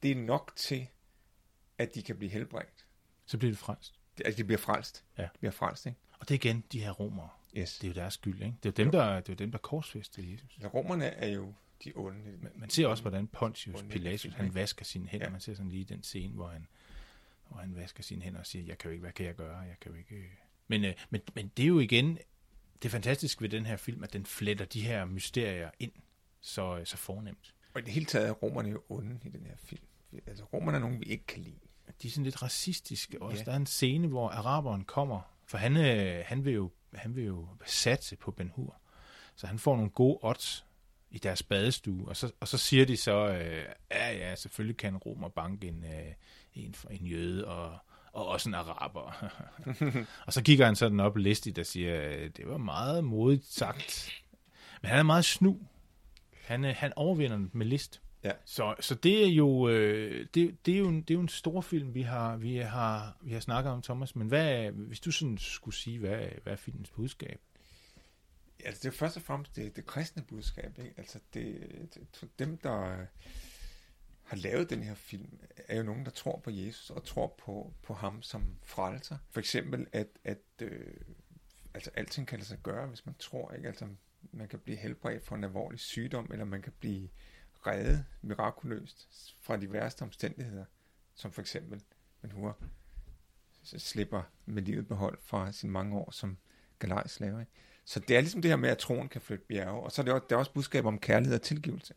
det 0.02 0.10
er 0.10 0.16
nok 0.16 0.52
til, 0.56 0.86
at 1.78 1.94
de 1.94 2.02
kan 2.02 2.16
blive 2.16 2.30
helbredt. 2.30 2.86
Så 3.26 3.38
bliver 3.38 3.52
det 3.52 3.58
frelst. 3.58 3.94
Altså, 4.24 4.38
de 4.38 4.44
bliver 4.44 4.58
frelst. 4.58 5.04
Ja. 5.18 5.22
De 5.22 5.38
bliver 5.38 5.52
frelst, 5.52 5.86
ikke? 5.86 5.98
Og 6.18 6.28
det 6.28 6.34
er 6.34 6.38
igen 6.38 6.64
de 6.72 6.80
her 6.80 6.90
romere. 6.90 7.28
Yes. 7.58 7.78
Det 7.78 7.84
er 7.84 7.88
jo 7.88 7.94
deres 7.94 8.14
skyld, 8.14 8.42
ikke? 8.42 8.54
Det 8.62 8.68
er 8.68 8.82
jo 8.82 8.84
dem, 8.84 8.92
der, 8.92 9.20
det 9.20 9.28
er 9.28 9.32
jo 9.32 9.34
dem, 9.34 9.50
der 9.50 9.58
korsfæstede 9.58 10.32
Jesus. 10.32 10.58
Så 10.60 10.68
romerne 10.68 11.04
er 11.04 11.28
jo 11.28 11.54
de 11.84 11.92
onde. 11.94 12.18
Man, 12.42 12.52
man 12.56 12.70
ser 12.70 12.86
også, 12.86 13.02
hvordan 13.02 13.26
Pontius 13.26 13.80
Onde 13.80 13.90
Pilatus, 13.90 14.34
han 14.34 14.54
vasker 14.54 14.84
sine 14.84 15.08
hænder. 15.08 15.24
Ja. 15.24 15.28
Ja. 15.28 15.32
Man 15.32 15.40
ser 15.40 15.54
sådan 15.54 15.70
lige 15.70 15.84
den 15.84 16.02
scene, 16.02 16.34
hvor 16.34 16.48
han, 16.48 16.66
hvor 17.48 17.58
han 17.58 17.76
vasker 17.76 18.02
sine 18.02 18.22
hænder 18.22 18.40
og 18.40 18.46
siger, 18.46 18.64
jeg 18.64 18.78
kan 18.78 18.88
jo 18.88 18.92
ikke, 18.92 19.02
hvad 19.02 19.12
kan 19.12 19.26
jeg 19.26 19.34
gøre? 19.34 19.56
Jeg 19.58 19.76
kan 19.80 19.92
jo 19.92 19.98
ikke... 19.98 20.14
øh." 20.14 20.24
Men, 20.68 20.84
øh, 20.84 20.94
men, 21.10 21.20
men 21.34 21.52
det 21.56 21.62
er 21.62 21.66
jo 21.66 21.78
igen, 21.78 22.18
det 22.82 22.90
fantastiske 22.90 23.42
ved 23.42 23.48
den 23.48 23.66
her 23.66 23.76
film, 23.76 24.04
at 24.04 24.12
den 24.12 24.26
fletter 24.26 24.64
de 24.64 24.80
her 24.80 25.04
mysterier 25.04 25.70
ind 25.78 25.92
så, 26.40 26.80
så 26.84 26.96
fornemt. 26.96 27.54
Og 27.74 27.80
i 27.80 27.84
det 27.84 27.92
hele 27.92 28.06
taget 28.06 28.28
er 28.28 28.32
romerne 28.32 28.68
jo 28.70 28.82
onde 28.88 29.20
i 29.24 29.28
den 29.28 29.46
her 29.46 29.56
film. 29.56 29.82
Altså, 30.26 30.44
romerne 30.44 30.76
er 30.76 30.80
nogen, 30.80 31.00
vi 31.00 31.04
ikke 31.04 31.26
kan 31.26 31.42
lide. 31.42 31.58
De 32.02 32.08
er 32.08 32.10
sådan 32.10 32.24
lidt 32.24 32.42
racistiske 32.42 33.22
også. 33.22 33.38
Ja. 33.38 33.44
Der 33.44 33.52
er 33.52 33.56
en 33.56 33.66
scene, 33.66 34.08
hvor 34.08 34.28
araberen 34.28 34.84
kommer, 34.84 35.20
for 35.46 35.58
han, 35.58 35.76
øh, 35.76 36.24
han, 36.26 36.44
vil, 36.44 36.52
jo, 36.54 36.70
han 36.96 37.16
vil 37.16 37.24
jo 37.24 37.48
satse 37.66 38.16
på 38.16 38.30
Ben 38.30 38.52
Hur. 38.54 38.76
Så 39.36 39.46
han 39.46 39.58
får 39.58 39.76
nogle 39.76 39.90
gode 39.90 40.18
odds 40.22 40.64
i 41.10 41.18
deres 41.18 41.42
badestue, 41.42 42.08
og 42.08 42.16
så, 42.16 42.32
og 42.40 42.48
så 42.48 42.58
siger 42.58 42.84
de 42.84 42.96
så, 42.96 43.28
øh, 43.28 43.64
ja 43.90 44.12
ja, 44.12 44.34
selvfølgelig 44.34 44.76
kan 44.76 44.94
en 44.94 44.98
romer 44.98 45.28
banke 45.28 45.68
en, 45.68 45.84
øh, 45.84 46.12
en, 46.54 46.74
en 46.90 47.06
jøde, 47.06 47.44
og, 47.44 47.78
og 48.12 48.26
også 48.26 48.48
en 48.48 48.54
araber. 48.54 49.30
og 50.26 50.32
så 50.32 50.42
kigger 50.42 50.66
han 50.66 50.76
sådan 50.76 51.00
op 51.00 51.16
listigt 51.16 51.58
og 51.58 51.66
siger, 51.66 52.02
øh, 52.02 52.30
det 52.36 52.48
var 52.48 52.58
meget 52.58 53.04
modigt 53.04 53.46
sagt. 53.46 54.10
Men 54.82 54.88
han 54.88 54.98
er 54.98 55.02
meget 55.02 55.24
snu. 55.24 55.58
Han, 56.44 56.64
øh, 56.64 56.74
han 56.78 56.92
overvinder 56.96 57.46
med 57.52 57.66
list. 57.66 58.00
Ja. 58.24 58.32
Så, 58.44 58.74
så 58.80 58.94
det 58.94 59.24
er 59.24 59.28
jo 59.28 59.68
øh, 59.68 60.26
det, 60.34 60.66
det 60.66 60.74
er 60.74 60.78
jo 60.78 60.88
en, 60.88 61.02
det 61.02 61.10
er 61.10 61.14
jo 61.14 61.20
en 61.20 61.28
stor 61.28 61.60
film 61.60 61.94
vi 61.94 62.02
har 62.02 62.36
vi 62.36 62.56
har 62.56 63.16
vi 63.22 63.32
har 63.32 63.40
snakket 63.40 63.72
om 63.72 63.82
Thomas, 63.82 64.16
men 64.16 64.28
hvad 64.28 64.70
hvis 64.70 65.00
du 65.00 65.10
sådan 65.10 65.38
skulle 65.38 65.74
sige 65.74 65.98
hvad 65.98 66.28
hvad 66.42 66.52
er 66.52 66.56
filmens 66.56 66.90
budskab? 66.90 67.40
Altså, 68.64 68.80
det 68.82 68.88
er 68.88 68.98
først 68.98 69.16
og 69.16 69.22
fremmest 69.22 69.56
det, 69.56 69.76
det 69.76 69.86
kristne 69.86 70.22
budskab. 70.22 70.78
Ikke? 70.78 70.94
Altså, 70.96 71.18
det, 71.34 71.68
det, 71.94 72.28
dem, 72.38 72.56
der 72.56 73.06
har 74.22 74.36
lavet 74.36 74.70
den 74.70 74.82
her 74.82 74.94
film, 74.94 75.38
er 75.68 75.76
jo 75.76 75.82
nogen, 75.82 76.04
der 76.04 76.10
tror 76.10 76.38
på 76.38 76.50
Jesus 76.50 76.90
og 76.90 77.04
tror 77.04 77.34
på, 77.38 77.72
på 77.82 77.94
ham 77.94 78.22
som 78.22 78.56
frelser. 78.62 79.18
For 79.30 79.40
eksempel, 79.40 79.86
at, 79.92 80.08
at 80.24 80.38
øh, 80.62 80.94
altså, 81.74 81.90
alting 81.94 82.26
kan 82.26 82.38
lade 82.38 82.48
sig 82.48 82.58
gøre, 82.62 82.86
hvis 82.86 83.06
man 83.06 83.14
tror. 83.18 83.52
Ikke? 83.52 83.68
Altså, 83.68 83.86
man 84.32 84.48
kan 84.48 84.58
blive 84.58 84.76
helbredt 84.78 85.24
for 85.24 85.36
en 85.36 85.44
alvorlig 85.44 85.80
sygdom, 85.80 86.28
eller 86.32 86.44
man 86.44 86.62
kan 86.62 86.72
blive 86.80 87.08
reddet 87.66 88.04
mirakuløst 88.22 89.08
fra 89.42 89.56
de 89.56 89.72
værste 89.72 90.02
omstændigheder, 90.02 90.64
som 91.14 91.32
for 91.32 91.40
eksempel 91.40 91.82
Ben 92.22 92.30
Hur 92.30 92.58
slipper 93.62 94.22
med 94.46 94.62
livet 94.62 94.88
behold 94.88 95.18
fra 95.22 95.52
sine 95.52 95.72
mange 95.72 95.96
år 95.96 96.10
som 96.10 96.38
galejslaver. 96.78 97.44
Så 97.84 98.00
det 98.00 98.16
er 98.16 98.20
ligesom 98.20 98.42
det 98.42 98.50
her 98.50 98.56
med, 98.56 98.68
at 98.68 98.78
troen 98.78 99.08
kan 99.08 99.20
flytte 99.20 99.44
bjerge. 99.48 99.82
Og 99.82 99.92
så 99.92 100.02
er 100.02 100.04
det 100.04 100.14
også, 100.14 100.26
der 100.30 100.36
er 100.36 100.38
også 100.38 100.52
budskab 100.52 100.84
om 100.84 100.98
kærlighed 100.98 101.34
og 101.34 101.42
tilgivelse. 101.42 101.94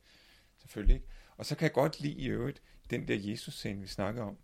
Selvfølgelig 0.58 0.96
ikke. 0.96 1.08
Og 1.38 1.46
så 1.46 1.56
kan 1.56 1.64
jeg 1.64 1.74
godt 1.74 2.00
lide 2.00 2.14
i 2.14 2.28
øvrigt 2.28 2.62
den 2.90 3.08
der 3.08 3.16
Jesus-scene, 3.16 3.82
vi 3.82 3.88
snakker 3.88 4.24
om, 4.24 4.38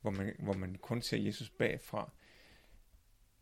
hvor 0.00 0.10
man, 0.10 0.36
hvor 0.38 0.52
man 0.52 0.74
kun 0.74 1.02
ser 1.02 1.16
Jesus 1.16 1.50
bagfra, 1.50 2.12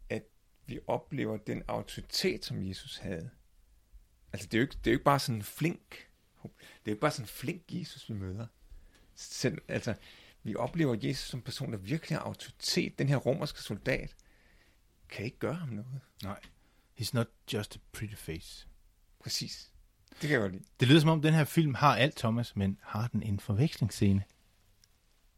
at 0.08 0.22
vi 0.66 0.78
oplever 0.86 1.36
den 1.36 1.62
autoritet, 1.68 2.44
som 2.44 2.68
Jesus 2.68 2.96
havde. 2.98 3.30
Altså, 4.32 4.48
det 4.48 4.54
er 4.54 4.58
jo 4.58 4.62
ikke, 4.62 4.76
det 4.78 4.86
er 4.86 4.90
jo 4.90 4.94
ikke 4.94 5.04
bare 5.04 5.18
sådan 5.18 5.36
en 5.36 5.42
flink, 5.42 6.10
det 6.84 6.90
er 6.90 6.94
bare 6.94 7.10
sådan 7.10 7.24
en 7.24 7.28
flink 7.28 7.62
Jesus, 7.70 8.08
vi 8.08 8.14
møder. 8.14 8.46
Selv, 9.14 9.58
altså, 9.68 9.94
vi 10.42 10.54
oplever 10.54 10.96
Jesus 11.02 11.28
som 11.28 11.38
en 11.38 11.44
person, 11.44 11.72
der 11.72 11.78
virkelig 11.78 12.18
har 12.18 12.24
autoritet. 12.24 12.98
Den 12.98 13.08
her 13.08 13.16
romerske 13.16 13.60
soldat 13.60 14.14
kan 15.08 15.24
ikke 15.24 15.38
gøre 15.38 15.54
ham 15.54 15.68
noget. 15.68 16.00
Nej. 16.22 16.40
He's 17.00 17.10
not 17.12 17.26
just 17.52 17.76
a 17.76 17.78
pretty 17.92 18.14
face. 18.14 18.68
Præcis. 19.20 19.72
Det 20.10 20.20
kan 20.20 20.30
jeg 20.30 20.40
godt 20.40 20.52
lide. 20.52 20.64
Det 20.80 20.88
lyder 20.88 21.00
som 21.00 21.10
om 21.10 21.22
den 21.22 21.34
her 21.34 21.44
film 21.44 21.74
har 21.74 21.96
alt 21.96 22.16
Thomas, 22.16 22.56
men 22.56 22.78
har 22.82 23.08
den 23.08 23.22
en 23.22 23.40
forvekslingsscene? 23.40 24.24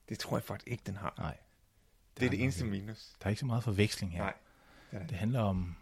Det 0.09 0.19
tror 0.19 0.37
jeg 0.37 0.45
faktisk 0.45 0.69
ikke, 0.69 0.83
den 0.87 0.97
har. 0.97 1.15
Nej. 1.19 1.37
Det 2.17 2.23
er 2.23 2.27
har 2.27 2.31
det 2.31 2.43
eneste 2.43 2.65
ikke. 2.65 2.71
minus. 2.71 3.13
Der 3.21 3.27
er 3.27 3.31
ikke 3.31 3.41
så 3.41 3.47
meget 3.47 3.65
forveksling 3.65 4.13
her. 4.13 4.19
Nej. 4.19 4.35
Det 4.91 4.97
er 4.97 5.01
det. 5.01 5.11
Det 5.11 5.19
handler 5.19 5.41
om 5.41 5.77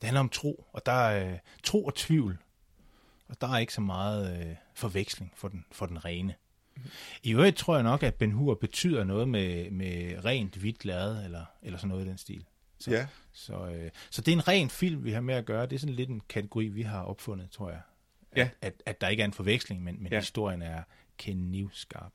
det 0.00 0.06
handler 0.06 0.20
om 0.20 0.28
tro, 0.28 0.66
og 0.72 0.86
der 0.86 0.92
er 0.92 1.32
øh, 1.32 1.38
tro 1.62 1.84
og 1.84 1.94
tvivl. 1.94 2.38
Og 3.28 3.40
der 3.40 3.48
er 3.48 3.58
ikke 3.58 3.74
så 3.74 3.80
meget 3.80 4.46
øh, 4.48 4.56
forveksling 4.74 5.32
for 5.36 5.48
den, 5.48 5.64
for 5.72 5.86
den 5.86 6.04
rene. 6.04 6.34
Mhm. 6.76 6.90
I 7.22 7.32
øvrigt 7.32 7.56
tror 7.56 7.74
jeg 7.74 7.82
nok, 7.82 8.02
at 8.02 8.14
Ben 8.14 8.32
Hur 8.32 8.54
betyder 8.54 9.04
noget 9.04 9.28
med, 9.28 9.70
med 9.70 10.24
rent 10.24 10.56
hvidt 10.56 10.84
lærred, 10.84 11.24
eller, 11.24 11.44
eller 11.62 11.78
sådan 11.78 11.88
noget 11.88 12.04
i 12.04 12.08
den 12.08 12.18
stil. 12.18 12.44
Så, 12.78 12.90
Ja. 12.90 13.06
så, 13.32 13.66
øh, 13.66 13.90
så 14.10 14.22
det 14.22 14.32
er 14.32 14.36
en 14.36 14.48
ren 14.48 14.70
film, 14.70 15.04
vi 15.04 15.12
har 15.12 15.20
med 15.20 15.34
at 15.34 15.44
gøre. 15.44 15.66
Det 15.66 15.72
er 15.72 15.78
sådan 15.78 15.94
lidt 15.94 16.10
en 16.10 16.20
kategori, 16.28 16.68
vi 16.68 16.82
har 16.82 17.02
opfundet, 17.02 17.50
tror 17.50 17.70
jeg. 17.70 17.80
At, 18.32 18.38
Ja. 18.38 18.48
at, 18.60 18.82
at 18.86 19.00
der 19.00 19.08
ikke 19.08 19.20
er 19.20 19.24
en 19.24 19.32
forveksling, 19.32 19.82
men, 19.82 20.02
men 20.02 20.12
Ja. 20.12 20.18
historien 20.18 20.62
er 20.62 20.82
knivskarp. 21.18 22.12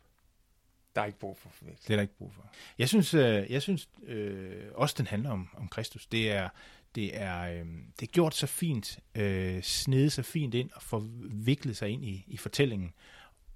Der 0.96 1.02
er 1.02 1.06
ikke 1.06 1.20
brug 1.20 1.38
for 1.38 1.50
forveksling. 1.50 1.88
Det 1.88 1.94
er 1.94 1.96
der 1.98 2.02
ikke 2.02 2.18
brug 2.18 2.34
for. 2.34 2.46
Jeg 2.78 2.90
synes, 2.90 3.14
øh, 3.14 3.52
jeg 3.52 3.62
synes 3.62 3.90
øh, 4.04 4.64
også, 4.76 4.96
den 4.98 5.08
handler 5.08 5.30
om, 5.32 5.50
om 5.58 5.68
Kristus. 5.68 6.06
Det 6.08 6.32
er, 6.32 6.50
det 6.96 7.22
er, 7.22 7.42
øh, 7.42 7.66
det 8.00 8.08
er 8.08 8.12
gjort 8.12 8.36
så 8.36 8.48
fint, 8.48 9.00
øh, 9.16 9.62
snedet 9.64 10.12
så 10.12 10.24
fint 10.24 10.54
ind 10.54 10.72
og 10.72 10.82
forviklet 10.82 11.78
sig 11.78 11.90
ind 11.90 12.06
i, 12.06 12.24
i 12.28 12.38
fortællingen. 12.38 12.94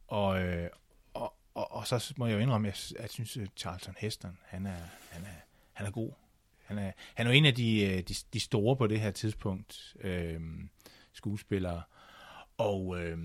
Og, 0.08 0.44
øh, 0.44 0.70
og, 1.14 1.34
og, 1.54 1.72
og 1.72 1.88
så 1.88 2.14
må 2.18 2.26
jeg 2.28 2.36
jo 2.36 2.40
indrømme, 2.40 2.68
at 2.68 2.92
jeg, 2.92 3.02
jeg 3.02 3.10
synes, 3.10 3.38
at 3.38 3.50
Charlton 3.58 3.96
Heston, 3.98 4.38
han 4.46 4.66
er, 4.66 4.78
han 5.10 5.24
er, 5.26 5.40
han 5.74 5.86
er 5.88 5.92
god. 5.92 6.12
Han 6.66 6.78
er, 6.78 6.92
han 7.16 7.28
er 7.28 7.32
jo 7.32 7.38
en 7.38 7.46
af 7.46 7.56
de, 7.56 7.82
øh, 7.82 7.98
de, 7.98 8.16
de 8.34 8.40
store 8.40 8.76
på 8.76 8.88
det 8.88 9.00
her 9.00 9.12
tidspunkt, 9.12 9.96
øh, 10.02 10.42
skuespillere. 11.14 11.82
Og 12.58 13.02
øh, 13.02 13.18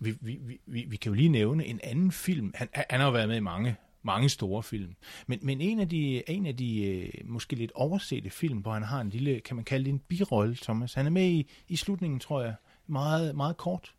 vi, 0.00 0.16
vi, 0.20 0.38
vi- 0.40 0.60
vi, 0.66 0.84
vi 0.88 0.96
kan 0.96 1.10
jo 1.10 1.14
lige 1.16 1.28
nævne 1.28 1.64
en 1.66 1.80
anden 1.82 2.12
film. 2.12 2.52
Han, 2.54 2.68
han 2.72 3.00
har 3.00 3.06
jo 3.06 3.12
været 3.12 3.28
med 3.28 3.36
i 3.36 3.40
mange, 3.40 3.76
mange 4.02 4.28
store 4.28 4.62
film. 4.62 4.94
Men, 5.26 5.38
men 5.42 5.60
en 5.60 5.80
af 5.80 5.88
de, 5.88 6.30
en 6.30 6.46
af 6.46 6.56
de 6.56 6.82
øh, 6.82 7.10
måske 7.24 7.56
lidt 7.56 7.72
oversete 7.74 8.30
film, 8.30 8.58
hvor 8.58 8.72
han 8.72 8.82
har 8.82 9.00
en 9.00 9.10
lille, 9.10 9.40
kan 9.40 9.56
man 9.56 9.64
kalde 9.64 9.84
det 9.84 9.90
en 9.90 9.98
birolle, 9.98 10.56
Thomas. 10.56 10.94
Han 10.94 11.06
er 11.06 11.10
med 11.10 11.26
i, 11.26 11.50
i 11.68 11.76
slutningen, 11.76 12.20
tror 12.20 12.42
jeg, 12.42 12.54
meget, 12.86 13.36
meget 13.36 13.56
kort, 13.56 13.94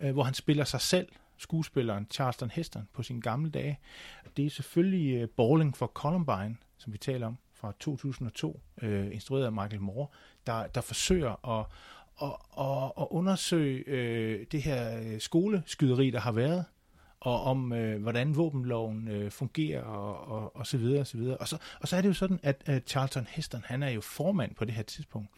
øh, 0.00 0.12
hvor 0.12 0.22
han 0.22 0.34
spiller 0.34 0.64
sig 0.64 0.80
selv, 0.80 1.08
skuespilleren 1.36 2.06
Charleston 2.10 2.50
Heston, 2.50 2.88
på 2.92 3.02
sine 3.02 3.20
gamle 3.20 3.50
dage. 3.50 3.78
Det 4.36 4.46
er 4.46 4.50
selvfølgelig 4.50 5.14
øh, 5.14 5.28
Bowling 5.36 5.76
for 5.76 5.86
Columbine, 5.86 6.56
som 6.78 6.92
vi 6.92 6.98
taler 6.98 7.26
om, 7.26 7.38
fra 7.54 7.72
2002, 7.80 8.60
øh, 8.82 9.06
instrueret 9.14 9.44
af 9.44 9.52
Michael 9.52 9.80
Moore, 9.80 10.06
der, 10.46 10.66
der 10.66 10.80
forsøger 10.80 11.60
at, 11.60 11.66
at, 12.22 12.36
at, 12.58 12.92
at 13.02 13.06
undersøge 13.10 13.84
øh, 13.86 14.46
det 14.52 14.62
her 14.62 14.98
øh, 14.98 15.20
skoleskyderi, 15.20 16.10
der 16.10 16.20
har 16.20 16.32
været, 16.32 16.64
og 17.24 17.42
om 17.42 17.72
øh, 17.72 18.02
hvordan 18.02 18.36
våbenloven 18.36 19.08
øh, 19.08 19.30
fungerer 19.30 19.82
og, 19.82 20.28
og, 20.28 20.56
og 20.56 20.66
så 20.66 20.78
videre 20.78 21.00
og 21.00 21.06
så 21.06 21.16
videre. 21.16 21.36
Og 21.36 21.48
så, 21.48 21.58
og 21.80 21.88
så 21.88 21.96
er 21.96 22.00
det 22.00 22.08
jo 22.08 22.14
sådan, 22.14 22.40
at 22.42 22.62
øh, 22.68 22.80
Charlton 22.80 23.26
Heston, 23.30 23.62
han 23.66 23.82
er 23.82 23.90
jo 23.90 24.00
formand 24.00 24.54
på 24.54 24.64
det 24.64 24.74
her 24.74 24.82
tidspunkt. 24.82 25.30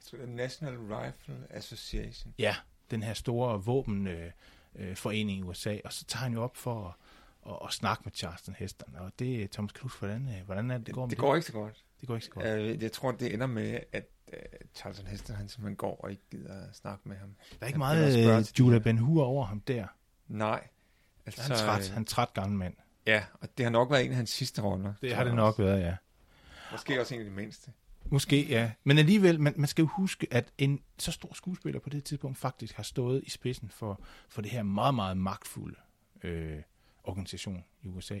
Så 0.00 0.16
det 0.16 0.28
National 0.28 0.78
Rifle 0.78 1.34
Association. 1.50 2.34
Ja, 2.38 2.56
den 2.90 3.02
her 3.02 3.14
store 3.14 3.64
våbenforening 3.64 5.40
øh, 5.40 5.46
øh, 5.46 5.46
i 5.46 5.50
USA, 5.50 5.78
og 5.84 5.92
så 5.92 6.04
tager 6.04 6.22
han 6.22 6.32
jo 6.32 6.42
op 6.42 6.56
for 6.56 6.88
at, 6.88 7.52
at, 7.52 7.58
at 7.64 7.72
snakke 7.72 8.02
med 8.04 8.12
Charlton 8.12 8.54
Heston. 8.58 8.96
Og 8.96 9.12
det, 9.18 9.50
Thomas 9.50 9.72
Knus, 9.72 9.98
hvordan, 9.98 10.28
øh, 10.28 10.44
hvordan 10.46 10.70
er 10.70 10.78
det, 10.78 10.86
det 10.86 10.94
går 10.94 11.06
med 11.06 11.10
Det 11.10 11.18
går 11.18 11.34
ikke 11.34 11.46
så 11.46 11.52
godt. 11.52 11.84
det 12.00 12.08
går 12.08 12.14
ikke 12.14 12.26
så 12.26 12.32
godt. 12.32 12.76
Uh, 12.76 12.82
jeg 12.82 12.92
tror, 12.92 13.12
det 13.12 13.34
ender 13.34 13.46
med, 13.46 13.78
at 13.92 14.04
uh, 14.28 14.38
Charlton 14.74 15.06
Heston, 15.06 15.36
han 15.36 15.48
simpelthen 15.48 15.76
går 15.76 15.96
og 15.96 16.10
ikke 16.10 16.22
gider 16.30 16.68
at 16.68 16.76
snakke 16.76 17.08
med 17.08 17.16
ham. 17.16 17.34
Der 17.50 17.56
er 17.60 17.66
ikke 17.66 17.80
han 17.82 17.96
meget 17.96 18.56
de 18.56 18.62
Judah 18.64 18.82
Ben 18.82 18.98
Hur 18.98 19.24
over 19.24 19.44
ham 19.44 19.60
der. 19.60 19.86
Nej. 20.28 20.68
Altså, 21.26 21.42
han 21.42 21.52
er 21.52 21.56
træt, 21.56 21.88
øh, 21.88 21.94
han 21.94 22.02
er 22.02 22.06
træt 22.06 22.34
gammel 22.34 22.58
mand. 22.58 22.74
Ja, 23.06 23.24
og 23.40 23.48
det 23.58 23.66
har 23.66 23.70
nok 23.70 23.90
været 23.90 24.04
en 24.04 24.10
af 24.10 24.16
hans 24.16 24.30
sidste 24.30 24.62
roller. 24.62 24.94
Det 25.02 25.14
har 25.14 25.24
det 25.24 25.34
nok 25.34 25.48
også. 25.48 25.62
været, 25.62 25.80
ja. 25.80 25.96
Måske 26.72 27.00
også 27.00 27.14
en 27.14 27.20
af 27.20 27.26
de 27.26 27.32
mindste. 27.32 27.72
Måske, 28.04 28.46
ja. 28.48 28.70
Men 28.84 28.98
alligevel, 28.98 29.40
man, 29.40 29.54
man 29.56 29.68
skal 29.68 29.82
jo 29.82 29.88
huske, 29.88 30.26
at 30.30 30.52
en 30.58 30.80
så 30.98 31.12
stor 31.12 31.34
skuespiller 31.34 31.80
på 31.80 31.90
det 31.90 32.04
tidspunkt 32.04 32.38
faktisk 32.38 32.76
har 32.76 32.82
stået 32.82 33.22
i 33.24 33.30
spidsen 33.30 33.68
for, 33.68 34.00
for 34.28 34.42
det 34.42 34.50
her 34.50 34.62
meget, 34.62 34.94
meget 34.94 35.16
magtfulde 35.16 35.76
øh, 36.22 36.58
organisation 37.04 37.64
i 37.82 37.88
USA. 37.88 38.18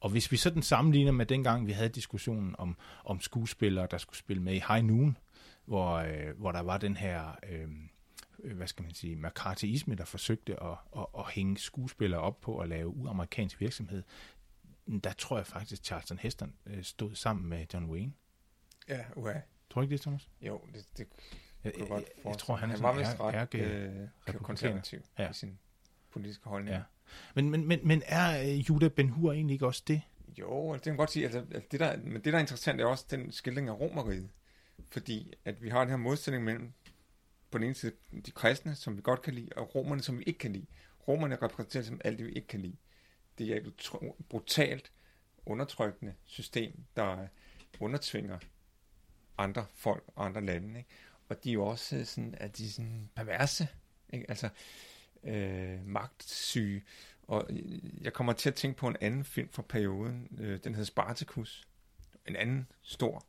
Og 0.00 0.10
hvis 0.10 0.32
vi 0.32 0.36
sådan 0.36 0.62
sammenligner 0.62 1.12
med 1.12 1.26
dengang, 1.26 1.66
vi 1.66 1.72
havde 1.72 1.88
diskussionen 1.88 2.54
om, 2.58 2.76
om 3.04 3.20
skuespillere, 3.20 3.86
der 3.90 3.98
skulle 3.98 4.18
spille 4.18 4.42
med 4.42 4.54
i 4.54 4.62
High 4.68 4.84
Noon, 4.84 5.16
hvor, 5.64 5.92
øh, 5.94 6.38
hvor 6.38 6.52
der 6.52 6.60
var 6.60 6.78
den 6.78 6.96
her 6.96 7.38
øh, 7.50 7.68
hvad 8.44 8.66
skal 8.66 8.82
man 8.82 8.94
sige, 8.94 9.16
McCarthyisme, 9.16 9.94
der 9.94 10.04
forsøgte 10.04 10.62
at, 10.62 10.76
at, 10.96 11.06
at 11.18 11.30
hænge 11.30 11.58
skuespillere 11.58 12.20
op 12.20 12.40
på 12.40 12.58
at 12.58 12.68
lave 12.68 12.88
uamerikansk 12.88 13.60
virksomhed, 13.60 14.02
der 15.04 15.12
tror 15.12 15.36
jeg 15.36 15.46
faktisk, 15.46 15.80
at 15.80 15.86
Charlton 15.86 16.18
Heston 16.18 16.54
øh, 16.66 16.82
stod 16.82 17.14
sammen 17.14 17.48
med 17.48 17.66
John 17.74 17.86
Wayne. 17.90 18.12
Ja, 18.88 19.04
uha. 19.16 19.32
Tror 19.70 19.80
du 19.80 19.82
ikke 19.82 19.92
det, 19.92 20.00
Thomas? 20.00 20.28
Jo, 20.42 20.60
det, 20.74 20.86
det 20.98 21.06
Jeg, 21.64 21.72
jeg 21.78 21.88
godt 21.88 22.04
jeg, 22.16 22.26
jeg 22.30 22.38
tror, 22.38 22.56
han 22.56 22.70
er 22.70 22.74
han 22.74 22.82
var 22.82 22.98
vist 22.98 23.20
ret 23.20 23.34
ærke, 23.34 23.58
øh, 23.58 24.34
konservativ 24.34 25.00
Ja. 25.18 25.30
i 25.30 25.32
sin 25.32 25.58
politiske 26.10 26.48
holdning. 26.48 26.76
Ja. 26.76 26.82
Men, 27.34 27.50
men, 27.50 27.68
men, 27.68 27.80
men 27.82 28.02
er 28.06 28.42
øh, 28.42 28.58
Judah 28.70 28.90
Ben-Hur 29.00 29.32
egentlig 29.32 29.54
ikke 29.54 29.66
også 29.66 29.82
det? 29.88 30.02
Jo, 30.38 30.72
det 30.74 30.82
kan 30.82 30.92
man 30.92 30.96
godt 30.96 31.10
sige. 31.10 31.24
Altså, 31.24 31.38
altså 31.38 31.68
det 31.70 31.80
der, 31.80 31.96
men 31.96 32.14
det, 32.14 32.24
der 32.24 32.34
er 32.34 32.40
interessant, 32.40 32.80
er 32.80 32.86
også 32.86 33.04
den 33.10 33.32
skildring 33.32 33.68
af 33.68 33.72
romeriet. 33.80 34.30
Fordi 34.90 35.32
at 35.44 35.62
vi 35.62 35.68
har 35.68 35.80
den 35.80 35.88
her 35.88 35.96
modsætning 35.96 36.44
mellem 36.44 36.72
på 37.50 37.58
den 37.58 37.64
ene 37.64 37.74
side 37.74 37.92
de 38.26 38.30
kristne, 38.30 38.74
som 38.74 38.96
vi 38.96 39.02
godt 39.02 39.22
kan 39.22 39.34
lide, 39.34 39.48
og 39.56 39.74
romerne, 39.74 40.02
som 40.02 40.18
vi 40.18 40.24
ikke 40.24 40.38
kan 40.38 40.52
lide. 40.52 40.66
Romerne 41.08 41.36
repræsenterer 41.36 41.84
som 41.84 42.00
alt 42.04 42.18
det, 42.18 42.26
vi 42.26 42.32
ikke 42.32 42.48
kan 42.48 42.60
lide. 42.60 42.76
Det 43.38 43.52
er 43.52 43.56
et 43.56 43.72
brutalt, 44.28 44.92
undertrykkende 45.46 46.14
system, 46.24 46.84
der 46.96 47.26
undertvinger 47.80 48.38
andre 49.38 49.66
folk 49.74 50.04
og 50.06 50.24
andre 50.24 50.40
lande. 50.40 50.78
Ikke? 50.78 50.90
Og 51.28 51.44
de 51.44 51.50
er 51.50 51.54
jo 51.54 51.66
også 51.66 52.04
sådan, 52.04 52.34
at 52.38 52.58
de 52.58 52.66
er 52.66 52.70
sådan 52.70 53.10
perverse, 53.14 53.68
ikke? 54.12 54.26
altså 54.28 54.48
øh, 55.24 55.86
magtsyge. 55.86 56.82
Og 57.22 57.46
øh, 57.50 58.04
jeg 58.04 58.12
kommer 58.12 58.32
til 58.32 58.48
at 58.48 58.54
tænke 58.54 58.78
på 58.78 58.88
en 58.88 58.96
anden 59.00 59.24
film 59.24 59.48
fra 59.48 59.62
perioden, 59.62 60.28
øh, 60.38 60.64
den 60.64 60.74
hedder 60.74 60.86
Spartacus. 60.86 61.68
En 62.28 62.36
anden 62.36 62.66
stor 62.82 63.26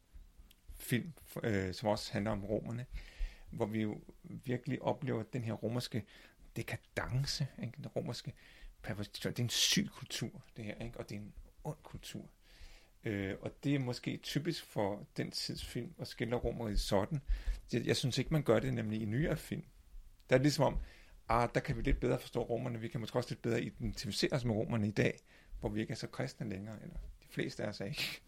film, 0.77 1.13
øh, 1.43 1.73
som 1.73 1.89
også 1.89 2.13
handler 2.13 2.31
om 2.31 2.45
romerne, 2.45 2.85
hvor 3.51 3.65
vi 3.65 3.81
jo 3.81 4.01
virkelig 4.23 4.81
oplever 4.81 5.23
den 5.23 5.43
her 5.43 5.53
romerske 5.53 6.03
dekadence, 6.55 7.47
ikke? 7.61 7.73
den 7.77 7.87
romerske 7.87 8.33
perversion. 8.81 9.31
Det 9.31 9.39
er 9.39 9.43
en 9.43 9.49
syg 9.49 9.89
kultur, 9.91 10.41
det 10.57 10.65
her, 10.65 10.75
ikke? 10.75 10.99
og 10.99 11.09
det 11.09 11.15
er 11.15 11.19
en 11.19 11.33
ond 11.63 11.77
kultur. 11.83 12.29
Øh, 13.03 13.35
og 13.41 13.51
det 13.63 13.75
er 13.75 13.79
måske 13.79 14.17
typisk 14.17 14.65
for 14.65 15.07
den 15.17 15.31
tids 15.31 15.65
film 15.65 15.93
at 15.99 16.07
skille 16.07 16.35
romeriet 16.35 16.79
sådan. 16.79 17.21
Jeg, 17.73 17.85
jeg 17.85 17.97
synes 17.97 18.17
ikke, 18.17 18.33
man 18.33 18.43
gør 18.43 18.59
det 18.59 18.73
nemlig 18.73 19.01
i 19.01 19.05
nyere 19.05 19.37
film. 19.37 19.63
Der 20.29 20.35
er 20.35 20.37
det 20.37 20.45
ligesom 20.45 20.65
om, 20.65 20.77
ah, 21.29 21.49
der 21.53 21.59
kan 21.59 21.77
vi 21.77 21.81
lidt 21.81 21.99
bedre 21.99 22.19
forstå 22.19 22.41
romerne, 22.43 22.79
vi 22.79 22.87
kan 22.87 22.99
måske 22.99 23.19
også 23.19 23.29
lidt 23.29 23.41
bedre 23.41 23.61
identificere 23.61 24.33
os 24.33 24.45
med 24.45 24.55
romerne 24.55 24.87
i 24.87 24.91
dag, 24.91 25.19
hvor 25.59 25.69
vi 25.69 25.81
ikke 25.81 25.91
er 25.91 25.95
så 25.95 26.07
kristne 26.07 26.49
længere, 26.49 26.75
eller 26.81 26.95
de 26.95 27.27
fleste 27.29 27.63
af 27.63 27.67
os 27.67 27.81
er 27.81 27.85
ikke. 27.85 28.21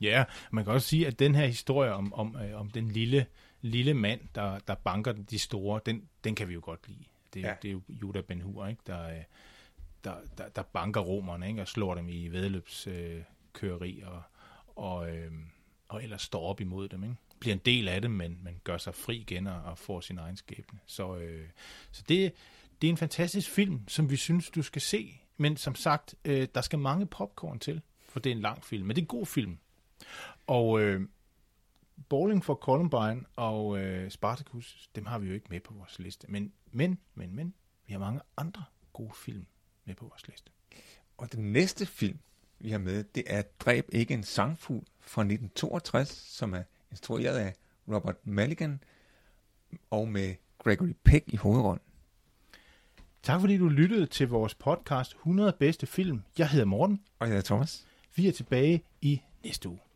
Ja, 0.00 0.24
man 0.50 0.64
kan 0.64 0.72
også 0.72 0.88
sige, 0.88 1.06
at 1.06 1.18
den 1.18 1.34
her 1.34 1.46
historie 1.46 1.92
om, 1.92 2.12
om, 2.12 2.36
øh, 2.36 2.60
om 2.60 2.70
den 2.70 2.88
lille, 2.88 3.26
lille 3.62 3.94
mand, 3.94 4.20
der, 4.34 4.58
der 4.58 4.74
banker 4.74 5.12
de 5.12 5.38
store, 5.38 5.80
den, 5.86 6.08
den 6.24 6.34
kan 6.34 6.48
vi 6.48 6.54
jo 6.54 6.60
godt 6.64 6.88
lide. 6.88 7.04
Det, 7.34 7.42
Ja. 7.42 7.54
det 7.62 7.68
er 7.68 7.72
jo 7.72 7.80
Judah 7.88 8.22
ben 8.22 8.40
Hur, 8.40 8.66
ikke? 8.66 8.82
Der, 8.86 9.08
øh, 9.08 9.22
der, 10.04 10.14
der, 10.38 10.48
der 10.48 10.62
banker 10.62 11.00
romerne 11.00 11.48
ikke? 11.48 11.62
og 11.62 11.68
slår 11.68 11.94
dem 11.94 12.08
i 12.08 12.28
vedløbskøreri 12.28 14.00
øh, 14.00 14.08
og, 14.08 14.22
og, 14.76 15.16
øh, 15.16 15.32
og 15.88 16.02
ellers 16.02 16.22
står 16.22 16.42
op 16.42 16.60
imod 16.60 16.88
dem. 16.88 17.02
Ikke? 17.04 17.16
Bliver 17.40 17.54
en 17.54 17.60
del 17.64 17.88
af 17.88 18.00
det, 18.02 18.10
men, 18.10 18.38
men 18.42 18.60
gør 18.64 18.78
sig 18.78 18.94
fri 18.94 19.16
igen 19.16 19.46
og, 19.46 19.62
og 19.62 19.78
får 19.78 20.00
sin 20.00 20.18
egen 20.18 20.36
skæbne. 20.36 20.78
Så, 20.86 21.16
øh, 21.16 21.48
så 21.90 22.02
det, 22.08 22.32
det 22.82 22.88
er 22.88 22.90
en 22.90 22.96
fantastisk 22.96 23.50
film, 23.50 23.88
som 23.88 24.10
vi 24.10 24.16
synes, 24.16 24.50
du 24.50 24.62
skal 24.62 24.82
se. 24.82 25.20
Men 25.36 25.56
som 25.56 25.74
sagt, 25.74 26.14
øh, 26.24 26.48
der 26.54 26.60
skal 26.60 26.78
mange 26.78 27.06
popcorn 27.06 27.58
til, 27.58 27.80
for 28.08 28.20
det 28.20 28.30
er 28.30 28.34
en 28.36 28.42
lang 28.42 28.64
film. 28.64 28.86
Men 28.86 28.96
det 28.96 29.02
er 29.02 29.04
en 29.04 29.08
god 29.08 29.26
film. 29.26 29.58
Og 30.46 30.80
øh, 30.80 31.08
Bowling 32.08 32.44
for 32.44 32.54
Columbine 32.54 33.24
og 33.36 33.78
øh, 33.78 34.10
Spartacus, 34.10 34.90
dem 34.94 35.06
har 35.06 35.18
vi 35.18 35.28
jo 35.28 35.34
ikke 35.34 35.46
med 35.50 35.60
på 35.60 35.74
vores 35.74 35.98
liste. 35.98 36.26
Men, 36.30 36.52
men, 36.72 36.98
men, 37.14 37.34
men, 37.34 37.54
vi 37.86 37.92
har 37.92 37.98
mange 37.98 38.20
andre 38.36 38.64
gode 38.92 39.12
film 39.14 39.46
med 39.84 39.94
på 39.94 40.04
vores 40.06 40.28
liste. 40.28 40.50
Og 41.16 41.32
den 41.32 41.52
næste 41.52 41.86
film, 41.86 42.18
vi 42.58 42.70
har 42.70 42.78
med, 42.78 43.04
det 43.04 43.22
er 43.26 43.42
Dræb 43.42 43.88
ikke 43.92 44.14
en 44.14 44.24
sangfugl 44.24 44.86
fra 45.00 45.22
1962, 45.22 46.08
som 46.08 46.54
er 46.54 46.62
instrueret 46.90 47.36
af 47.36 47.54
Robert 47.88 48.26
Mulligan 48.26 48.82
og 49.90 50.08
med 50.08 50.34
Gregory 50.58 50.94
Peck 51.04 51.24
i 51.32 51.36
hovedrollen. 51.36 51.82
Tak 53.22 53.40
fordi 53.40 53.58
du 53.58 53.68
lyttede 53.68 54.06
til 54.06 54.28
vores 54.28 54.54
podcast 54.54 55.12
100 55.12 55.52
bedste 55.58 55.86
film. 55.86 56.22
Jeg 56.38 56.48
hedder 56.48 56.66
Morten. 56.66 57.00
Og 57.18 57.26
jeg 57.26 57.34
hedder 57.34 57.46
Thomas. 57.46 57.86
Vi 58.16 58.28
er 58.28 58.32
tilbage 58.32 58.84
i 59.00 59.20
næste 59.44 59.68
uge. 59.68 59.89